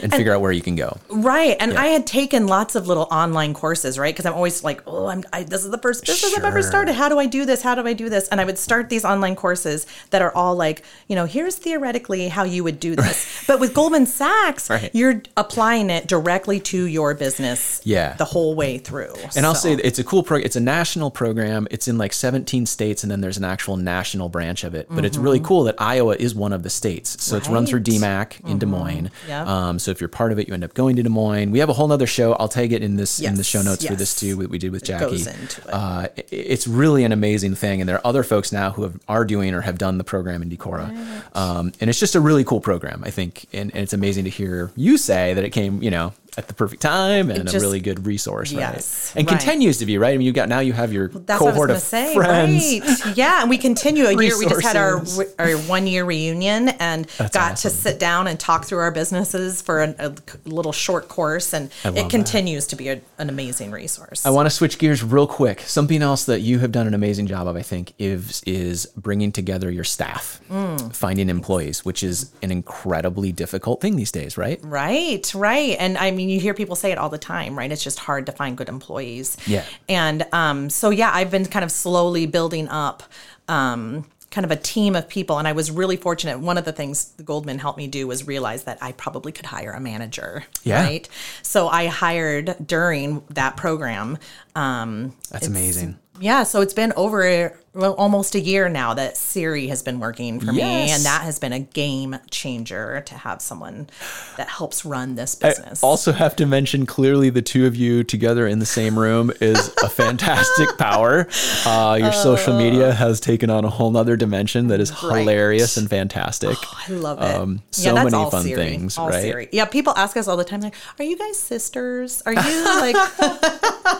and, 0.00 0.12
figure 0.12 0.32
out 0.32 0.40
where 0.40 0.52
you 0.52 0.62
can 0.62 0.76
go. 0.76 0.96
Right. 1.10 1.56
And 1.58 1.76
I 1.76 1.86
had 1.88 2.06
taken 2.06 2.46
lots 2.46 2.74
of 2.76 2.86
little 2.86 3.08
online 3.10 3.52
courses, 3.52 3.98
right? 3.98 4.14
Because 4.14 4.26
I'm 4.26 4.34
always 4.34 4.62
like, 4.62 4.82
oh, 4.86 5.06
I'm, 5.06 5.24
I, 5.32 5.42
this 5.42 5.64
is 5.64 5.70
the 5.72 5.78
first 5.78 6.06
business 6.06 6.34
I've 6.36 6.44
ever 6.44 6.62
started. 6.62 6.94
How 6.94 7.08
do 7.08 7.18
I 7.18 7.26
do 7.26 7.44
this? 7.44 7.62
How 7.62 7.74
do 7.74 7.84
I 7.86 7.92
do 7.94 8.08
this? 8.08 8.28
And 8.28 8.40
I 8.40 8.44
would 8.44 8.58
start 8.58 8.88
these 8.90 9.04
online 9.04 9.34
courses 9.34 9.86
that 10.10 10.22
are 10.22 10.32
all 10.36 10.54
like, 10.54 10.84
you 11.08 11.16
know, 11.16 11.24
here's 11.26 11.56
theoretically 11.56 12.28
how 12.28 12.44
you 12.44 12.62
would 12.62 12.78
do 12.78 12.94
this. 12.94 13.44
but 13.48 13.58
with 13.60 13.74
Goldman 13.74 14.06
Sachs, 14.06 14.70
Right. 14.70 14.90
you're 14.94 15.22
applying 15.36 15.87
it 15.90 16.06
directly 16.06 16.60
to 16.60 16.84
your 16.86 17.14
business 17.14 17.80
Yeah. 17.84 18.14
the 18.16 18.24
whole 18.24 18.54
way 18.54 18.78
through. 18.78 19.14
And 19.36 19.44
I'll 19.46 19.54
say 19.54 19.72
it's 19.74 19.98
a 19.98 20.04
cool 20.04 20.22
program. 20.22 20.46
It's 20.46 20.56
a 20.56 20.60
national 20.60 21.10
program. 21.10 21.66
It's 21.70 21.88
in 21.88 21.98
like 21.98 22.12
17 22.12 22.66
states, 22.66 23.02
and 23.02 23.10
then 23.10 23.20
there's 23.20 23.36
an 23.38 23.44
actual 23.44 23.76
national 23.76 24.28
branch 24.28 24.64
of 24.64 24.74
it. 24.74 24.86
But 24.90 25.04
it's 25.04 25.16
really 25.16 25.40
cool 25.40 25.64
that 25.64 25.76
Iowa 25.78 26.16
is 26.18 26.34
one 26.34 26.52
of 26.52 26.62
the 26.62 26.70
states. 26.70 27.22
So 27.22 27.36
it's 27.36 27.48
run 27.48 27.66
through 27.66 27.80
Mm-hmm. 27.80 28.04
DMACC 28.04 28.50
in 28.50 28.58
Des 28.58 28.66
Moines. 28.66 29.10
Yeah. 29.28 29.44
Um, 29.68 29.78
so 29.78 29.90
if 29.92 30.00
you're 30.00 30.08
part 30.08 30.32
of 30.32 30.38
it, 30.38 30.48
you 30.48 30.54
end 30.54 30.64
up 30.64 30.74
going 30.74 30.96
to 30.96 31.02
Des 31.02 31.08
Moines. 31.08 31.50
We 31.52 31.60
have 31.60 31.68
a 31.68 31.72
whole 31.72 31.90
other 31.92 32.06
show. 32.06 32.32
I'll 32.34 32.48
tag 32.48 32.72
it 32.72 32.82
in 32.82 32.96
this 32.96 33.20
in 33.20 33.36
the 33.36 33.44
show 33.44 33.62
notes 33.62 33.86
for 33.86 33.94
this 33.94 34.14
too. 34.18 34.36
What 34.36 34.48
we 34.50 34.58
did 34.58 34.72
with 34.72 34.84
Jackie. 34.84 35.16
into 35.16 35.60
it. 35.62 35.66
Uh, 35.72 36.08
it's 36.30 36.66
really 36.66 37.04
an 37.04 37.12
amazing 37.12 37.54
thing, 37.54 37.80
and 37.80 37.88
there 37.88 37.96
are 37.96 38.06
other 38.06 38.22
folks 38.22 38.52
now 38.52 38.70
who 38.72 38.82
have, 38.82 38.98
are 39.08 39.24
doing 39.24 39.54
or 39.54 39.60
have 39.62 39.78
done 39.78 39.96
the 39.98 40.04
program 40.04 40.42
in 40.42 40.50
Decorah. 40.50 41.36
Um, 41.36 41.72
and 41.80 41.88
it's 41.88 42.00
just 42.00 42.14
a 42.14 42.20
really 42.20 42.44
cool 42.44 42.60
program, 42.60 43.02
I 43.04 43.10
think. 43.10 43.46
And, 43.52 43.70
and 43.74 43.82
it's 43.82 43.92
amazing 43.92 44.24
to 44.24 44.30
hear 44.30 44.70
you 44.76 44.98
say 44.98 45.34
that 45.34 45.44
it 45.44 45.50
came, 45.50 45.77
you 45.82 45.90
know, 45.90 46.12
at 46.36 46.46
the 46.48 46.54
perfect 46.54 46.82
time 46.82 47.30
and 47.30 47.48
a 47.52 47.58
really 47.58 47.80
good 47.80 48.06
resource, 48.06 48.52
Yes, 48.52 49.12
right? 49.14 49.20
And 49.20 49.30
right. 49.30 49.38
continues 49.40 49.78
to 49.78 49.86
be, 49.86 49.98
right? 49.98 50.14
I 50.14 50.16
mean, 50.18 50.26
you 50.26 50.32
got 50.32 50.48
now 50.48 50.60
you 50.60 50.72
have 50.72 50.92
your 50.92 51.08
That's 51.08 51.40
was 51.40 51.50
cohort 51.52 51.70
of 51.70 51.78
say. 51.78 52.14
friends. 52.14 52.80
Right. 53.04 53.16
Yeah. 53.16 53.40
And 53.40 53.50
we 53.50 53.58
continue 53.58 54.04
a 54.06 54.12
year. 54.12 54.38
We 54.38 54.46
just 54.46 54.62
had 54.62 54.76
our, 54.76 55.02
our 55.38 55.56
one 55.68 55.86
year 55.86 56.04
reunion 56.04 56.68
and 56.68 57.06
got 57.18 57.34
awesome. 57.36 57.56
to 57.56 57.76
sit 57.76 57.98
down 57.98 58.26
and 58.28 58.38
talk 58.38 58.64
through 58.66 58.78
our 58.78 58.90
businesses 58.92 59.62
for 59.62 59.82
an, 59.82 59.94
a 59.98 60.12
little 60.44 60.72
short 60.72 61.08
course. 61.08 61.52
And 61.52 61.70
it 61.84 61.94
that. 61.94 62.10
continues 62.10 62.66
to 62.68 62.76
be 62.76 62.88
a, 62.88 63.00
an 63.18 63.28
amazing 63.28 63.70
resource. 63.70 64.24
I 64.26 64.30
want 64.30 64.46
to 64.46 64.50
switch 64.50 64.78
gears 64.78 65.02
real 65.02 65.26
quick. 65.26 65.60
Something 65.62 66.02
else 66.02 66.24
that 66.26 66.40
you 66.40 66.58
have 66.60 66.70
done 66.72 66.86
an 66.86 66.94
amazing 66.94 67.26
job 67.26 67.46
of, 67.48 67.56
I 67.56 67.62
think, 67.62 67.94
is 67.98 68.42
is 68.46 68.86
bringing 68.96 69.32
together 69.32 69.70
your 69.70 69.84
staff, 69.84 70.40
Mm. 70.50 70.94
finding 70.94 71.28
employees, 71.28 71.84
which 71.84 72.02
is 72.02 72.32
an 72.42 72.50
incredibly 72.50 73.32
difficult 73.32 73.80
thing 73.80 73.96
these 73.96 74.12
days, 74.12 74.38
right? 74.38 74.58
Right, 74.62 75.30
right. 75.34 75.76
And 75.78 75.98
I 75.98 76.10
mean, 76.18 76.28
you 76.28 76.40
hear 76.40 76.52
people 76.52 76.76
say 76.76 76.92
it 76.92 76.98
all 76.98 77.08
the 77.08 77.18
time, 77.18 77.56
right? 77.56 77.70
It's 77.70 77.82
just 77.82 78.00
hard 78.00 78.26
to 78.26 78.32
find 78.32 78.56
good 78.56 78.68
employees. 78.68 79.36
Yeah. 79.46 79.64
And 79.88 80.26
um, 80.32 80.68
so, 80.68 80.90
yeah, 80.90 81.10
I've 81.14 81.30
been 81.30 81.46
kind 81.46 81.64
of 81.64 81.70
slowly 81.70 82.26
building 82.26 82.68
up 82.68 83.02
um, 83.48 84.04
kind 84.30 84.44
of 84.44 84.50
a 84.50 84.56
team 84.56 84.94
of 84.94 85.08
people. 85.08 85.38
And 85.38 85.48
I 85.48 85.52
was 85.52 85.70
really 85.70 85.96
fortunate. 85.96 86.40
One 86.40 86.58
of 86.58 86.64
the 86.64 86.72
things 86.72 87.14
Goldman 87.24 87.58
helped 87.58 87.78
me 87.78 87.86
do 87.86 88.06
was 88.06 88.26
realize 88.26 88.64
that 88.64 88.78
I 88.82 88.92
probably 88.92 89.32
could 89.32 89.46
hire 89.46 89.72
a 89.72 89.80
manager. 89.80 90.44
Yeah. 90.64 90.82
Right. 90.82 91.08
So 91.42 91.68
I 91.68 91.86
hired 91.86 92.56
during 92.66 93.22
that 93.30 93.56
program. 93.56 94.18
Um, 94.54 95.14
That's 95.30 95.46
amazing. 95.46 95.98
Yeah, 96.20 96.42
so 96.42 96.60
it's 96.62 96.74
been 96.74 96.92
over 96.96 97.56
almost 97.74 98.34
a 98.34 98.40
year 98.40 98.68
now 98.68 98.94
that 98.94 99.16
Siri 99.16 99.68
has 99.68 99.82
been 99.82 100.00
working 100.00 100.40
for 100.40 100.52
me, 100.52 100.62
and 100.62 101.04
that 101.04 101.22
has 101.22 101.38
been 101.38 101.52
a 101.52 101.60
game 101.60 102.16
changer 102.30 103.02
to 103.06 103.14
have 103.14 103.40
someone 103.42 103.88
that 104.36 104.48
helps 104.48 104.84
run 104.84 105.14
this 105.14 105.34
business. 105.34 105.82
I 105.82 105.86
also 105.86 106.12
have 106.12 106.34
to 106.36 106.46
mention 106.46 106.86
clearly 106.86 107.30
the 107.30 107.42
two 107.42 107.66
of 107.66 107.76
you 107.76 108.02
together 108.04 108.46
in 108.46 108.58
the 108.58 108.66
same 108.66 108.98
room 108.98 109.30
is 109.40 109.72
a 109.82 109.88
fantastic 109.90 110.76
power. 110.78 111.28
Uh, 111.66 111.98
your 112.00 112.12
social 112.12 112.56
media 112.56 112.92
has 112.92 113.20
taken 113.20 113.50
on 113.50 113.64
a 113.64 113.70
whole 113.70 113.90
nother 113.90 114.16
dimension 114.16 114.68
that 114.68 114.80
is 114.80 114.90
Right. 115.02 115.20
hilarious 115.20 115.76
and 115.76 115.88
fantastic. 115.88 116.56
I 116.88 116.92
love 116.92 117.18
it. 117.22 117.34
um, 117.34 117.62
so 117.70 117.94
many 117.94 118.10
fun 118.30 118.44
things, 118.44 118.98
all 118.98 119.08
right? 119.10 119.22
Siri. 119.22 119.48
Yeah, 119.52 119.66
people 119.66 119.92
ask 119.96 120.16
us 120.16 120.26
all 120.26 120.36
the 120.36 120.44
time, 120.44 120.60
like, 120.60 120.74
"Are 120.98 121.04
you 121.04 121.16
guys 121.16 121.38
sisters? 121.38 122.22
Are 122.26 122.32
you 122.32 122.64
like 122.80 122.96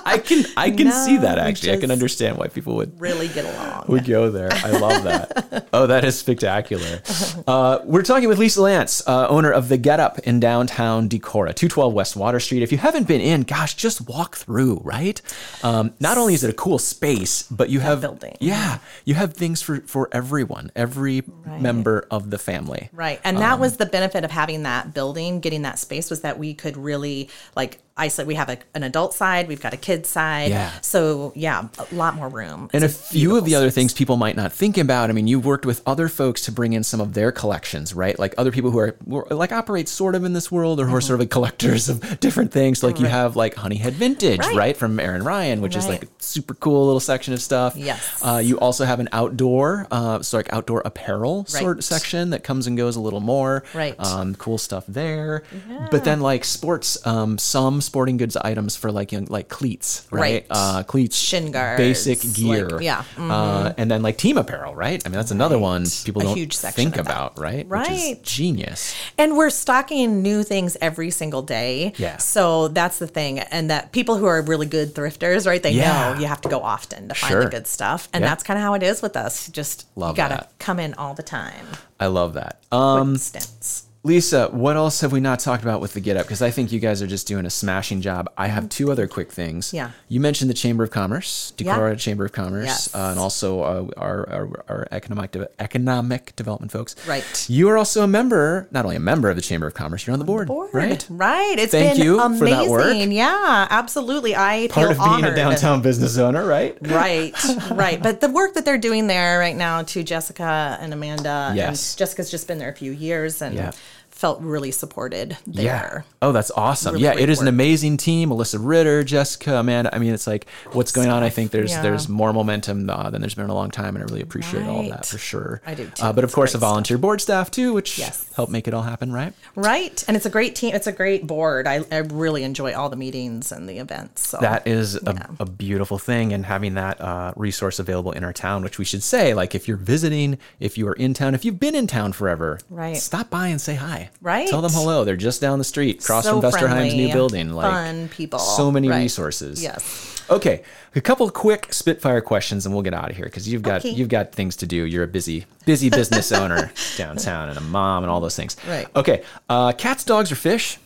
I 0.04 0.20
can 0.24 0.44
I 0.56 0.70
can 0.70 0.90
see 0.90 1.16
that 1.18 1.38
actually. 1.38 1.72
I 1.72 1.76
can 1.76 1.90
understand 1.90 2.36
why 2.38 2.48
people 2.48 2.74
would 2.76 3.00
really 3.00 3.28
get 3.28 3.44
along?" 3.44 3.57
Would 3.88 4.04
go 4.04 4.30
there. 4.30 4.50
I 4.52 4.70
love 4.70 5.04
that. 5.04 5.68
oh, 5.72 5.86
that 5.86 6.04
is 6.04 6.18
spectacular. 6.18 7.00
Uh, 7.46 7.78
we're 7.84 8.02
talking 8.02 8.28
with 8.28 8.38
Lisa 8.38 8.60
Lantz, 8.60 9.02
uh, 9.06 9.28
owner 9.28 9.50
of 9.50 9.68
the 9.68 9.78
Getup 9.78 10.18
in 10.20 10.40
downtown 10.40 11.08
Decorah, 11.08 11.54
212 11.54 11.92
West 11.94 12.16
Water 12.16 12.40
Street. 12.40 12.62
If 12.62 12.72
you 12.72 12.78
haven't 12.78 13.08
been 13.08 13.20
in, 13.20 13.42
gosh, 13.42 13.74
just 13.74 14.06
walk 14.08 14.36
through, 14.36 14.80
right? 14.84 15.20
Um, 15.62 15.94
not 16.00 16.18
only 16.18 16.34
is 16.34 16.44
it 16.44 16.50
a 16.50 16.54
cool 16.54 16.78
space, 16.78 17.44
but 17.44 17.70
you 17.70 17.80
have 17.80 18.00
building. 18.00 18.36
Yeah, 18.40 18.78
you 19.04 19.14
have 19.14 19.34
things 19.34 19.62
for 19.62 19.80
for 19.82 20.08
everyone, 20.12 20.70
every 20.76 21.22
member 21.46 22.06
of 22.10 22.30
the 22.30 22.38
family. 22.38 22.90
Right. 22.92 23.20
And 23.24 23.38
Um, 23.38 23.42
that 23.42 23.58
was 23.58 23.76
the 23.76 23.86
benefit 23.86 24.24
of 24.24 24.30
having 24.30 24.64
that 24.64 24.92
building, 24.92 25.40
getting 25.40 25.62
that 25.62 25.78
space 25.78 26.10
was 26.10 26.20
that 26.22 26.38
we 26.38 26.54
could 26.54 26.76
really 26.76 27.28
like 27.56 27.78
isolate. 27.98 28.26
We 28.28 28.34
have 28.36 28.48
a, 28.48 28.58
an 28.74 28.82
adult 28.82 29.14
side, 29.14 29.48
we've 29.48 29.60
got 29.60 29.74
a 29.74 29.76
kid 29.76 30.06
side. 30.06 30.50
Yeah. 30.50 30.70
So 30.80 31.32
yeah, 31.34 31.68
a 31.78 31.94
lot 31.94 32.14
more 32.14 32.28
room. 32.28 32.70
And 32.72 32.82
a 32.84 32.86
It's 32.86 33.10
few 33.10 33.30
of 33.36 33.44
the 33.44 33.50
beautiful 33.50 33.58
other 33.58 33.70
things 33.70 33.92
people 33.94 34.16
might 34.16 34.36
not 34.36 34.52
think 34.52 34.78
about. 34.78 35.10
I 35.10 35.12
mean, 35.12 35.26
you've 35.26 35.44
worked 35.44 35.66
with 35.66 35.82
other 35.86 36.08
folks 36.08 36.42
to 36.42 36.52
bring 36.52 36.72
in 36.72 36.84
some 36.84 37.00
of 37.00 37.14
their 37.14 37.32
collections, 37.32 37.94
right? 37.94 38.18
Like 38.18 38.34
other 38.38 38.52
people 38.52 38.70
who 38.70 38.78
are 38.78 38.96
like 39.30 39.52
operate 39.52 39.88
sort 39.88 40.14
of 40.14 40.24
in 40.24 40.32
this 40.32 40.50
world 40.52 40.80
or 40.80 40.86
who 40.86 40.94
are 40.96 41.00
sort 41.00 41.14
of 41.16 41.20
like 41.20 41.30
collectors 41.30 41.88
of 41.88 42.20
different 42.20 42.52
things. 42.52 42.82
Like 42.82 43.00
you 43.00 43.06
have 43.06 43.36
like 43.36 43.54
Honeyhead 43.54 43.94
Vintage, 43.94 44.40
right, 44.40 44.56
Right. 44.56 44.76
from 44.76 44.98
Aaron 45.00 45.22
Ryan, 45.24 45.60
which 45.60 45.76
is 45.76 45.86
like 45.88 46.04
a 46.04 46.08
super 46.18 46.54
cool 46.54 46.86
little 46.86 47.00
section 47.00 47.34
of 47.34 47.40
stuff. 47.42 47.76
Yes. 47.76 48.22
Uh, 48.24 48.38
you 48.44 48.58
also 48.60 48.84
have 48.84 49.00
an 49.00 49.08
outdoor, 49.12 49.86
uh, 49.90 50.22
so 50.22 50.36
like 50.36 50.52
outdoor 50.52 50.82
apparel 50.84 51.44
sort 51.46 51.76
Right. 51.78 51.84
section 51.84 52.30
that 52.30 52.44
comes 52.44 52.66
and 52.66 52.76
goes 52.76 52.96
a 52.96 53.00
little 53.00 53.20
more. 53.20 53.64
Right. 53.74 53.94
Um, 53.98 54.34
cool 54.34 54.58
stuff 54.58 54.84
there. 54.86 55.42
But 55.90 56.04
then 56.04 56.20
like 56.20 56.44
sports, 56.44 57.04
um, 57.06 57.38
some 57.38 57.80
sporting 57.88 58.16
goods 58.18 58.36
items 58.36 58.76
for 58.76 58.92
like 58.92 59.10
young, 59.12 59.24
like 59.26 59.48
cleats, 59.48 60.06
right? 60.10 60.20
Right. 60.20 60.46
Uh, 60.50 60.82
cleats, 60.84 61.16
Shin 61.16 61.50
guards, 61.50 61.78
basic 61.78 62.22
like- 62.22 62.34
gear. 62.34 62.82
yeah. 62.82 63.02
Uh, 63.18 63.72
and 63.78 63.90
then 63.90 64.02
like 64.02 64.16
team 64.18 64.36
apparel, 64.36 64.74
right? 64.74 65.02
I 65.04 65.08
mean, 65.08 65.16
that's 65.16 65.30
another 65.30 65.58
one 65.58 65.84
people 66.04 66.22
A 66.22 66.24
don't 66.34 66.52
think 66.52 66.96
about, 66.96 67.38
right? 67.38 67.66
Which 67.66 67.80
is 67.88 67.88
Right. 67.88 68.22
genius. 68.22 68.94
And 69.16 69.36
we're 69.36 69.50
stocking 69.50 70.22
new 70.22 70.42
things 70.42 70.76
every 70.80 71.10
single 71.10 71.42
day. 71.42 71.92
Yeah. 71.96 72.18
So 72.18 72.68
that's 72.68 72.98
the 72.98 73.06
thing. 73.06 73.38
And 73.40 73.70
that 73.70 73.92
people 73.92 74.16
who 74.18 74.26
are 74.26 74.42
really 74.42 74.66
good 74.66 74.94
thrifters, 74.94 75.46
right, 75.46 75.62
they 75.62 75.70
Yeah. 75.72 76.12
know 76.14 76.20
you 76.20 76.26
have 76.26 76.40
to 76.42 76.48
go 76.48 76.60
often 76.60 77.08
to 77.08 77.14
find 77.14 77.30
Sure. 77.32 77.44
the 77.44 77.50
good 77.50 77.66
stuff. 77.66 78.08
And 78.12 78.22
Yeah. 78.22 78.28
that's 78.30 78.42
kind 78.42 78.58
of 78.58 78.62
how 78.64 78.74
it 78.74 78.82
is 78.82 79.00
with 79.02 79.16
us. 79.16 79.48
Just 79.48 79.86
Love 79.96 80.10
you 80.10 80.16
got 80.16 80.28
to 80.28 80.34
that. 80.34 80.50
come 80.58 80.78
in 80.78 80.94
all 80.94 81.14
the 81.14 81.22
time. 81.22 81.66
I 81.98 82.06
love 82.06 82.34
that. 82.34 82.58
Um, 82.70 83.16
stints. 83.16 83.84
Lisa, 84.04 84.48
what 84.52 84.76
else 84.76 85.00
have 85.00 85.10
we 85.12 85.18
not 85.20 85.40
talked 85.40 85.62
about 85.62 85.80
with 85.80 85.92
the 85.92 86.00
Getup? 86.00 86.22
Because 86.24 86.40
I 86.40 86.50
think 86.52 86.70
you 86.70 86.78
guys 86.78 87.02
are 87.02 87.06
just 87.06 87.26
doing 87.26 87.44
a 87.44 87.50
smashing 87.50 88.00
job. 88.00 88.30
I 88.38 88.46
have 88.46 88.68
two 88.68 88.92
other 88.92 89.08
quick 89.08 89.32
things. 89.32 89.74
Yeah. 89.74 89.90
You 90.08 90.20
mentioned 90.20 90.48
the 90.48 90.54
Chamber 90.54 90.84
of 90.84 90.90
Commerce, 90.92 91.52
Yeah. 91.58 91.76
Decorah 91.76 91.98
Chamber 91.98 92.24
of 92.24 92.32
Commerce, 92.32 92.66
Yes. 92.66 92.94
uh, 92.94 93.08
and 93.10 93.18
also 93.18 93.60
uh, 93.60 93.86
our, 93.96 94.28
our, 94.30 94.64
our 94.68 94.88
economic 94.92 95.32
de- 95.32 95.48
economic 95.60 96.34
development 96.36 96.70
folks. 96.70 96.94
Right. 97.08 97.24
You 97.50 97.68
are 97.70 97.76
also 97.76 98.02
a 98.04 98.06
member, 98.06 98.68
not 98.70 98.84
only 98.84 98.96
a 98.96 99.00
member 99.00 99.30
of 99.30 99.36
the 99.36 99.42
Chamber 99.42 99.66
of 99.66 99.74
Commerce, 99.74 100.06
you're 100.06 100.12
on 100.12 100.20
the 100.20 100.24
board, 100.24 100.46
Board. 100.46 100.70
right? 100.72 101.04
Right. 101.10 101.56
It's 101.58 101.72
Thank 101.72 101.96
been 101.96 102.04
you 102.06 102.20
amazing. 102.20 102.46
for 102.46 102.50
that 102.50 102.68
work. 102.70 102.96
Yeah, 102.96 103.66
absolutely. 103.68 104.36
I 104.36 104.68
Part 104.70 104.92
of 104.92 104.98
being 104.98 105.24
a 105.24 105.34
downtown 105.34 105.82
business 105.82 106.16
owner, 106.18 106.46
right? 106.46 106.78
Right, 106.88 107.32
right. 107.72 108.02
But 108.02 108.20
the 108.20 108.30
work 108.30 108.54
that 108.54 108.64
they're 108.64 108.78
doing 108.78 109.08
there 109.08 109.38
right 109.40 109.56
now 109.56 109.82
to 109.82 110.02
Jessica 110.04 110.78
and 110.80 110.92
Amanda. 110.92 111.52
Yes. 111.54 111.92
And 111.94 111.98
Jessica's 111.98 112.30
just 112.30 112.46
been 112.46 112.58
there 112.58 112.70
a 112.70 112.74
few 112.74 112.92
years 112.92 113.42
and 113.42 113.54
Yeah. 113.54 113.72
Felt 114.18 114.40
really 114.40 114.72
supported 114.72 115.36
there. 115.46 116.04
Oh, 116.20 116.32
that's 116.32 116.50
awesome. 116.50 116.94
Really 116.94 117.04
yeah, 117.04 117.12
great 117.14 117.22
it 117.22 117.30
is 117.30 117.40
an 117.40 117.46
amazing 117.46 117.96
team. 117.98 118.30
Alyssa 118.30 118.58
Ritter, 118.60 119.04
Jessica, 119.04 119.54
Amanda. 119.58 119.94
I 119.94 120.00
mean, 120.00 120.12
it's 120.12 120.26
like 120.26 120.48
what's 120.72 120.90
going 120.90 121.08
on. 121.08 121.22
I 121.22 121.28
think 121.30 121.52
there's 121.52 121.70
Yeah. 121.70 121.82
there's 121.82 122.08
more 122.08 122.32
momentum 122.32 122.90
uh, 122.90 123.10
than 123.10 123.20
there's 123.20 123.34
been 123.36 123.44
in 123.44 123.50
a 123.50 123.54
long 123.54 123.70
time, 123.70 123.94
and 123.94 124.02
I 124.02 124.06
really 124.06 124.20
appreciate 124.22 124.66
all 124.66 124.80
of 124.80 124.88
that 124.88 125.06
for 125.06 125.18
sure. 125.18 125.62
I 125.64 125.74
do 125.74 125.86
too. 125.86 126.02
Uh, 126.04 126.12
but 126.12 126.24
of 126.24 126.28
It's 126.30 126.34
course, 126.34 126.50
a 126.50 126.54
great 126.54 126.60
stuff. 126.62 126.68
volunteer 126.68 126.98
board 126.98 127.20
staff 127.20 127.48
too, 127.52 127.72
which 127.72 127.96
Yes. 127.96 128.26
help 128.34 128.50
make 128.50 128.66
it 128.66 128.74
all 128.74 128.82
happen, 128.82 129.12
right? 129.12 129.32
Right. 129.54 130.02
And 130.08 130.16
it's 130.16 130.26
a 130.26 130.30
great 130.30 130.56
team. 130.56 130.74
It's 130.74 130.88
a 130.88 130.92
great 130.92 131.24
board. 131.26 131.68
I, 131.68 131.84
I 131.92 131.98
really 131.98 132.42
enjoy 132.42 132.74
all 132.74 132.88
the 132.88 132.96
meetings 132.96 133.52
and 133.52 133.68
the 133.68 133.78
events. 133.78 134.28
So 134.28 134.38
That 134.40 134.66
is 134.66 134.96
a, 134.96 135.28
a 135.38 135.46
beautiful 135.46 135.98
thing, 135.98 136.32
and 136.32 136.44
having 136.44 136.74
that 136.74 137.00
uh, 137.00 137.32
resource 137.36 137.78
available 137.78 138.10
in 138.10 138.24
our 138.24 138.32
town, 138.32 138.64
which 138.64 138.78
we 138.80 138.84
should 138.84 139.04
say, 139.04 139.32
like 139.32 139.54
if 139.54 139.68
you're 139.68 139.76
visiting, 139.76 140.38
if 140.58 140.76
you 140.76 140.88
are 140.88 140.94
in 140.94 141.14
town, 141.14 141.36
if 141.36 141.44
you've 141.44 141.60
been 141.60 141.76
in 141.76 141.86
town 141.86 142.12
forever, 142.12 142.58
Right. 142.68 142.96
Stop 142.96 143.30
by 143.30 143.46
and 143.48 143.60
say 143.60 143.76
hi. 143.76 144.07
Right. 144.20 144.48
Tell 144.48 144.60
them 144.62 144.72
hello. 144.72 145.04
They're 145.04 145.16
just 145.16 145.40
down 145.40 145.58
the 145.58 145.64
street, 145.64 146.02
across 146.02 146.24
So 146.24 146.40
from 146.40 146.50
Vesterheim's 146.50 146.94
new 146.94 147.12
building. 147.12 147.52
Like 147.52 147.70
fun 147.70 148.08
people. 148.08 148.38
So 148.38 148.70
many 148.70 148.88
Right. 148.88 148.98
resources. 149.02 149.62
Yes. 149.62 150.14
Okay, 150.30 150.62
a 150.94 151.00
couple 151.00 151.30
quick 151.30 151.72
Spitfire 151.72 152.20
questions, 152.20 152.66
and 152.66 152.74
we'll 152.74 152.82
get 152.82 152.92
out 152.92 153.08
of 153.10 153.16
here 153.16 153.24
because 153.24 153.48
you've 153.48 153.62
got 153.62 153.80
Okay. 153.80 153.90
you've 153.90 154.10
got 154.10 154.32
things 154.32 154.56
to 154.56 154.66
do. 154.66 154.84
You're 154.84 155.04
a 155.04 155.08
busy 155.08 155.46
busy 155.64 155.88
business 155.88 156.30
owner 156.32 156.70
downtown 156.98 157.48
and 157.48 157.56
a 157.56 157.62
mom 157.62 158.02
and 158.04 158.10
all 158.10 158.20
those 158.20 158.36
things. 158.36 158.56
Right. 158.68 158.86
Okay. 158.94 159.22
Uh, 159.48 159.72
cats, 159.72 160.04
dogs, 160.04 160.30
or 160.30 160.34
fish? 160.36 160.78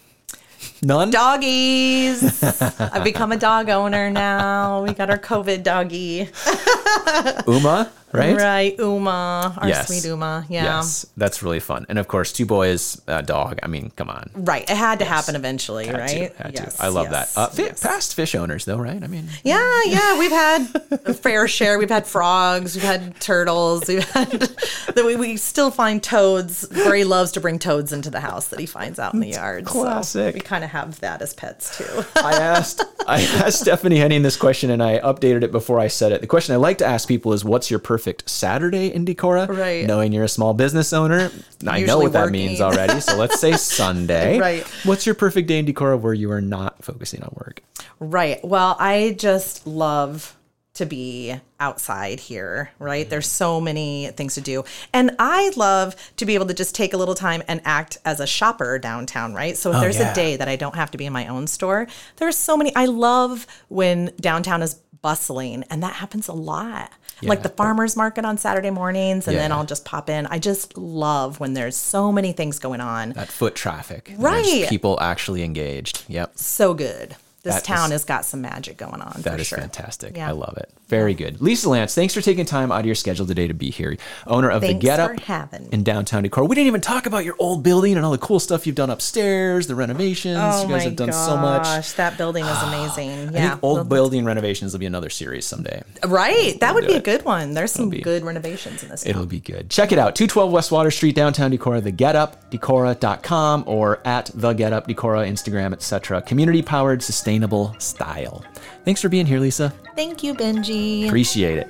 None. 0.81 1.11
Doggies. 1.11 2.41
I've 2.81 3.03
become 3.03 3.33
a 3.33 3.37
dog 3.37 3.69
owner 3.69 4.11
now. 4.11 4.83
We 4.85 4.93
got 4.95 5.11
our 5.11 5.19
COVID 5.19 5.65
doggy. 5.65 6.29
Uma, 7.49 7.91
right? 8.13 8.37
Right. 8.37 8.79
Uma. 8.79 9.55
Our 9.61 9.69
Yes. 9.69 9.87
sweet 9.87 10.05
Uma. 10.05 10.45
Yeah. 10.49 10.65
Yes, 10.65 11.07
that's 11.17 11.43
really 11.43 11.61
fun. 11.61 11.87
And 11.89 11.99
of 11.99 12.09
course, 12.09 12.33
two 12.33 12.47
boys, 12.47 13.01
a 13.07 13.23
dog. 13.23 13.59
I 13.63 13.67
mean, 13.69 13.91
come 13.97 14.11
on. 14.11 14.31
Right. 14.35 14.63
It 14.69 14.77
had 14.77 14.99
to 15.01 15.05
happen 15.05 15.35
eventually, 15.37 15.87
Had 15.87 15.99
right? 15.99 16.37
to, 16.37 16.43
had 16.43 16.55
Yes, 16.55 16.77
to. 16.77 16.85
I 16.85 16.89
love 16.89 17.09
yes, 17.11 17.35
that. 17.35 17.41
Uh, 17.41 17.47
fi- 17.49 17.63
yes. 17.65 17.83
Past 17.83 18.15
fish 18.15 18.35
owners, 18.35 18.65
though, 18.65 18.77
right? 18.79 19.03
I 19.03 19.07
mean, 19.07 19.29
Yeah, 19.45 19.81
yeah, 19.87 20.19
we've 20.19 20.31
had 20.31 20.67
a 21.07 21.15
fair 21.15 21.49
share. 21.49 21.79
We've 21.79 21.89
had 21.91 22.07
frogs, 22.07 22.75
we've 22.75 22.85
had 22.85 23.19
turtles, 23.21 23.89
we've 23.89 24.09
had 24.11 24.31
that 24.95 25.05
we, 25.05 25.17
we 25.17 25.37
still 25.37 25.71
find 25.71 26.03
toads. 26.03 26.67
Gray 26.67 27.05
loves 27.05 27.33
to 27.33 27.41
bring 27.41 27.59
toads 27.59 27.93
into 27.93 28.11
the 28.11 28.21
house 28.21 28.49
that 28.49 28.59
he 28.61 28.67
finds 28.67 28.99
out 28.99 29.15
in 29.15 29.21
the 29.21 29.29
yard. 29.29 29.67
so 29.67 29.73
classic. 29.83 30.35
we 30.35 30.41
kind 30.41 30.65
of 30.65 30.71
have 30.71 31.01
that 31.01 31.23
as 31.23 31.33
pets 31.35 31.79
too. 31.79 32.05
I 32.17 32.33
asked 32.35 32.83
I 33.07 33.23
asked 33.23 33.61
Stephanie 33.61 33.97
Henning 33.99 34.23
this 34.23 34.37
question 34.37 34.71
and 34.71 34.83
I 34.83 34.99
updated 35.01 35.43
it 35.43 35.53
before 35.53 35.81
I 35.81 35.89
said 35.89 36.13
it. 36.13 36.21
The 36.21 36.27
question 36.27 36.53
I 36.55 36.57
like 36.59 36.79
to 36.79 36.87
ask 36.87 37.09
people 37.09 37.33
is 37.33 37.45
what's 37.45 37.71
your 37.71 37.79
perfect 37.81 38.02
Saturday 38.27 38.93
in 38.93 39.05
Decorah? 39.05 39.49
Right. 39.49 39.87
Knowing 39.87 40.13
you're 40.13 40.25
a 40.25 40.29
small 40.29 40.55
business 40.55 40.93
owner, 40.93 41.31
I 41.67 41.81
know 41.83 41.99
what 41.99 42.13
that 42.13 42.27
working. 42.27 42.33
means 42.33 42.61
already. 42.61 43.01
So 43.01 43.17
let's 43.17 43.41
say 43.41 43.53
Sunday. 43.57 44.39
Right. 44.39 44.65
What's 44.85 45.07
your 45.07 45.15
perfect 45.15 45.49
day 45.49 45.59
in 45.59 45.67
Decorah 45.67 46.01
where 46.01 46.15
you 46.15 46.31
are 46.33 46.41
not 46.41 46.85
focusing 46.85 47.23
on 47.23 47.33
work? 47.37 47.63
right. 48.01 48.45
Well, 48.45 48.77
I 48.81 49.15
just 49.19 49.67
love 49.67 50.37
to 50.75 50.87
be 50.87 51.35
outside 51.61 52.19
here, 52.19 52.71
right? 52.79 53.09
There's 53.09 53.27
so 53.29 53.61
many 53.61 54.09
things 54.17 54.35
to 54.37 54.41
do. 54.41 54.65
And 54.95 55.15
I 55.19 55.53
love 55.55 55.95
to 56.17 56.25
be 56.25 56.35
able 56.35 56.47
to 56.47 56.55
just 56.55 56.75
take 56.75 56.95
a 56.95 56.97
little 56.97 57.15
time 57.15 57.43
and 57.47 57.61
act 57.67 57.99
as 58.07 58.21
a 58.21 58.27
shopper 58.27 58.79
downtown, 58.79 59.35
right? 59.35 59.55
So 59.57 59.71
if 59.71 59.77
oh, 59.77 59.81
there's 59.81 59.99
Oh, 59.99 60.01
yeah. 60.01 60.13
a 60.13 60.15
day 60.15 60.37
that 60.37 60.49
I 60.49 60.57
don't 60.57 60.75
have 60.75 60.91
to 60.93 60.99
be 60.99 61.05
in 61.05 61.13
my 61.13 61.27
own 61.27 61.47
store, 61.47 61.87
there's 62.17 62.37
so 62.39 62.57
many. 62.57 62.75
I 62.75 62.87
love 62.87 63.47
when 63.69 64.13
downtown 64.19 64.63
is 64.63 64.75
bustling, 65.03 65.63
and 65.69 65.83
that 65.83 65.95
happens 65.95 66.29
a 66.29 66.33
lot. 66.33 66.91
Like 67.29 67.43
the 67.43 67.49
farmers 67.49 67.97
market 67.97 68.25
on 68.25 68.39
Saturday 68.39 68.71
mornings, 68.71 69.29
and 69.29 69.37
then 69.37 69.53
I'll 69.53 69.65
just 69.67 69.85
pop 69.85 70.11
in. 70.11 70.27
I 70.27 70.39
just 70.39 70.77
love 70.77 71.41
when 71.41 71.55
there's 71.55 71.77
so 71.77 72.11
many 72.13 72.33
things 72.33 72.59
going 72.59 72.81
on. 72.81 73.11
That 73.11 73.29
foot 73.29 73.55
traffic. 73.55 74.13
Right. 74.17 74.67
People 74.69 74.99
actually 75.01 75.43
engaged. 75.43 76.05
Yep. 76.09 76.33
So 76.37 76.75
good. 76.75 77.17
This 77.43 77.57
That 77.57 77.65
town 77.65 77.87
is- 77.87 77.93
has 77.93 78.05
got 78.05 78.25
some 78.25 78.41
magic 78.41 78.77
going 78.77 79.01
on. 79.03 79.23
That 79.23 79.41
is 79.41 79.49
sure. 79.49 79.59
fantastic. 79.59 80.17
Yeah. 80.17 80.29
I 80.29 80.33
love 80.33 80.57
it. 80.59 80.71
Very 80.93 81.15
good. 81.15 81.41
Lisa 81.41 81.69
Lantz, 81.69 81.95
thanks 81.95 82.13
for 82.13 82.21
taking 82.21 82.45
time 82.45 82.71
out 82.71 82.81
of 82.81 82.85
your 82.87 82.95
schedule 82.95 83.25
today 83.25 83.49
to 83.49 83.55
be 83.55 83.71
here. 83.71 83.97
Owner 84.27 84.51
of 84.51 84.61
Thanks 84.61 84.85
the 84.85 84.87
Getup 84.87 85.73
in 85.73 85.83
downtown 85.85 86.23
decor. 86.23 86.45
We 86.45 86.55
didn't 86.55 86.67
even 86.67 86.83
talk 86.83 87.07
about 87.07 87.25
your 87.25 87.35
old 87.39 87.63
building 87.63 87.97
and 87.97 88.05
all 88.05 88.13
the 88.13 88.19
cool 88.19 88.39
stuff 88.39 88.67
you've 88.67 88.77
done 88.77 88.91
upstairs, 88.91 89.67
the 89.67 89.75
renovations. 89.75 90.37
Oh 90.39 90.65
you 90.65 90.69
guys 90.69 90.85
have 90.85 90.97
done 90.97 91.11
so 91.11 91.39
much. 91.39 91.63
gosh, 91.63 91.93
that 91.93 92.19
building 92.19 92.45
is 92.45 92.63
amazing. 92.65 93.33
Yeah, 93.33 93.59
old 93.63 93.77
Well, 93.79 93.85
building 93.87 94.27
renovations 94.27 94.75
will 94.75 94.81
be 94.81 94.85
another 94.87 95.09
series 95.09 95.47
someday. 95.47 95.83
right. 96.07 96.61
That 96.61 96.75
would 96.75 96.87
be 96.87 96.93
a 96.97 97.01
good 97.01 97.25
one. 97.25 97.55
There's 97.55 97.73
some 97.73 97.89
be- 97.89 98.03
good 98.03 98.23
renovations 98.23 98.83
in 98.83 98.91
this. 98.91 99.07
It'll 99.07 99.23
town. 99.23 99.29
be 99.29 99.41
good. 99.41 99.71
Check 99.71 99.93
it 99.93 99.99
out. 99.99 100.15
212 100.15 100.53
West 100.53 100.71
Water 100.71 100.91
Street, 100.91 101.15
downtown 101.15 101.53
decor, 101.53 101.81
Decorah, 101.81 102.37
thegetupdecorah.com 102.51 103.65
or 103.67 104.07
at 104.07 104.27
thegetupdecorah, 104.27 105.27
Instagram, 105.27 105.73
etc. 105.73 106.21
Community 106.21 106.61
powered, 106.61 107.03
sustainable 107.03 107.75
style. 107.79 108.45
Thanks 108.85 109.01
for 109.01 109.09
being 109.09 109.27
here, 109.27 109.39
Lisa. 109.39 109.73
Thank 109.95 110.23
you, 110.23 110.35
Benji. 110.35 111.07
Appreciate 111.07 111.59
it. 111.59 111.69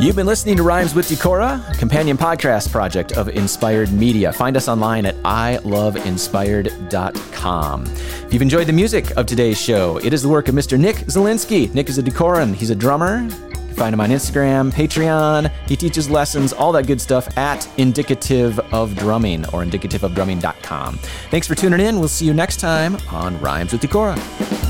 You've 0.00 0.16
been 0.16 0.26
listening 0.26 0.56
to 0.56 0.62
Rhymes 0.62 0.94
with 0.94 1.10
Decorah, 1.10 1.74
a 1.74 1.76
companion 1.76 2.16
podcast 2.16 2.72
project 2.72 3.12
of 3.18 3.28
Inspired 3.28 3.92
Media. 3.92 4.32
Find 4.32 4.56
us 4.56 4.66
online 4.66 5.04
at 5.04 5.14
iloveinspired.com. 5.16 7.84
If 7.84 8.32
you've 8.32 8.40
enjoyed 8.40 8.66
the 8.66 8.72
music 8.72 9.14
of 9.18 9.26
today's 9.26 9.60
show, 9.60 9.98
it 9.98 10.14
is 10.14 10.22
the 10.22 10.28
work 10.30 10.48
of 10.48 10.54
Mr. 10.54 10.80
Nick 10.80 10.96
Zielinski. 10.96 11.74
Nick 11.74 11.90
is 11.90 11.98
a 11.98 12.02
Decoran. 12.02 12.54
He's 12.54 12.70
a 12.70 12.74
drummer. 12.74 13.28
Find 13.74 13.94
him 13.94 14.00
on 14.00 14.10
Instagram, 14.10 14.72
Patreon. 14.72 15.50
He 15.66 15.76
teaches 15.76 16.10
lessons, 16.10 16.52
all 16.52 16.72
that 16.72 16.86
good 16.86 17.00
stuff 17.00 17.36
at 17.38 17.68
Indicative 17.78 18.58
of 18.72 18.96
Drumming 18.96 19.44
or 19.46 19.64
indicativeofdrumming.com. 19.64 20.96
Thanks 21.30 21.46
for 21.46 21.54
tuning 21.54 21.80
in. 21.80 21.98
We'll 21.98 22.08
see 22.08 22.26
you 22.26 22.34
next 22.34 22.60
time 22.60 22.96
on 23.10 23.40
Rhymes 23.40 23.72
with 23.72 23.82
Decorah. 23.82 24.69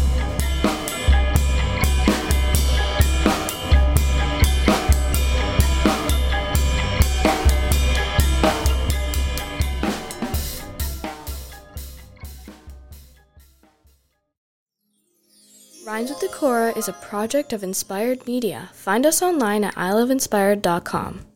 Rhymes 15.90 16.10
with 16.10 16.20
Decorah 16.20 16.76
is 16.76 16.86
a 16.86 16.92
project 16.92 17.52
of 17.52 17.64
Inspired 17.64 18.24
Media. 18.24 18.70
Find 18.72 19.04
us 19.04 19.22
online 19.22 19.64
at 19.64 19.74
iloveinspired.com. 19.74 21.29